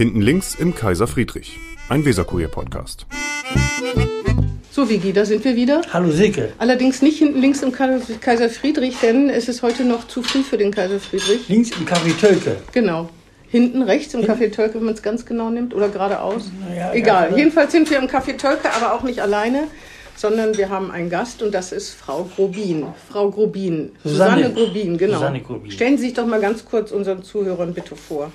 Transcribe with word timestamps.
Hinten 0.00 0.22
links 0.22 0.54
im 0.54 0.74
Kaiser 0.74 1.06
Friedrich, 1.06 1.58
ein 1.90 2.06
Weserkurier-Podcast. 2.06 3.04
So, 4.70 4.88
Vigi, 4.88 5.12
da 5.12 5.26
sind 5.26 5.44
wir 5.44 5.54
wieder. 5.54 5.82
Hallo 5.92 6.10
Silke. 6.10 6.54
Allerdings 6.56 7.02
nicht 7.02 7.18
hinten 7.18 7.38
links 7.38 7.62
im 7.62 7.70
Kaiser 7.70 8.48
Friedrich, 8.48 8.96
denn 9.02 9.28
es 9.28 9.46
ist 9.50 9.60
heute 9.60 9.84
noch 9.84 10.08
zu 10.08 10.22
früh 10.22 10.42
für 10.42 10.56
den 10.56 10.70
Kaiser 10.70 11.00
Friedrich. 11.00 11.50
Links 11.50 11.72
im 11.72 11.84
Café 11.84 12.18
Tölke. 12.18 12.56
Genau. 12.72 13.10
Hinten 13.50 13.82
rechts 13.82 14.14
im 14.14 14.22
Café 14.22 14.50
Tölke, 14.50 14.76
wenn 14.76 14.84
man 14.84 14.94
es 14.94 15.02
ganz 15.02 15.26
genau 15.26 15.50
nimmt, 15.50 15.74
oder 15.74 15.90
geradeaus. 15.90 16.50
Ja, 16.74 16.94
Egal. 16.94 17.32
ja. 17.32 17.36
Jedenfalls 17.36 17.70
sind 17.70 17.90
wir 17.90 17.98
im 17.98 18.06
Café 18.06 18.38
Tölke, 18.38 18.72
aber 18.72 18.94
auch 18.94 19.02
nicht 19.02 19.20
alleine, 19.20 19.64
sondern 20.16 20.56
wir 20.56 20.70
haben 20.70 20.90
einen 20.90 21.10
Gast 21.10 21.42
und 21.42 21.52
das 21.52 21.72
ist 21.72 21.90
Frau 21.90 22.26
Grobin. 22.36 22.86
Frau 23.10 23.30
Grobin. 23.30 23.92
Susanne. 24.02 24.44
Susanne 24.44 24.54
Grobin, 24.54 24.96
genau. 24.96 25.18
Susanne 25.18 25.40
Grobin. 25.42 25.70
Stellen 25.70 25.98
Sie 25.98 26.04
sich 26.04 26.14
doch 26.14 26.24
mal 26.24 26.40
ganz 26.40 26.64
kurz 26.64 26.90
unseren 26.90 27.22
Zuhörern 27.22 27.74
bitte 27.74 27.96
vor. 27.96 28.32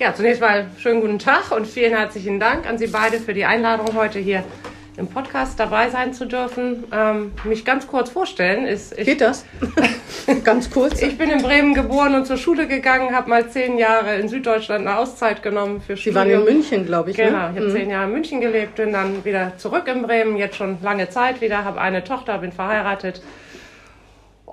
Ja, 0.00 0.12
zunächst 0.12 0.40
mal 0.40 0.66
schönen 0.76 1.00
guten 1.00 1.20
Tag 1.20 1.52
und 1.52 1.68
vielen 1.68 1.96
herzlichen 1.96 2.40
Dank 2.40 2.68
an 2.68 2.78
Sie 2.78 2.88
beide 2.88 3.20
für 3.20 3.32
die 3.32 3.44
Einladung, 3.44 3.94
heute 3.94 4.18
hier 4.18 4.42
im 4.96 5.06
Podcast 5.06 5.58
dabei 5.60 5.88
sein 5.88 6.12
zu 6.12 6.24
dürfen. 6.24 6.82
Ähm, 6.92 7.30
mich 7.44 7.64
ganz 7.64 7.86
kurz 7.86 8.10
vorstellen 8.10 8.66
ist, 8.66 8.98
ich, 8.98 9.04
Geht 9.04 9.20
das? 9.20 9.44
ganz 10.44 10.68
kurz. 10.68 11.00
ich 11.00 11.16
bin 11.16 11.30
in 11.30 11.42
Bremen 11.42 11.74
geboren 11.74 12.16
und 12.16 12.26
zur 12.26 12.38
Schule 12.38 12.66
gegangen, 12.66 13.14
habe 13.14 13.30
mal 13.30 13.48
zehn 13.48 13.78
Jahre 13.78 14.16
in 14.16 14.28
Süddeutschland 14.28 14.84
eine 14.84 14.98
Auszeit 14.98 15.44
genommen 15.44 15.80
für 15.80 15.96
Sie 15.96 16.12
waren 16.12 16.28
in 16.28 16.42
München, 16.42 16.86
glaube 16.86 17.12
ich. 17.12 17.16
Genau, 17.16 17.50
ne? 17.50 17.52
ich 17.54 17.60
habe 17.60 17.72
zehn 17.72 17.88
Jahre 17.88 18.06
in 18.06 18.12
München 18.14 18.40
gelebt, 18.40 18.74
bin 18.74 18.92
dann 18.92 19.24
wieder 19.24 19.56
zurück 19.58 19.86
in 19.86 20.02
Bremen, 20.02 20.36
jetzt 20.36 20.56
schon 20.56 20.78
lange 20.82 21.08
Zeit 21.08 21.40
wieder, 21.40 21.64
habe 21.64 21.80
eine 21.80 22.02
Tochter, 22.02 22.38
bin 22.38 22.50
verheiratet 22.50 23.22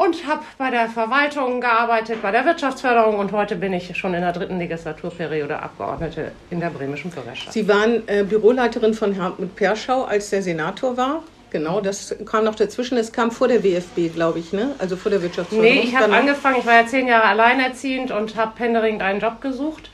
und 0.03 0.25
habe 0.27 0.41
bei 0.57 0.69
der 0.71 0.87
Verwaltung 0.87 1.61
gearbeitet, 1.61 2.21
bei 2.21 2.31
der 2.31 2.45
Wirtschaftsförderung 2.45 3.19
und 3.19 3.31
heute 3.31 3.55
bin 3.55 3.71
ich 3.73 3.95
schon 3.97 4.13
in 4.13 4.21
der 4.21 4.31
dritten 4.33 4.57
Legislaturperiode 4.57 5.59
Abgeordnete 5.61 6.31
in 6.49 6.59
der 6.59 6.69
bremischen 6.69 7.11
Bürgerschaft. 7.11 7.53
Sie 7.53 7.67
waren 7.67 8.07
äh, 8.07 8.23
Büroleiterin 8.23 8.93
von 8.93 9.21
Hartmut 9.21 9.55
Perschau, 9.55 10.03
als 10.03 10.29
der 10.31 10.41
Senator 10.41 10.97
war. 10.97 11.23
Genau, 11.51 11.81
das 11.81 12.15
kam 12.25 12.45
noch 12.45 12.55
dazwischen. 12.55 12.95
Das 12.95 13.11
kam 13.11 13.29
vor 13.29 13.49
der 13.49 13.61
WFB, 13.61 14.13
glaube 14.15 14.39
ich, 14.39 14.53
ne? 14.53 14.73
Also 14.79 14.95
vor 14.95 15.11
der 15.11 15.21
Wirtschaftsförderung. 15.21 15.75
Nee, 15.75 15.81
ich 15.83 15.93
habe 15.95 16.13
angefangen, 16.13 16.55
ich 16.59 16.65
war 16.65 16.75
ja 16.81 16.87
zehn 16.87 17.07
Jahre 17.07 17.25
alleinerziehend 17.25 18.09
und 18.11 18.37
habe 18.37 18.53
händeringend 18.57 19.01
einen 19.03 19.19
Job 19.19 19.41
gesucht. 19.41 19.89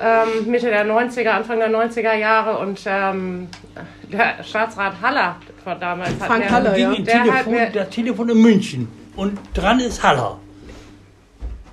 Ähm, 0.00 0.50
Mitte 0.50 0.68
der 0.68 0.86
90er, 0.86 1.28
Anfang 1.28 1.58
der 1.58 1.70
90er 1.70 2.14
Jahre 2.14 2.58
und 2.58 2.80
ähm, 2.86 3.48
der 4.10 4.42
Staatsrat 4.42 4.94
Haller 5.02 5.36
von 5.62 5.78
damals 5.78 6.12
hat 6.18 6.26
Frank 6.26 6.44
mir, 6.44 6.50
Haller, 6.50 6.76
ja. 6.78 6.94
Der 6.94 7.20
hat 7.20 7.24
Telefon, 7.24 7.52
mir- 7.52 7.70
das 7.70 7.90
Telefon 7.90 8.28
in 8.30 8.38
München 8.42 9.03
und 9.16 9.38
dran 9.54 9.80
ist 9.80 10.02
Haller. 10.02 10.38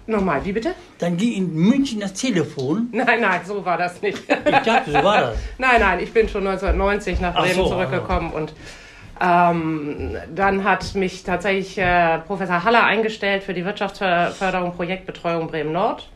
Nochmal, 0.07 0.43
wie 0.43 0.51
bitte? 0.51 0.73
Dann 0.99 1.15
ging 1.15 1.33
in 1.33 1.53
München 1.53 1.99
das 1.99 2.13
Telefon. 2.13 2.89
Nein, 2.91 3.21
nein, 3.21 3.41
so 3.45 3.63
war 3.63 3.77
das 3.77 4.01
nicht. 4.01 4.17
Ich 4.27 4.55
dachte, 4.65 4.91
so 4.91 5.03
war 5.03 5.21
das. 5.21 5.37
Nein, 5.57 5.79
nein, 5.79 5.99
ich 5.99 6.11
bin 6.11 6.27
schon 6.27 6.45
1990 6.45 7.21
nach 7.21 7.35
Ach 7.35 7.43
Bremen 7.43 7.55
so, 7.55 7.67
zurückgekommen 7.67 8.31
und 8.33 8.53
ähm, 9.21 10.17
dann 10.33 10.63
hat 10.63 10.95
mich 10.95 11.23
tatsächlich 11.23 11.77
äh, 11.77 12.17
Professor 12.19 12.63
Haller 12.63 12.83
eingestellt 12.83 13.43
für 13.43 13.53
die 13.53 13.63
Wirtschaftsförderung 13.63 14.73
Projektbetreuung 14.73 15.47
Bremen 15.47 15.71
Nord. 15.71 16.09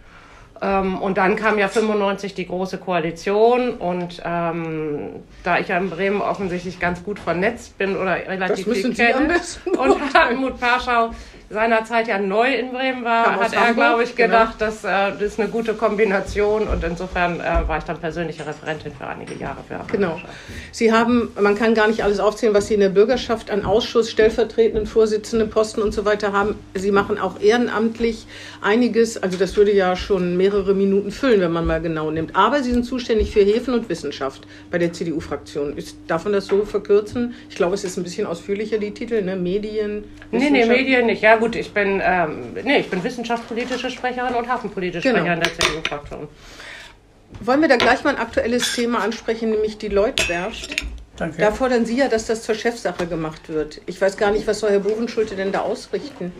Ähm, 0.65 0.97
und 0.97 1.17
dann 1.17 1.35
kam 1.35 1.59
ja 1.59 1.67
95 1.67 2.33
die 2.33 2.47
große 2.47 2.79
Koalition 2.79 3.75
und 3.75 4.21
ähm, 4.25 5.23
da 5.43 5.59
ich 5.59 5.67
ja 5.67 5.77
in 5.77 5.91
Bremen 5.91 6.21
offensichtlich 6.21 6.79
ganz 6.79 7.03
gut 7.03 7.19
vernetzt 7.19 7.77
bin 7.77 7.95
oder 7.95 8.15
relativ 8.15 8.65
Das 8.65 8.77
viel 8.77 8.93
kenne 8.93 9.35
und 9.77 10.13
Hartmut 10.13 10.59
Perschau 10.59 11.11
seinerzeit 11.49 12.07
ja 12.07 12.17
neu 12.17 12.53
in 12.53 12.71
Bremen 12.71 13.03
war, 13.03 13.25
Kam 13.25 13.39
hat 13.39 13.53
er, 13.53 13.59
Hamburg, 13.59 13.75
glaube 13.75 14.03
ich, 14.03 14.15
genau. 14.15 14.39
gedacht, 14.39 14.55
das, 14.59 14.83
äh, 14.83 15.11
das 15.11 15.21
ist 15.21 15.39
eine 15.39 15.49
gute 15.49 15.73
Kombination 15.73 16.67
und 16.67 16.83
insofern 16.83 17.39
äh, 17.39 17.67
war 17.67 17.77
ich 17.77 17.83
dann 17.83 17.97
persönliche 17.99 18.45
Referentin 18.45 18.91
für 18.97 19.07
einige 19.07 19.35
Jahre 19.35 19.57
für 19.67 19.75
Genau. 19.91 20.19
Sie 20.71 20.91
haben, 20.91 21.31
man 21.39 21.55
kann 21.55 21.75
gar 21.75 21.87
nicht 21.87 22.03
alles 22.03 22.19
aufzählen, 22.19 22.53
was 22.53 22.67
Sie 22.67 22.73
in 22.73 22.79
der 22.79 22.89
Bürgerschaft 22.89 23.51
an 23.51 23.63
Ausschuss, 23.65 24.09
stellvertretenden 24.09 24.87
Vorsitzenden, 24.87 25.49
Posten 25.49 25.81
und 25.81 25.93
so 25.93 26.05
weiter 26.05 26.33
haben. 26.33 26.55
Sie 26.73 26.91
machen 26.91 27.19
auch 27.19 27.39
ehrenamtlich 27.39 28.25
einiges. 28.61 29.21
Also 29.21 29.37
das 29.37 29.55
würde 29.55 29.73
ja 29.73 29.95
schon 29.95 30.37
mehrere 30.37 30.73
Minuten 30.73 31.11
füllen, 31.11 31.41
wenn 31.41 31.51
man 31.51 31.65
mal 31.65 31.81
genau 31.81 32.09
nimmt. 32.11 32.35
Aber 32.35 32.63
Sie 32.63 32.71
sind 32.71 32.83
zuständig 32.85 33.31
für 33.31 33.41
Häfen 33.41 33.73
und 33.73 33.89
Wissenschaft 33.89 34.47
bei 34.71 34.77
der 34.77 34.93
CDU-Fraktion. 34.93 35.75
Darf 36.07 36.23
man 36.23 36.33
das 36.33 36.47
so 36.47 36.65
verkürzen? 36.65 37.35
Ich 37.49 37.55
glaube, 37.55 37.75
es 37.75 37.83
ist 37.83 37.97
ein 37.97 38.03
bisschen 38.03 38.25
ausführlicher, 38.25 38.77
die 38.77 38.91
Titel, 38.91 39.21
ne? 39.21 39.35
Medien. 39.35 40.05
Nee, 40.31 40.49
nee. 40.49 40.65
Medien 40.65 41.05
nicht. 41.05 41.21
Ja 41.21 41.34
gut, 41.37 41.55
ich 41.55 41.73
bin, 41.73 42.01
ähm, 42.03 42.53
nee, 42.63 42.79
ich 42.79 42.89
bin 42.89 43.03
wissenschaftspolitische 43.03 43.89
Sprecherin 43.89 44.35
und 44.35 44.47
hafenpolitische 44.47 45.07
Genau. 45.07 45.19
Sprecherin 45.19 45.39
der 45.41 45.53
CDU-Fraktion. 45.53 46.27
Wollen 47.41 47.61
wir 47.61 47.67
da 47.67 47.75
gleich 47.77 48.03
mal 48.03 48.15
ein 48.15 48.21
aktuelles 48.21 48.73
Thema 48.75 48.99
ansprechen, 48.99 49.49
nämlich 49.49 49.77
die 49.77 49.89
Leutwerft? 49.89 50.75
Danke. 51.17 51.41
Da 51.41 51.51
fordern 51.51 51.85
Sie 51.85 51.97
ja, 51.97 52.07
dass 52.07 52.25
das 52.27 52.43
zur 52.43 52.55
Chefsache 52.55 53.07
gemacht 53.07 53.49
wird. 53.49 53.81
Ich 53.85 53.99
weiß 54.01 54.17
gar 54.17 54.31
nicht, 54.31 54.47
was 54.47 54.59
soll 54.59 54.71
Herr 54.71 54.79
Bovenschulte 54.79 55.35
denn 55.35 55.51
da 55.51 55.61
ausrichten? 55.61 56.31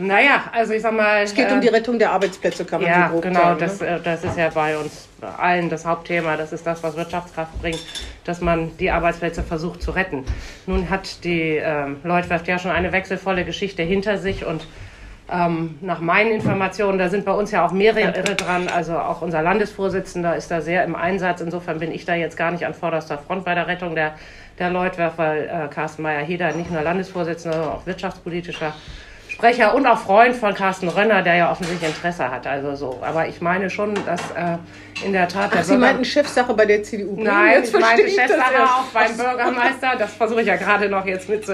Naja, 0.00 0.44
also 0.52 0.72
ich 0.72 0.82
sag 0.82 0.92
mal... 0.92 1.22
Es 1.22 1.34
geht 1.34 1.50
um 1.52 1.60
die 1.60 1.68
Rettung 1.68 1.98
der 1.98 2.12
Arbeitsplätze, 2.12 2.64
kann 2.64 2.80
man 2.80 2.90
Ja, 2.90 3.06
so 3.06 3.12
grob 3.12 3.22
genau, 3.22 3.40
sagen. 3.40 3.60
das, 3.60 3.80
ne? 3.80 3.86
äh, 3.86 4.00
das 4.02 4.24
ist 4.24 4.38
ja 4.38 4.48
bei 4.48 4.76
uns 4.76 5.08
allen 5.38 5.68
das 5.68 5.84
Hauptthema. 5.84 6.36
Das 6.36 6.52
ist 6.52 6.66
das, 6.66 6.82
was 6.82 6.96
Wirtschaftskraft 6.96 7.60
bringt, 7.60 7.80
dass 8.24 8.40
man 8.40 8.76
die 8.78 8.90
Arbeitsplätze 8.90 9.42
versucht 9.42 9.82
zu 9.82 9.90
retten. 9.90 10.24
Nun 10.66 10.88
hat 10.90 11.24
die 11.24 11.60
ähm, 11.62 11.98
Leutwerft 12.02 12.48
ja 12.48 12.58
schon 12.58 12.70
eine 12.70 12.92
wechselvolle 12.92 13.44
Geschichte 13.44 13.82
hinter 13.82 14.18
sich 14.18 14.44
und 14.44 14.66
ähm, 15.32 15.78
nach 15.80 16.00
meinen 16.00 16.32
Informationen, 16.32 16.98
da 16.98 17.08
sind 17.08 17.24
bei 17.24 17.32
uns 17.32 17.52
ja 17.52 17.64
auch 17.64 17.70
mehrere 17.70 18.34
dran, 18.34 18.66
also 18.68 18.98
auch 18.98 19.22
unser 19.22 19.42
Landesvorsitzender 19.42 20.34
ist 20.34 20.50
da 20.50 20.60
sehr 20.60 20.82
im 20.84 20.96
Einsatz. 20.96 21.40
Insofern 21.40 21.78
bin 21.78 21.92
ich 21.92 22.04
da 22.04 22.14
jetzt 22.14 22.36
gar 22.36 22.50
nicht 22.50 22.66
an 22.66 22.74
vorderster 22.74 23.18
Front 23.18 23.44
bei 23.44 23.54
der 23.54 23.68
Rettung 23.68 23.94
der, 23.94 24.14
der 24.58 24.70
Leutwerft, 24.70 25.18
weil 25.18 25.44
äh, 25.44 25.68
Carsten 25.72 26.02
Meyer-Heder 26.02 26.52
nicht 26.54 26.72
nur 26.72 26.82
Landesvorsitzender, 26.82 27.58
sondern 27.58 27.74
auch 27.76 27.86
wirtschaftspolitischer 27.86 28.74
Sprecher 29.30 29.74
und 29.74 29.86
auch 29.86 29.98
Freund 29.98 30.34
von 30.34 30.54
Carsten 30.54 30.88
Rönner, 30.88 31.22
der 31.22 31.36
ja 31.36 31.52
offensichtlich 31.52 31.88
Interesse 31.88 32.30
hat. 32.30 32.46
Also 32.46 32.74
so. 32.74 32.98
Aber 33.00 33.28
ich 33.28 33.40
meine 33.40 33.70
schon, 33.70 33.94
dass 34.04 34.20
äh, 34.32 34.58
in 35.04 35.12
der 35.12 35.28
Tat 35.28 35.52
der 35.52 35.60
Ach, 35.60 35.64
Sie 35.64 35.76
meinten 35.76 36.04
Chefsache 36.04 36.52
bei 36.52 36.66
der 36.66 36.82
CDU. 36.82 37.22
Nein, 37.22 37.52
Jetzt 37.58 37.72
ich 37.74 37.80
meine 37.80 38.02
ich 38.02 38.16
das 38.16 38.26
Chefsache 38.26 38.54
erst. 38.54 38.72
auch 38.72 38.84
beim 38.92 39.16
Bürgermeister. 39.16 39.92
Das 39.98 40.12
versuche 40.14 40.40
ich 40.40 40.48
ja 40.48 40.56
gerade 40.56 40.88
noch 40.88 41.06
jetzt 41.06 41.28
mit 41.28 41.44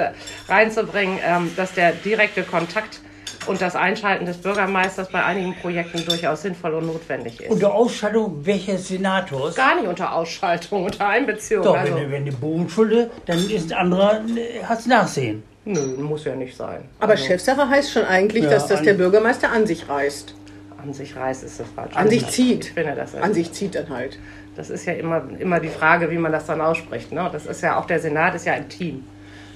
reinzubringen, 0.48 1.18
ähm, 1.22 1.52
dass 1.54 1.74
der 1.74 1.92
direkte 1.92 2.44
Kontakt 2.44 3.00
und 3.46 3.60
das 3.60 3.76
Einschalten 3.76 4.24
des 4.26 4.38
Bürgermeisters 4.38 5.08
bei 5.10 5.22
einigen 5.22 5.54
Projekten 5.56 6.04
durchaus 6.04 6.42
sinnvoll 6.42 6.74
und 6.74 6.86
notwendig 6.86 7.40
ist. 7.40 7.50
Unter 7.50 7.74
Ausstattung 7.74 8.44
welches 8.44 8.88
Senators? 8.88 9.54
Gar 9.54 9.76
nicht 9.76 9.86
unter 9.86 10.14
Ausschaltung, 10.14 10.84
unter 10.84 11.06
Einbeziehung. 11.06 11.62
Doch, 11.62 11.76
also, 11.76 11.94
wenn, 11.94 12.10
wenn 12.10 12.24
du 12.24 12.32
Bodenschulde, 12.32 13.10
dann 13.26 13.38
ist 13.50 13.72
ein 13.72 13.78
anderer, 13.78 14.20
äh, 14.34 14.64
hat's 14.64 14.86
Nachsehen. 14.86 15.42
Nö, 15.66 15.80
muss 15.98 16.24
ja 16.24 16.34
nicht 16.34 16.56
sein. 16.56 16.84
Aber 17.00 17.12
also, 17.12 17.26
Chefsache 17.26 17.68
heißt 17.68 17.90
schon 17.92 18.04
eigentlich, 18.04 18.44
Ja, 18.44 18.50
dass 18.50 18.66
das 18.66 18.82
der 18.82 18.94
Bürgermeister 18.94 19.50
an 19.50 19.66
sich 19.66 19.88
reißt. 19.88 20.34
An 20.82 20.94
sich 20.94 21.16
reißt 21.16 21.44
ist 21.44 21.60
das 21.60 21.66
falsch. 21.74 21.94
An 21.94 22.08
sich 22.08 22.26
zieht. 22.28 22.66
Ich 22.66 22.72
finde 22.72 22.94
das 22.94 23.14
An 23.14 23.34
sich 23.34 23.52
zieht 23.52 23.74
dann 23.74 23.90
halt. 23.90 24.18
Das 24.56 24.70
ist 24.70 24.86
ja 24.86 24.94
immer, 24.94 25.22
immer 25.38 25.60
die 25.60 25.68
Frage, 25.68 26.10
wie 26.10 26.16
man 26.16 26.32
das 26.32 26.46
dann 26.46 26.60
ausspricht. 26.60 27.12
Ne? 27.12 27.28
Das 27.30 27.44
ist 27.44 27.60
ja 27.62 27.78
auch 27.78 27.84
der 27.86 27.98
Senat 28.00 28.34
ist 28.34 28.46
ja 28.46 28.54
ein 28.54 28.68
Team. 28.68 29.04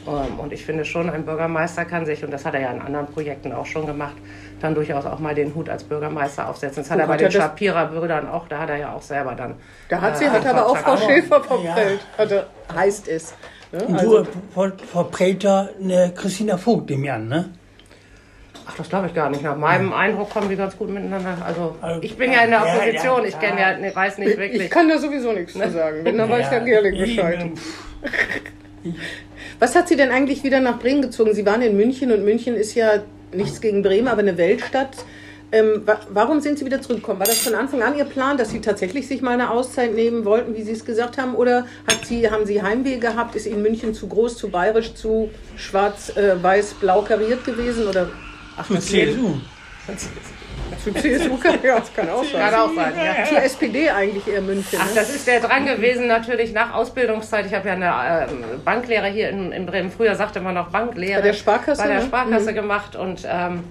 Ähm, 0.07 0.39
Und 0.39 0.53
ich 0.53 0.65
finde 0.65 0.85
schon, 0.85 1.11
ein 1.11 1.25
Bürgermeister 1.25 1.85
kann 1.85 2.07
sich, 2.07 2.25
und 2.25 2.31
das 2.31 2.45
hat 2.45 2.55
er 2.55 2.61
ja 2.61 2.71
in 2.73 2.81
anderen 2.81 3.07
Projekten 3.07 3.53
auch 3.53 3.67
schon 3.67 3.87
gemacht, 3.87 4.17
dann 4.61 4.75
durchaus 4.75 5.07
auch 5.07 5.19
mal 5.19 5.35
den 5.35 5.55
Hut 5.55 5.69
als 5.69 5.85
Bürgermeister 5.85 6.49
aufsetzen. 6.49 6.83
Das 6.83 6.91
hat 6.91 6.99
Wo 6.99 7.03
er 7.03 7.07
bei 7.07 7.15
hat 7.15 7.21
den 7.21 7.31
Shapirer-Brüdern 7.31 8.29
auch, 8.29 8.49
da 8.49 8.59
hat 8.61 8.71
er 8.71 8.77
ja 8.77 8.93
auch 8.95 9.03
selber 9.03 9.35
dann. 9.35 9.55
Da 9.89 10.01
hat 10.01 10.19
sie, 10.19 10.25
äh, 10.25 10.31
hat 10.31 10.47
aber 10.47 10.67
auch 10.67 10.77
Frau. 10.77 10.97
Schäfer 10.97 11.43
verprellt. 11.43 12.01
Also, 12.17 12.41
heißt 12.75 13.09
es. 13.09 13.35
Ne? 13.73 13.85
Und 13.85 13.95
Also, 13.99 14.23
du 14.25 14.29
ver- 14.55 14.73
verprellt 14.93 15.45
da 15.45 15.69
eine 15.83 16.13
Christina 16.15 16.57
Vogt, 16.59 16.91
nehme 16.91 17.05
ich 17.07 17.13
an, 17.13 17.29
ne? 17.29 17.51
Ach, 18.67 18.77
das 18.77 18.89
glaube 18.89 19.07
ich 19.09 19.15
gar 19.15 19.31
nicht. 19.31 19.43
Nach 19.43 19.57
meinem 19.57 19.93
Eindruck 19.93 20.31
kommen 20.31 20.49
die 20.49 20.57
ganz 20.57 20.77
gut 20.77 20.91
miteinander. 20.91 21.37
Also, 21.45 21.77
Also, 21.81 22.03
ich 22.03 22.17
bin 22.17 22.31
ja 22.33 22.43
in 22.43 22.51
der 22.51 22.61
ja, 22.61 22.67
Opposition, 22.75 23.23
ja, 23.23 23.29
ich 23.29 23.39
kenne 23.41 23.61
ja. 23.61 23.71
ja, 23.73 23.79
ne, 23.79 23.95
weiß 23.95 24.19
nicht 24.19 24.37
wirklich. 24.37 24.63
ich 24.63 24.71
kann 24.71 24.89
da 24.89 24.99
sowieso 24.99 25.33
nichts 25.33 25.55
zu 25.55 25.71
sagen. 25.71 26.05
Wenn, 26.05 26.19
dann 26.19 26.29
weiß 26.31 26.51
Herr 26.51 26.61
Gerling 26.61 26.99
Bescheid. 26.99 27.41
eben. 27.41 27.55
Was 29.59 29.75
hat 29.75 29.89
Sie 29.89 29.97
denn 29.97 30.11
eigentlich 30.11 30.43
wieder 30.45 30.61
nach 30.61 30.79
Bremen 30.79 31.03
gezogen? 31.03 31.35
Sie 31.35 31.45
waren 31.45 31.63
in 31.63 31.77
München 31.77 32.13
und 32.13 32.25
München 32.25 32.55
ist 32.57 32.75
ja 32.75 33.03
nichts 33.33 33.61
gegen 33.61 33.83
Bremen, 33.83 34.09
aber 34.09 34.21
eine 34.21 34.37
Weltstadt. 34.39 34.97
Ähm, 35.53 35.83
wa 35.85 35.99
warum 36.11 36.41
sind 36.41 36.59
Sie 36.59 36.65
wieder 36.65 36.81
zurückgekommen? 36.81 37.19
War 37.19 37.27
das 37.27 37.39
von 37.41 37.55
Anfang 37.55 37.83
an 37.83 37.97
Ihr 37.97 38.05
Plan, 38.05 38.37
dass 38.39 38.51
Sie 38.51 38.61
tatsächlich 38.61 39.09
sich 39.09 39.21
mal 39.21 39.33
eine 39.33 39.51
Auszeit 39.51 39.93
nehmen 39.95 40.25
wollten, 40.25 40.55
wie 40.55 40.63
Sie 40.63 40.73
es 40.73 40.85
gesagt 40.85 41.19
haben? 41.19 41.35
Oder 41.35 41.67
hat 41.89 42.05
Sie, 42.05 42.31
haben 42.31 42.47
Sie 42.47 42.63
Heimweh 42.63 42.99
gehabt? 42.99 43.35
Ist 43.35 43.47
Ihnen 43.47 43.63
München 43.63 43.93
zu 43.93 44.07
groß, 44.07 44.37
zu 44.37 44.49
bayerisch, 44.49 44.95
zu 44.95 45.31
schwarz, 45.57 46.17
äh, 46.17 46.41
weiß, 46.41 46.75
blau 46.75 47.03
kariert 47.03 47.45
gewesen? 47.45 47.89
Oder 47.89 48.09
ach, 48.57 48.67
Für 48.67 48.75
das 48.75 48.87
CSU. 48.87 49.35
Für 50.85 50.95
CSU 50.95 51.37
kann, 51.37 51.59
ja, 51.65 51.81
das 51.81 51.93
kann 51.93 52.09
auch 52.09 52.23
Kann 52.33 52.51
sein. 52.51 52.55
auch 52.55 52.75
sein, 52.75 52.93
ja. 52.97 53.25
Für 53.25 53.39
SPD 53.43 53.91
eigentlich 53.91 54.29
eher 54.29 54.41
München. 54.43 54.79
Ach, 54.81 54.87
Ne? 54.87 54.93
das 54.95 55.11
ist 55.13 55.27
der 55.27 55.41
dran 55.41 55.67
gewesen 55.67 56.07
natürlich 56.07 56.53
nach 56.53 56.73
Ausbildungszeit. 56.75 57.45
Ich 57.47 57.55
habe 57.55 57.67
ja 57.69 57.75
eine 57.75 58.31
ähm, 58.31 58.45
Banklehre 58.65 59.09
hier 59.09 59.31
in, 59.31 59.51
in 59.51 59.67
Bremen. 59.67 59.91
Früher 59.91 60.15
sagte 60.15 60.41
man 60.41 60.55
noch 60.55 60.71
Banklehre. 60.71 61.21
Bei 61.21 61.27
der 61.27 61.33
Sparkasse, 61.35 61.83
Bei 61.83 61.89
der 61.89 61.99
ne? 62.01 62.07
Sparkasse 62.07 62.55
gemacht 62.55 62.95
und 62.95 63.27
ähm, 63.29 63.65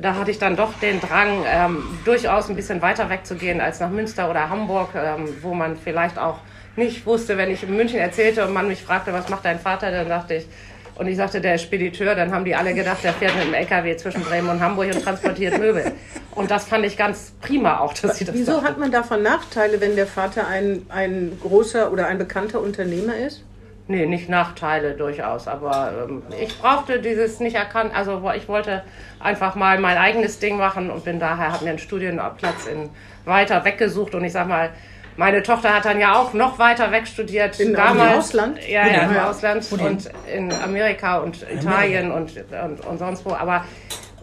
da 0.00 0.16
hatte 0.16 0.30
ich 0.30 0.38
dann 0.38 0.56
doch 0.56 0.78
den 0.80 1.00
Drang, 1.00 1.44
ähm, 1.46 1.98
durchaus 2.04 2.48
ein 2.48 2.56
bisschen 2.56 2.80
weiter 2.82 3.10
wegzugehen 3.10 3.60
als 3.60 3.80
nach 3.80 3.90
Münster 3.90 4.30
oder 4.30 4.48
Hamburg, 4.48 4.90
ähm, 4.94 5.28
wo 5.42 5.54
man 5.54 5.76
vielleicht 5.76 6.18
auch 6.18 6.38
nicht 6.76 7.04
wusste, 7.04 7.36
wenn 7.36 7.50
ich 7.50 7.62
in 7.62 7.76
München 7.76 7.98
erzählte 7.98 8.46
und 8.46 8.52
man 8.52 8.68
mich 8.68 8.82
fragte, 8.82 9.12
was 9.12 9.28
macht 9.28 9.44
dein 9.44 9.58
Vater, 9.58 9.90
dann 9.90 10.08
sagte 10.08 10.34
ich, 10.34 10.46
und 10.94 11.06
ich 11.06 11.16
sagte, 11.16 11.40
der 11.40 11.54
ist 11.54 11.62
Spediteur, 11.62 12.14
dann 12.14 12.32
haben 12.32 12.44
die 12.44 12.54
alle 12.54 12.74
gedacht, 12.74 13.02
der 13.02 13.14
fährt 13.14 13.34
mit 13.34 13.46
dem 13.46 13.54
LKW 13.54 13.96
zwischen 13.96 14.22
Bremen 14.22 14.50
und 14.50 14.60
Hamburg 14.60 14.94
und 14.94 15.02
transportiert 15.02 15.58
Möbel. 15.58 15.92
Und 16.34 16.50
das 16.50 16.64
fand 16.64 16.84
ich 16.84 16.96
ganz 16.96 17.32
prima 17.40 17.78
auch, 17.78 17.94
dass 17.94 18.18
sie 18.18 18.24
das 18.24 18.34
Wieso 18.34 18.52
dachten. 18.52 18.66
hat 18.66 18.78
man 18.78 18.90
davon 18.90 19.22
Nachteile, 19.22 19.80
wenn 19.80 19.96
der 19.96 20.06
Vater 20.06 20.46
ein, 20.46 20.84
ein 20.90 21.38
großer 21.40 21.90
oder 21.92 22.06
ein 22.06 22.18
bekannter 22.18 22.60
Unternehmer 22.60 23.16
ist? 23.16 23.42
Nee, 23.88 24.06
nicht 24.06 24.28
Nachteile 24.28 24.92
durchaus, 24.92 25.48
aber 25.48 25.92
ähm, 26.08 26.22
ich 26.40 26.56
brauchte 26.60 27.00
dieses 27.00 27.40
nicht 27.40 27.56
erkannt, 27.56 27.92
also 27.94 28.22
ich 28.36 28.48
wollte 28.48 28.84
einfach 29.18 29.54
mal 29.56 29.78
mein 29.78 29.98
eigenes 29.98 30.38
Ding 30.38 30.56
machen 30.56 30.88
und 30.90 31.04
bin 31.04 31.18
daher, 31.18 31.52
habe 31.52 31.64
mir 31.64 31.70
einen 31.70 31.78
Studienplatz 31.80 32.66
in 32.72 32.90
weiter 33.24 33.64
weggesucht 33.64 34.14
und 34.14 34.22
ich 34.24 34.32
sag 34.32 34.46
mal, 34.46 34.70
meine 35.16 35.42
Tochter 35.42 35.74
hat 35.74 35.84
dann 35.84 35.98
ja 36.00 36.14
auch 36.14 36.32
noch 36.32 36.58
weiter 36.58 36.90
weg 36.92 37.06
studiert. 37.06 37.58
In- 37.60 37.68
im 37.70 37.74
Ausland? 38.18 38.58
Ja, 38.68 38.86
ja, 38.86 39.02
im 39.02 39.10
Ausland 39.28 39.64
und 39.84 40.10
in 40.32 40.52
Amerika 40.52 41.18
und 41.18 41.44
Italien 41.50 42.12
und, 42.12 42.32
und, 42.64 42.86
und 42.86 42.98
sonst 42.98 43.26
wo, 43.26 43.32
aber 43.34 43.64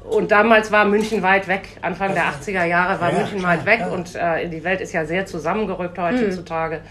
und 0.09 0.31
damals 0.31 0.71
war 0.71 0.85
München 0.85 1.21
weit 1.21 1.47
weg. 1.47 1.67
Anfang 1.83 2.13
der 2.15 2.23
80er 2.23 2.63
Jahre 2.63 2.99
war 2.99 3.11
Ja, 3.11 3.19
München 3.19 3.43
weit 3.43 3.65
weg 3.65 3.85
und 3.91 4.15
äh, 4.15 4.47
die 4.47 4.63
Welt 4.63 4.81
ist 4.81 4.93
ja 4.93 5.05
sehr 5.05 5.25
zusammengerückt 5.27 5.99
heutzutage. 5.99 6.75
Ähm, 6.77 6.81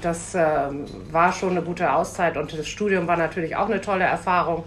das 0.00 0.34
ähm, 0.34 0.86
war 1.10 1.32
schon 1.32 1.50
eine 1.50 1.62
gute 1.62 1.92
Auszeit 1.92 2.36
und 2.36 2.56
das 2.56 2.66
Studium 2.66 3.06
war 3.06 3.16
natürlich 3.16 3.54
auch 3.54 3.68
eine 3.68 3.80
tolle 3.80 4.04
Erfahrung. 4.04 4.64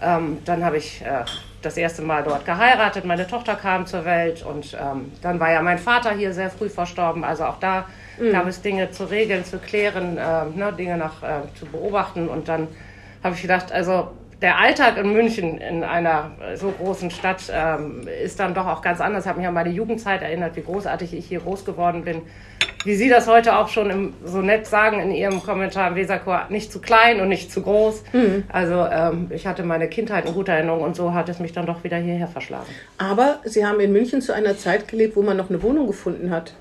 Ähm, 0.00 0.38
dann 0.44 0.64
habe 0.64 0.76
ich 0.76 1.02
äh, 1.02 1.24
das 1.62 1.76
erste 1.76 2.02
Mal 2.02 2.22
dort 2.22 2.44
geheiratet, 2.44 3.04
meine 3.04 3.26
Tochter 3.26 3.56
kam 3.56 3.86
zur 3.86 4.04
Welt 4.04 4.44
und 4.44 4.76
ähm, 4.80 5.12
dann 5.22 5.40
war 5.40 5.50
ja 5.50 5.60
mein 5.62 5.78
Vater 5.78 6.12
hier 6.12 6.32
sehr 6.32 6.50
früh 6.50 6.68
verstorben. 6.68 7.24
Also 7.24 7.44
auch 7.44 7.58
da 7.58 7.86
gab 8.32 8.46
es 8.46 8.62
Dinge 8.62 8.90
zu 8.90 9.04
regeln, 9.04 9.44
zu 9.44 9.58
klären, 9.58 10.18
ähm, 10.20 10.56
ne, 10.56 10.72
Dinge 10.72 10.96
nach, 10.96 11.22
äh, 11.22 11.40
zu 11.58 11.66
beobachten 11.66 12.28
und 12.28 12.48
dann 12.48 12.68
habe 13.22 13.34
ich 13.34 13.42
gedacht, 13.42 13.72
also 13.72 14.10
der 14.40 14.58
Alltag 14.58 14.96
in 14.98 15.12
München 15.12 15.58
in 15.58 15.82
einer 15.82 16.30
so 16.54 16.70
großen 16.70 17.10
Stadt 17.10 17.50
ähm, 17.52 18.06
ist 18.24 18.38
dann 18.38 18.54
doch 18.54 18.66
auch 18.66 18.82
ganz 18.82 19.00
anders. 19.00 19.24
Ich 19.24 19.28
habe 19.28 19.40
mich 19.40 19.48
an 19.48 19.54
meine 19.54 19.70
Jugendzeit 19.70 20.22
erinnert, 20.22 20.54
wie 20.54 20.62
großartig 20.62 21.12
ich 21.12 21.26
hier 21.26 21.40
groß 21.40 21.64
geworden 21.64 22.04
bin. 22.04 22.22
Wie 22.84 22.94
Sie 22.94 23.08
das 23.08 23.26
heute 23.26 23.56
auch 23.56 23.68
schon 23.68 23.90
im, 23.90 24.14
so 24.24 24.40
nett 24.40 24.66
sagen 24.66 25.00
in 25.00 25.10
Ihrem 25.10 25.42
Kommentar 25.42 25.88
im 25.88 25.96
Weserchor, 25.96 26.46
nicht 26.48 26.72
zu 26.72 26.80
klein 26.80 27.20
und 27.20 27.28
nicht 27.28 27.50
zu 27.52 27.62
groß. 27.62 28.04
Also 28.48 28.86
ähm, 28.90 29.30
ich 29.30 29.46
hatte 29.46 29.62
meine 29.64 29.88
Kindheit 29.88 30.26
in 30.26 30.34
guter 30.34 30.52
Erinnerung 30.52 30.82
und 30.82 30.96
so 30.96 31.12
hat 31.12 31.28
es 31.28 31.38
mich 31.40 31.52
dann 31.52 31.66
doch 31.66 31.82
wieder 31.84 31.96
hierher 31.96 32.28
verschlagen. 32.28 32.68
Aber 32.96 33.40
Sie 33.44 33.66
haben 33.66 33.80
in 33.80 33.92
München 33.92 34.22
zu 34.22 34.32
einer 34.32 34.56
Zeit 34.56 34.88
gelebt, 34.88 35.16
wo 35.16 35.22
man 35.22 35.36
noch 35.36 35.50
eine 35.50 35.62
Wohnung 35.62 35.86
gefunden 35.86 36.30
hat. 36.30 36.54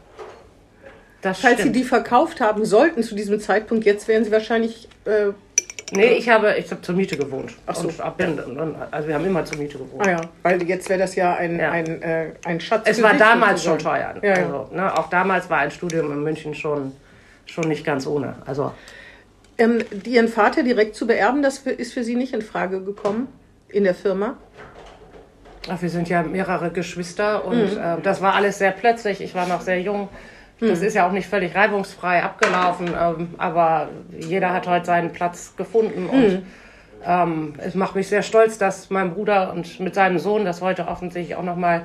Das 1.21 1.39
Falls 1.39 1.57
Sie 1.57 1.61
stimmt. 1.63 1.75
die 1.75 1.83
verkauft 1.83 2.41
haben 2.41 2.65
sollten 2.65 3.03
zu 3.03 3.15
diesem 3.15 3.39
Zeitpunkt, 3.39 3.85
jetzt 3.85 4.07
wären 4.07 4.23
Sie 4.23 4.31
wahrscheinlich. 4.31 4.87
Äh, 5.05 5.33
nee, 5.91 6.13
ich 6.13 6.29
habe, 6.29 6.55
ich 6.57 6.69
habe 6.71 6.81
zur 6.81 6.95
Miete 6.95 7.17
gewohnt. 7.17 7.53
Ach 7.65 7.75
so. 7.75 7.87
Und 7.87 8.01
ab, 8.01 8.21
also 8.91 9.07
wir 9.07 9.15
haben 9.15 9.25
immer 9.25 9.45
zur 9.45 9.57
Miete 9.57 9.77
gewohnt. 9.77 10.05
ah 10.05 10.09
ja, 10.11 10.21
weil 10.43 10.61
jetzt 10.63 10.89
wäre 10.89 10.99
das 10.99 11.15
ja 11.15 11.35
ein, 11.35 11.59
Ja. 11.59 11.71
ein, 11.71 12.01
äh, 12.01 12.31
ein 12.45 12.59
Schatz. 12.59 12.83
Es 12.85 13.01
war 13.01 13.13
damals 13.13 13.63
schon 13.63 13.79
teuer. 13.79 14.15
Ja. 14.21 14.33
Also, 14.33 14.69
ne, 14.73 14.97
auch 14.97 15.09
damals 15.09 15.49
war 15.49 15.59
ein 15.59 15.71
Studium 15.71 16.11
in 16.11 16.23
München 16.23 16.53
schon, 16.55 16.91
schon 17.45 17.67
nicht 17.67 17.85
ganz 17.85 18.05
ohne. 18.07 18.35
Also 18.45 18.71
Ähm, 19.59 19.79
Ihren 20.05 20.27
Vater 20.27 20.61
direkt 20.61 20.95
zu 20.95 21.07
beerben, 21.07 21.41
das 21.41 21.59
ist 21.59 21.93
für 21.93 22.03
Sie 22.03 22.15
nicht 22.15 22.33
in 22.33 22.41
Frage 22.43 22.81
gekommen 22.81 23.27
in 23.69 23.83
der 23.85 23.95
Firma? 23.95 24.37
ach, 25.69 25.81
wir 25.81 25.89
sind 25.89 26.07
ja 26.07 26.23
mehrere 26.23 26.69
Geschwister 26.71 27.43
und 27.43 27.73
Mhm. 27.73 27.77
äh, 27.77 27.97
das 28.01 28.21
war 28.21 28.35
alles 28.35 28.57
sehr 28.57 28.71
plötzlich. 28.71 29.19
Ich 29.19 29.35
war 29.35 29.47
noch 29.47 29.59
sehr 29.61 29.81
jung. 29.81 30.07
Das 30.59 30.81
ist 30.81 30.95
ja 30.95 31.07
auch 31.07 31.11
nicht 31.11 31.27
völlig 31.27 31.55
reibungsfrei 31.55 32.23
abgelaufen, 32.23 32.87
ähm, 32.99 33.29
aber 33.37 33.89
jeder 34.17 34.53
hat 34.53 34.67
heute 34.67 34.85
seinen 34.85 35.13
Platz 35.13 35.55
gefunden 35.55 36.07
und 36.09 36.43
ähm, 37.05 37.53
es 37.59 37.75
macht 37.75 37.95
mich 37.95 38.07
sehr 38.07 38.23
stolz, 38.23 38.57
dass 38.57 38.89
mein 38.89 39.13
Bruder 39.13 39.53
und 39.53 39.79
mit 39.79 39.93
seinem 39.93 40.17
Sohn 40.17 40.45
das 40.45 40.61
heute 40.61 40.87
offensichtlich 40.87 41.35
auch 41.35 41.43
nochmal 41.43 41.83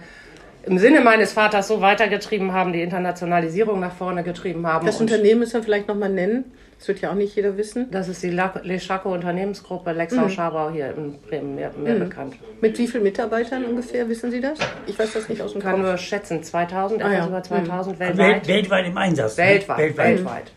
im 0.65 0.79
Sinne 0.79 1.01
meines 1.01 1.33
Vaters 1.33 1.69
so 1.69 1.81
weitergetrieben 1.81 2.53
haben, 2.53 2.73
die 2.73 2.83
Internationalisierung 2.83 3.81
nach 3.81 3.93
vorne 3.93 4.23
getrieben 4.23 4.67
haben. 4.67 4.87
Das 4.87 5.01
Unternehmen 5.01 5.41
müssen 5.41 5.55
wir 5.55 5.63
vielleicht 5.63 5.89
nochmal 5.89 6.11
nennen. 6.11 6.45
Das 6.83 6.89
wird 6.89 7.01
ja 7.01 7.13
auch 7.13 7.15
nicht 7.15 7.37
jeder 7.37 7.57
wissen. 7.57 7.87
Das 7.93 8.09
ist 8.09 8.25
die 8.25 8.31
La- 8.31 8.53
Leschaco 8.65 9.15
Unternehmensgruppe 9.15 9.93
Mhm. 9.93 9.99
Lexau-Schabau 9.99 10.71
hier 10.73 10.93
in 10.97 11.17
Bremen, 11.21 11.55
mehr, 11.55 11.71
mehr 11.81 11.95
bekannt. 11.95 12.35
Mit 12.61 12.77
wie 12.77 12.89
vielen 12.89 13.05
Mitarbeitern 13.05 13.65
ungefähr, 13.65 14.09
wissen 14.09 14.33
Sie 14.33 14.41
das? 14.41 14.59
Ich 14.89 14.99
weiß 14.99 15.13
das 15.13 15.29
nicht 15.29 15.41
aus 15.41 15.53
dem 15.53 15.59
Ich 15.59 15.65
kann 15.65 15.75
Kopf. 15.77 15.83
nur 15.85 15.97
schätzen, 15.97 16.43
2000, 16.43 17.01
Ah, 17.01 17.07
etwas 17.07 17.19
ja. 17.21 17.29
über 17.29 17.43
2000 17.45 18.01
Welt, 18.01 18.19
weltweit. 18.19 18.49
weltweit 18.49 18.87
im 18.89 18.97
Einsatz. 18.99 19.37
ne? 19.37 19.45
weltweit, 19.45 19.79
weltweit, 19.79 20.07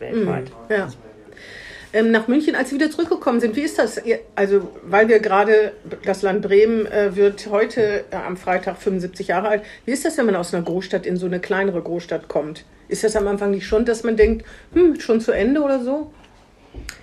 weltweit, 0.00 0.50
Ja. 0.68 0.88
Ähm, 1.92 2.10
nach 2.10 2.26
München, 2.26 2.56
als 2.56 2.70
Sie 2.70 2.74
wieder 2.74 2.90
zurückgekommen 2.90 3.38
sind, 3.38 3.54
wie 3.54 3.62
ist 3.62 3.78
das? 3.78 4.02
Also, 4.34 4.68
weil 4.82 5.06
wir 5.06 5.20
gerade, 5.20 5.74
das 6.04 6.22
Land 6.22 6.42
Bremen 6.42 6.86
äh, 6.86 7.14
wird 7.14 7.46
heute 7.52 8.04
äh, 8.10 8.16
am 8.16 8.36
Freitag 8.36 8.78
75 8.78 9.28
Jahre 9.28 9.46
alt. 9.48 9.62
Wie 9.84 9.92
ist 9.92 10.04
das, 10.04 10.18
wenn 10.18 10.26
man 10.26 10.34
aus 10.34 10.52
einer 10.52 10.64
Großstadt 10.64 11.06
in 11.06 11.16
so 11.16 11.26
eine 11.26 11.38
kleinere 11.38 11.80
Großstadt 11.80 12.26
kommt? 12.26 12.64
Ist 12.88 13.04
das 13.04 13.16
am 13.16 13.26
Anfang 13.26 13.50
nicht 13.50 13.66
schon, 13.66 13.84
dass 13.84 14.04
man 14.04 14.16
denkt, 14.16 14.44
hm, 14.72 15.00
schon 15.00 15.20
zu 15.20 15.32
Ende 15.32 15.60
oder 15.62 15.80
so? 15.82 16.10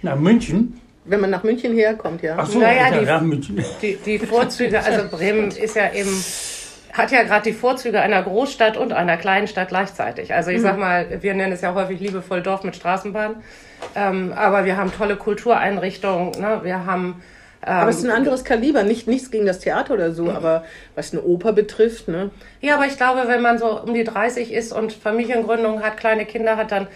Nach 0.02 0.16
München? 0.18 0.80
Wenn 1.06 1.20
man 1.20 1.30
nach 1.30 1.44
München 1.44 1.74
herkommt, 1.74 2.22
ja. 2.22 2.36
Ach 2.38 2.46
so, 2.46 2.60
Naja, 2.60 2.90
ja, 2.92 3.00
die- 3.00 3.06
nach 3.06 3.22
München. 3.22 3.64
Die, 3.82 3.98
die 3.98 4.20
Vorzüge, 4.20 4.82
also 4.84 5.08
Bremen 5.10 5.50
ist 5.52 5.76
ja 5.76 5.92
eben, 5.92 6.24
hat 6.94 7.12
ja 7.12 7.24
gerade 7.24 7.44
die 7.50 7.54
Vorzüge 7.54 8.00
einer 8.00 8.24
Großstadt 8.24 8.78
und 8.78 8.94
einer 8.94 9.18
kleinen 9.18 9.48
Stadt 9.48 9.68
gleichzeitig. 9.68 10.34
Also 10.34 10.52
ich 10.52 10.62
sag 10.62 10.78
mal, 10.78 11.22
wir 11.22 11.34
nennen 11.34 11.52
es 11.52 11.62
ja 11.62 11.74
häufig 11.74 12.00
liebevoll 12.00 12.42
Dorf 12.42 12.64
mit 12.64 12.76
Straßenbahn. 12.78 13.36
Ähm, 13.96 14.32
aber 14.34 14.64
wir 14.64 14.78
haben 14.78 14.94
tolle 14.94 15.18
Kultureinrichtungen, 15.18 16.32
ne? 16.40 16.62
wir 16.64 16.86
haben 16.86 17.22
Aber 17.66 17.90
es 17.90 17.98
ist 17.98 18.06
ein 18.06 18.12
anderes 18.12 18.44
Kaliber. 18.44 18.84
Nicht, 18.84 19.08
nichts 19.08 19.32
gegen 19.32 19.46
das 19.46 19.60
Theater 19.60 19.94
oder 19.94 20.12
so, 20.12 20.30
aber 20.30 20.64
was 20.96 21.12
eine 21.14 21.24
Oper 21.24 21.54
betrifft, 21.54 22.08
ne? 22.08 22.32
Ja, 22.62 22.76
aber 22.76 22.86
ich 22.86 22.98
glaube, 22.98 23.28
wenn 23.28 23.42
man 23.42 23.58
so 23.58 23.82
um 23.82 23.94
die 23.94 24.04
30 24.04 24.52
ist 24.52 24.74
und 24.74 24.94
Familiengründung 24.94 25.82
hat, 25.82 25.98
kleine 25.98 26.26
Kinder 26.26 26.58
hat, 26.58 26.72
dann 26.72 26.88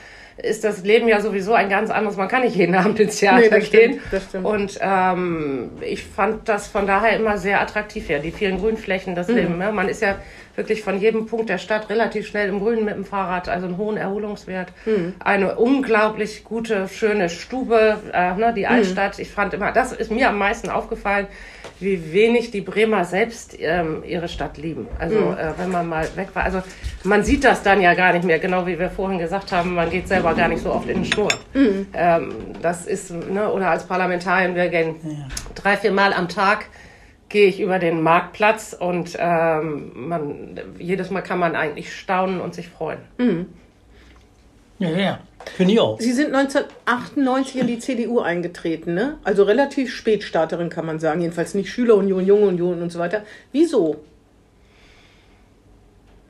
ist 0.42 0.64
das 0.64 0.84
Leben 0.84 1.08
ja 1.08 1.20
sowieso 1.22 1.54
ein 1.54 1.70
ganz 1.70 1.90
anderes. 1.90 2.16
Man 2.18 2.28
kann 2.28 2.44
nicht 2.44 2.56
jeden 2.56 2.76
Abend 2.76 3.00
ins 3.00 3.18
Theater 3.18 3.40
Nee, 3.42 3.50
das 3.50 3.70
gehen. 3.72 3.92
stimmt, 3.94 4.02
das 4.12 4.24
stimmt. 4.26 4.46
Und 4.46 4.80
ähm, 4.82 5.72
ich 5.82 6.04
fand 6.04 6.48
das 6.48 6.68
von 6.68 6.86
daher 6.88 7.16
immer 7.18 7.38
sehr 7.38 7.62
attraktiv 7.62 8.08
hier, 8.08 8.20
die 8.20 8.32
vielen 8.32 8.60
Grünflächen, 8.60 9.16
das 9.16 9.28
Mhm. 9.28 9.36
Leben. 9.36 9.58
Ne? 9.58 9.72
Man 9.72 9.90
ist 9.90 10.02
ja 10.02 10.16
wirklich 10.56 10.82
von 10.84 11.00
jedem 11.00 11.28
Punkt 11.28 11.50
der 11.50 11.60
Stadt 11.60 11.90
relativ 11.90 12.26
schnell 12.28 12.50
im 12.50 12.60
Grünen 12.60 12.84
mit 12.86 12.96
dem 12.96 13.06
Fahrrad, 13.06 13.48
also 13.48 13.68
einen 13.68 13.78
hohen 13.78 13.96
Erholungswert. 13.98 14.70
Mhm. 14.86 15.14
Eine 15.20 15.56
unglaublich 15.56 16.44
gute, 16.44 16.88
schöne 16.88 17.30
Stube, 17.30 18.00
äh, 18.14 18.34
ne? 18.36 18.50
Mhm. 18.52 18.56
die 18.56 18.68
Altstadt. 18.68 19.20
Ich 19.20 19.30
fand 19.30 19.54
immer, 19.54 19.72
das 19.72 19.92
ist 19.92 20.12
mir 20.12 20.30
am 20.30 20.38
meisten 20.38 20.70
aufgefallen, 20.70 21.28
wie 21.80 22.12
wenig 22.12 22.52
die 22.52 22.62
Bremer 22.62 23.06
selbst 23.06 23.56
ähm, 23.60 24.04
ihre 24.06 24.28
Stadt 24.28 24.58
lieben. 24.58 24.88
Also 25.00 25.16
Mhm. 25.20 25.38
äh, 25.38 25.58
wenn 25.58 25.70
man 25.72 25.88
mal 25.88 26.08
weg 26.16 26.30
war, 26.34 26.44
also 26.44 26.62
man 27.04 27.24
sieht 27.24 27.44
das 27.44 27.62
dann 27.64 27.82
ja 27.82 27.94
gar 27.94 28.14
nicht 28.14 28.26
mehr, 28.26 28.40
genau 28.40 28.66
wie 28.66 28.80
wir 28.80 28.90
vorhin 28.90 29.20
gesagt 29.20 29.52
haben, 29.52 29.76
man 29.76 29.90
geht 29.90 30.08
selber 30.08 30.34
gar 30.34 30.48
nicht 30.48 30.62
so 30.62 30.72
oft 30.72 30.88
in 30.90 31.04
den 31.04 31.06
Schnur. 31.06 31.30
Mhm. 31.54 31.88
Ähm, 31.94 32.32
das 32.62 32.86
ist, 32.88 33.12
ne, 33.12 33.52
oder 33.52 33.70
als 33.70 33.86
Parlamentarier, 33.86 34.56
wir 34.56 34.70
gehen 34.70 34.96
drei, 35.56 35.78
vier 35.78 35.92
Mal 35.92 36.14
am 36.14 36.28
Tag 36.30 36.66
gehe 37.30 37.48
ich 37.48 37.60
über 37.60 37.78
den 37.78 38.02
Marktplatz 38.02 38.74
und 38.80 39.18
ähm, 39.20 39.92
man, 39.94 40.60
jedes 40.80 41.10
Mal 41.12 41.22
kann 41.22 41.40
man 41.40 41.56
eigentlich 41.58 41.94
staunen 41.94 42.40
und 42.40 42.56
sich 42.56 42.70
freuen. 42.70 43.00
Ja, 44.80 44.90
ja. 44.90 45.20
Finde 45.56 45.74
ich 45.74 45.80
auch. 45.80 46.00
Sie 46.00 46.12
sind 46.12 46.34
1998 46.34 47.62
in 47.62 47.68
die 47.68 47.80
CDU 47.80 48.20
eingetreten, 48.20 48.94
ne? 48.94 49.18
Also 49.24 49.44
relativ 49.44 49.94
Spätstarterin 49.94 50.70
kann 50.70 50.86
man 50.86 51.00
sagen. 51.00 51.22
Jedenfalls 51.22 51.54
nicht 51.54 51.70
Schülerunion, 51.70 52.26
Junge 52.26 52.48
Union 52.48 52.82
und 52.82 52.92
so 52.92 53.00
weiter. 53.00 53.24
Wieso? 53.52 54.04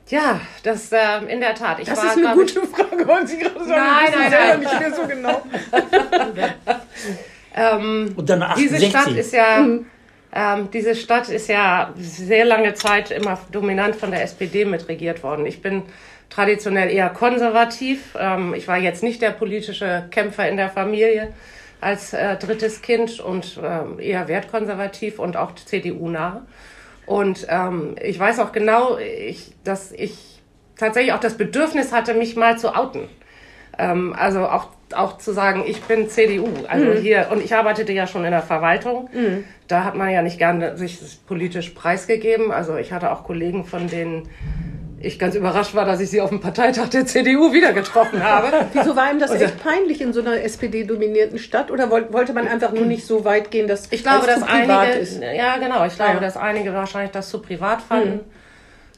Ja, 0.08 0.40
das 0.62 0.90
äh, 0.92 0.98
in 1.28 1.40
der 1.40 1.54
Tat. 1.54 1.80
Ich 1.80 1.88
Das 1.88 1.98
war, 1.98 2.06
ist 2.06 2.12
eine 2.12 2.22
glaub 2.22 2.34
gute 2.34 2.66
Frage, 2.66 3.06
wollen 3.06 3.26
Sie 3.26 3.38
gerade 3.38 3.58
sagen. 3.58 3.70
Nein, 3.70 4.12
nein, 4.14 4.30
nein. 4.30 4.60
nicht 4.60 4.80
mehr 4.80 4.94
so 4.94 5.06
genau. 5.06 5.42
Ähm, 7.58 8.12
Und 8.16 8.30
dann 8.30 8.44
diese 8.56 8.76
68. 8.76 8.90
Stadt 8.90 9.16
ist 9.16 9.32
ja, 9.32 9.66
ähm, 10.34 10.70
diese 10.72 10.94
Stadt 10.94 11.28
ist 11.28 11.48
ja 11.48 11.92
sehr 11.96 12.44
lange 12.44 12.74
Zeit 12.74 13.10
immer 13.10 13.38
dominant 13.50 13.96
von 13.96 14.10
der 14.10 14.22
SPD 14.22 14.64
mitregiert 14.64 15.22
worden. 15.22 15.46
Ich 15.46 15.62
bin 15.62 15.84
traditionell 16.28 16.90
eher 16.90 17.08
konservativ. 17.08 18.16
Ähm, 18.18 18.54
ich 18.54 18.68
war 18.68 18.78
jetzt 18.78 19.02
nicht 19.02 19.22
der 19.22 19.30
politische 19.30 20.06
Kämpfer 20.10 20.48
in 20.48 20.56
der 20.56 20.68
Familie 20.68 21.32
als 21.80 22.12
äh, 22.12 22.36
drittes 22.36 22.82
Kind 22.82 23.20
und 23.20 23.58
ähm, 23.62 23.98
eher 24.00 24.28
wertkonservativ 24.28 25.18
und 25.18 25.36
auch 25.36 25.54
CDU-nah. 25.54 26.46
Und 27.06 27.46
ähm, 27.48 27.94
ich 28.02 28.18
weiß 28.18 28.40
auch 28.40 28.52
genau, 28.52 28.98
ich, 28.98 29.52
dass 29.64 29.92
ich 29.92 30.42
tatsächlich 30.76 31.14
auch 31.14 31.20
das 31.20 31.36
Bedürfnis 31.36 31.92
hatte, 31.92 32.14
mich 32.14 32.36
mal 32.36 32.58
zu 32.58 32.74
outen. 32.74 33.08
Ähm, 33.78 34.14
also 34.18 34.46
auch 34.46 34.68
auch 34.94 35.18
zu 35.18 35.32
sagen, 35.32 35.64
ich 35.66 35.80
bin 35.82 36.08
CDU. 36.08 36.48
Also 36.68 36.86
Mhm. 36.86 36.96
hier, 36.98 37.28
und 37.30 37.42
ich 37.44 37.54
arbeitete 37.54 37.92
ja 37.92 38.06
schon 38.06 38.24
in 38.24 38.30
der 38.30 38.42
Verwaltung. 38.42 39.08
Da 39.68 39.84
hat 39.84 39.94
man 39.94 40.10
ja 40.10 40.22
nicht 40.22 40.38
gerne 40.38 40.76
sich 40.76 40.98
politisch 41.26 41.70
preisgegeben. 41.70 42.50
Also 42.52 42.76
ich 42.76 42.92
hatte 42.92 43.10
auch 43.12 43.24
Kollegen, 43.24 43.64
von 43.64 43.88
denen 43.88 44.28
ich 45.00 45.18
ganz 45.18 45.36
überrascht 45.36 45.74
war, 45.76 45.84
dass 45.84 46.00
ich 46.00 46.10
sie 46.10 46.20
auf 46.20 46.30
dem 46.30 46.40
Parteitag 46.40 46.88
der 46.88 47.06
CDU 47.06 47.52
wieder 47.52 47.72
getroffen 47.72 48.20
habe. 48.24 48.48
Wieso 48.72 48.96
war 48.96 49.10
ihm 49.12 49.20
das 49.20 49.30
echt 49.30 49.62
peinlich 49.62 50.00
in 50.00 50.12
so 50.12 50.20
einer 50.20 50.42
SPD-dominierten 50.42 51.38
Stadt? 51.38 51.70
Oder 51.70 51.88
woll- 51.90 52.12
wollte 52.12 52.32
man 52.32 52.48
einfach 52.48 52.72
nur 52.72 52.84
nicht 52.84 53.06
so 53.06 53.24
weit 53.24 53.50
gehen, 53.52 53.68
dass 53.68 53.86
Ich 53.92 54.02
glaube, 54.02 54.26
es 54.26 54.40
dass 54.40 54.42
einige, 54.42 54.98
ist? 54.98 55.20
ja 55.22 55.56
genau, 55.58 55.84
ich 55.86 55.94
glaube, 55.94 56.14
Ja. 56.14 56.20
dass 56.20 56.36
einige 56.36 56.72
wahrscheinlich 56.74 57.12
das 57.12 57.28
zu 57.28 57.40
privat 57.40 57.80
fanden. 57.82 58.20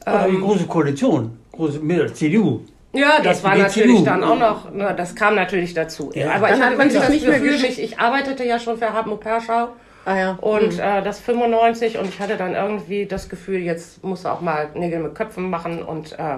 Oder 0.07 0.25
Ähm. 0.25 0.31
die 0.35 0.41
große 0.41 0.65
Koalition, 0.65 1.37
große 1.51 1.79
mit 1.79 1.99
der 1.99 2.11
CDU. 2.13 2.61
Ja, 2.93 3.21
das 3.23 3.43
war 3.43 3.55
SPD, 3.55 3.85
natürlich 3.85 4.03
dann 4.03 4.23
auch 4.23 4.37
noch, 4.37 4.67
na, 4.73 4.93
das 4.93 5.15
kam 5.15 5.35
natürlich 5.35 5.73
dazu. 5.73 6.11
Ja. 6.13 6.31
Aber 6.31 6.47
Dann 6.47 6.57
ich 6.57 6.61
hat 6.61 6.69
hatte 6.71 6.77
man 6.77 6.93
das 6.93 7.09
nicht 7.09 7.25
Gefühl, 7.25 7.51
mich, 7.51 7.81
ich 7.81 7.99
arbeitete 7.99 8.43
ja 8.43 8.59
schon 8.59 8.77
für 8.77 8.91
Hartmut 8.91 9.21
Perschau 9.21 9.69
Ah 10.03 10.17
ja. 10.17 10.37
und 10.41 10.79
äh, 10.79 11.03
das 11.03 11.19
95 11.19 11.99
und 11.99 12.09
ich 12.09 12.19
hatte 12.19 12.35
dann 12.35 12.55
irgendwie 12.55 13.05
das 13.05 13.29
Gefühl, 13.29 13.59
jetzt 13.59 14.03
muss 14.03 14.25
auch 14.25 14.41
mal 14.41 14.69
Nägel 14.73 14.99
mit 14.99 15.13
Köpfen 15.13 15.49
machen 15.51 15.83
und, 15.83 16.13
äh, 16.13 16.37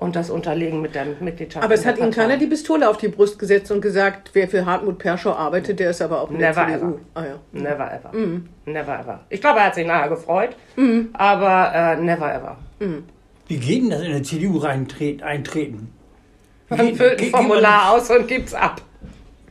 und 0.00 0.16
das 0.16 0.30
unterlegen 0.30 0.82
mit 0.82 0.96
der 0.96 1.06
Mitgliedschaft. 1.20 1.64
Aber 1.64 1.74
es 1.74 1.82
der 1.82 1.92
hat 1.92 1.98
Ihnen 2.00 2.10
Partei. 2.10 2.22
keiner 2.26 2.36
die 2.38 2.48
Pistole 2.48 2.88
auf 2.88 2.96
die 2.96 3.06
Brust 3.06 3.38
gesetzt 3.38 3.70
und 3.70 3.80
gesagt, 3.80 4.30
wer 4.32 4.48
für 4.48 4.66
Hartmut 4.66 4.98
Perschau 4.98 5.32
arbeitet, 5.32 5.78
der 5.78 5.90
ist 5.90 6.02
aber 6.02 6.20
auch 6.22 6.28
der 6.28 6.38
Never 6.38 6.66
CDU. 6.66 6.74
ever. 6.86 6.94
Ah, 7.14 7.22
ja. 7.22 7.34
Never 7.52 7.92
ever. 7.92 8.12
Mhm. 8.12 8.48
Never 8.66 8.98
ever. 8.98 9.20
Ich 9.28 9.40
glaube, 9.40 9.60
er 9.60 9.66
hat 9.66 9.76
sich 9.76 9.86
nachher 9.86 10.08
gefreut, 10.08 10.56
aber 11.12 11.72
äh, 11.72 11.96
never 12.02 12.34
ever. 12.34 12.56
Wie 13.48 13.56
geht 13.56 13.82
denn 13.82 13.90
das 13.90 14.02
in 14.02 14.12
der 14.12 14.22
CDU 14.22 14.58
reintreten, 14.58 15.22
eintreten? 15.22 15.92
Man 16.68 16.94
füllt 16.94 17.20
ein 17.20 17.30
Formular 17.30 17.92
aus 17.92 18.10
und 18.10 18.28
gibt's 18.28 18.52
ab. 18.52 18.82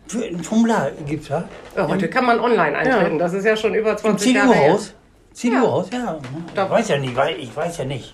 Für 0.08 0.24
ein 0.24 0.44
Formular 0.44 0.92
gibt's 1.06 1.30
ja? 1.30 1.50
Ja, 1.76 1.88
heute 1.88 2.08
kann 2.08 2.26
man 2.26 2.40
online 2.40 2.78
eintreten. 2.78 3.18
Das 3.18 3.34
ist 3.34 3.44
ja 3.44 3.58
schon 3.58 3.74
über 3.74 3.92
Im 3.92 3.98
20 3.98 4.36
Jahre 4.36 4.54
her. 4.54 4.78
CDU-Haus? 4.78 4.94
CDU-Haus, 5.34 5.90
ja. 5.92 6.20
Ich 6.48 6.54
Doch. 6.54 6.70
weiß 6.70 6.88
ja 6.90 6.98
nicht, 7.00 7.16
weil 7.16 7.40
ich 7.40 7.56
weiß 7.56 7.80
ja 7.80 7.86
nicht. 7.86 8.14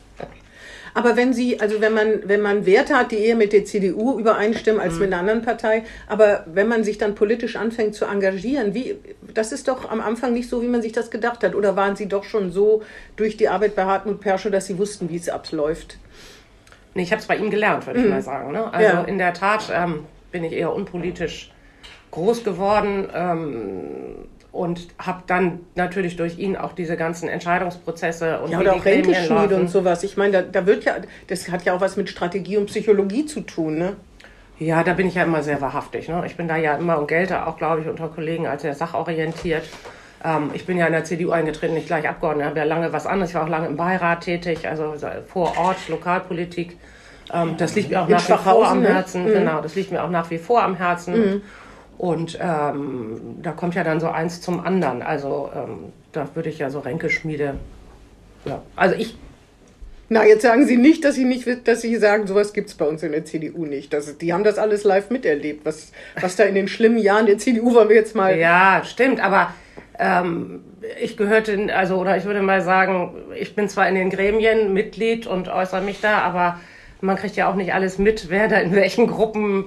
Aber 0.94 1.16
wenn 1.18 1.34
Sie, 1.34 1.60
also 1.60 1.82
wenn 1.82 1.94
man, 1.94 2.22
wenn 2.26 2.42
man 2.42 2.66
Werte 2.66 2.96
hat, 2.96 3.12
die 3.12 3.18
eher 3.18 3.36
mit 3.36 3.52
der 3.54 3.66
CDU 3.66 4.20
übereinstimmen 4.20 4.80
als 4.80 4.96
mit 4.96 5.08
einer 5.12 5.20
anderen 5.20 5.42
Partei, 5.42 5.84
aber 6.08 6.44
wenn 6.46 6.68
man 6.68 6.84
sich 6.84 6.98
dann 6.98 7.16
politisch 7.16 7.56
anfängt 7.56 7.96
zu 7.96 8.06
engagieren, 8.06 8.74
wie, 8.74 8.96
das 9.34 9.52
ist 9.52 9.68
doch 9.68 9.90
am 9.90 10.02
Anfang 10.02 10.34
nicht 10.34 10.50
so, 10.50 10.62
wie 10.62 10.68
man 10.68 10.82
sich 10.82 10.92
das 10.92 11.10
gedacht 11.10 11.44
hat. 11.44 11.56
Oder 11.56 11.76
waren 11.76 11.96
Sie 11.96 12.08
doch 12.08 12.24
schon 12.24 12.52
so 12.52 12.84
durch 13.16 13.38
die 13.38 13.50
Arbeit 13.50 13.76
bei 13.76 13.86
Hartmut 13.86 14.22
Perschau, 14.22 14.50
dass 14.50 14.68
Sie 14.68 14.78
wussten, 14.78 15.10
wie 15.10 15.16
es 15.16 15.30
abläuft? 15.30 15.98
Nee, 16.94 17.04
ich 17.04 17.12
habe 17.12 17.22
es 17.22 17.28
bei 17.28 17.38
ihm 17.38 17.50
gelernt, 17.50 17.88
würde 17.88 18.02
ich 18.02 18.08
mal 18.08 18.22
sagen. 18.22 18.52
Ne? 18.52 18.72
Also 18.72 18.88
Ja. 18.88 19.04
in 19.04 19.18
der 19.18 19.34
Tat 19.34 19.72
ähm, 19.74 20.06
bin 20.32 20.44
ich 20.44 20.54
eher 20.54 20.74
unpolitisch 20.74 21.52
groß 22.12 22.44
geworden 22.44 23.08
ähm, 23.14 24.28
und 24.54 24.88
habe 25.00 25.24
dann 25.26 25.62
natürlich 25.74 26.16
durch 26.16 26.38
ihn 26.38 26.56
auch 26.56 26.74
diese 26.74 26.96
ganzen 26.96 27.28
Entscheidungsprozesse 27.28 28.40
und 28.40 28.52
Ja, 28.52 28.60
oder 28.60 28.76
auch 28.76 28.86
laufen. 28.86 29.54
und 29.54 29.68
sowas. 29.70 30.04
Ich 30.04 30.16
meine, 30.16 30.32
da, 30.32 30.42
da 30.44 30.66
wird 30.68 30.86
ja, 30.86 30.94
das 31.28 31.50
hat 31.50 31.66
ja 31.66 31.74
auch 31.74 31.82
was 31.82 31.98
mit 31.98 32.08
Strategie 32.08 32.58
und 32.58 32.68
Psychologie 32.68 33.26
zu 33.26 33.42
tun, 33.42 33.80
ne? 33.80 33.96
Ja, 34.60 34.84
da 34.84 34.94
bin 34.94 35.08
ich 35.08 35.16
ja 35.16 35.24
immer 35.24 35.42
sehr 35.42 35.60
wahrhaftig. 35.60 36.08
Ne? 36.08 36.24
Ich 36.28 36.38
bin 36.38 36.48
da 36.48 36.56
ja 36.56 36.76
immer 36.76 37.00
und 37.00 37.08
gelte 37.08 37.48
auch, 37.48 37.58
glaube 37.58 37.82
ich, 37.82 37.88
unter 37.88 38.08
Kollegen 38.08 38.46
als 38.46 38.62
sehr 38.62 38.76
sachorientiert. 38.76 39.64
Ähm, 40.24 40.52
ich 40.54 40.68
bin 40.68 40.78
ja 40.78 40.86
in 40.86 40.94
der 40.94 41.04
CDU 41.04 41.32
eingetreten, 41.32 41.74
nicht 41.74 41.88
gleich 41.88 42.08
Abgeordnete. 42.08 42.44
Ich 42.44 42.50
habe 42.52 42.60
ja 42.60 42.66
lange 42.66 42.94
was 42.94 43.08
anderes. 43.08 43.32
Ich 43.32 43.36
war 43.36 43.44
auch 43.44 43.50
lange 43.50 43.66
im 43.68 43.76
Beirat 43.76 44.22
tätig, 44.22 44.68
also 44.68 44.94
vor 45.28 45.58
Ort, 45.58 45.90
Lokalpolitik. 45.90 46.78
Ähm, 47.34 47.56
das 47.58 47.74
liegt 47.74 47.90
mir 47.90 48.02
auch 48.02 48.08
In 48.08 48.14
nach 48.14 48.30
wie 48.30 48.44
vor 48.44 48.68
am 48.68 48.82
ne? 48.82 48.94
Herzen. 48.94 49.26
Genau, 49.26 49.62
das 49.62 49.74
liegt 49.74 49.92
mir 49.92 50.04
auch 50.04 50.12
nach 50.12 50.30
wie 50.30 50.38
vor 50.38 50.62
am 50.62 50.76
Herzen. 50.76 51.42
Und 51.98 52.38
ähm, 52.42 53.38
da 53.42 53.52
kommt 53.52 53.76
ja 53.76 53.84
dann 53.84 54.00
so 54.00 54.08
eins 54.08 54.42
zum 54.42 54.60
anderen. 54.60 55.02
Also 55.02 55.50
ähm, 55.56 55.94
da 56.12 56.28
würde 56.34 56.50
ich 56.50 56.60
ja 56.60 56.70
so 56.70 56.80
Ränkeschmiede. 56.80 57.56
Ja, 58.46 58.62
also 58.76 58.96
ich 58.96 59.16
Na, 60.10 60.26
jetzt 60.26 60.42
sagen 60.42 60.66
Sie 60.66 60.78
nicht, 60.78 61.06
dass 61.06 61.16
Sie 61.16 61.26
nicht, 61.26 61.48
dass 61.68 61.82
Sie 61.82 61.96
sagen, 61.96 62.28
sowas 62.28 62.54
gibt's 62.54 62.76
bei 62.76 62.86
uns 62.86 63.04
in 63.04 63.14
der 63.14 63.26
CDU 63.26 63.66
nicht. 63.66 63.94
Das, 63.94 64.18
die 64.18 64.34
haben 64.34 64.44
das 64.44 64.58
alles 64.58 64.84
live 64.84 65.10
miterlebt. 65.12 65.66
Was, 65.66 65.92
was 66.20 66.36
da 66.36 66.44
in 66.44 66.56
den 66.56 66.68
schlimmen 66.68 66.98
Jahren 66.98 67.26
der 67.26 67.38
CDU 67.38 67.74
war, 67.74 67.90
wir 67.90 67.96
jetzt 67.96 68.16
mal. 68.16 68.38
Ja, 68.38 68.84
stimmt, 68.86 69.20
aber 69.22 69.54
ähm, 69.98 70.64
ich 71.02 71.16
gehörte, 71.18 71.74
also 71.74 71.98
oder 71.98 72.18
ich 72.18 72.26
würde 72.26 72.42
mal 72.42 72.62
sagen, 72.62 73.16
ich 73.40 73.56
bin 73.56 73.70
zwar 73.70 73.88
in 73.88 73.96
den 73.96 74.10
Gremien 74.10 74.74
Mitglied 74.74 75.26
und 75.28 75.48
äußere 75.48 75.82
mich 75.82 76.02
da, 76.02 76.20
aber 76.20 76.60
man 77.02 77.16
kriegt 77.16 77.36
ja 77.36 77.50
auch 77.50 77.56
nicht 77.56 77.74
alles 77.74 77.98
mit, 77.98 78.30
wer 78.30 78.48
da 78.48 78.58
in 78.58 78.76
welchen 78.76 79.08
Gruppen 79.08 79.66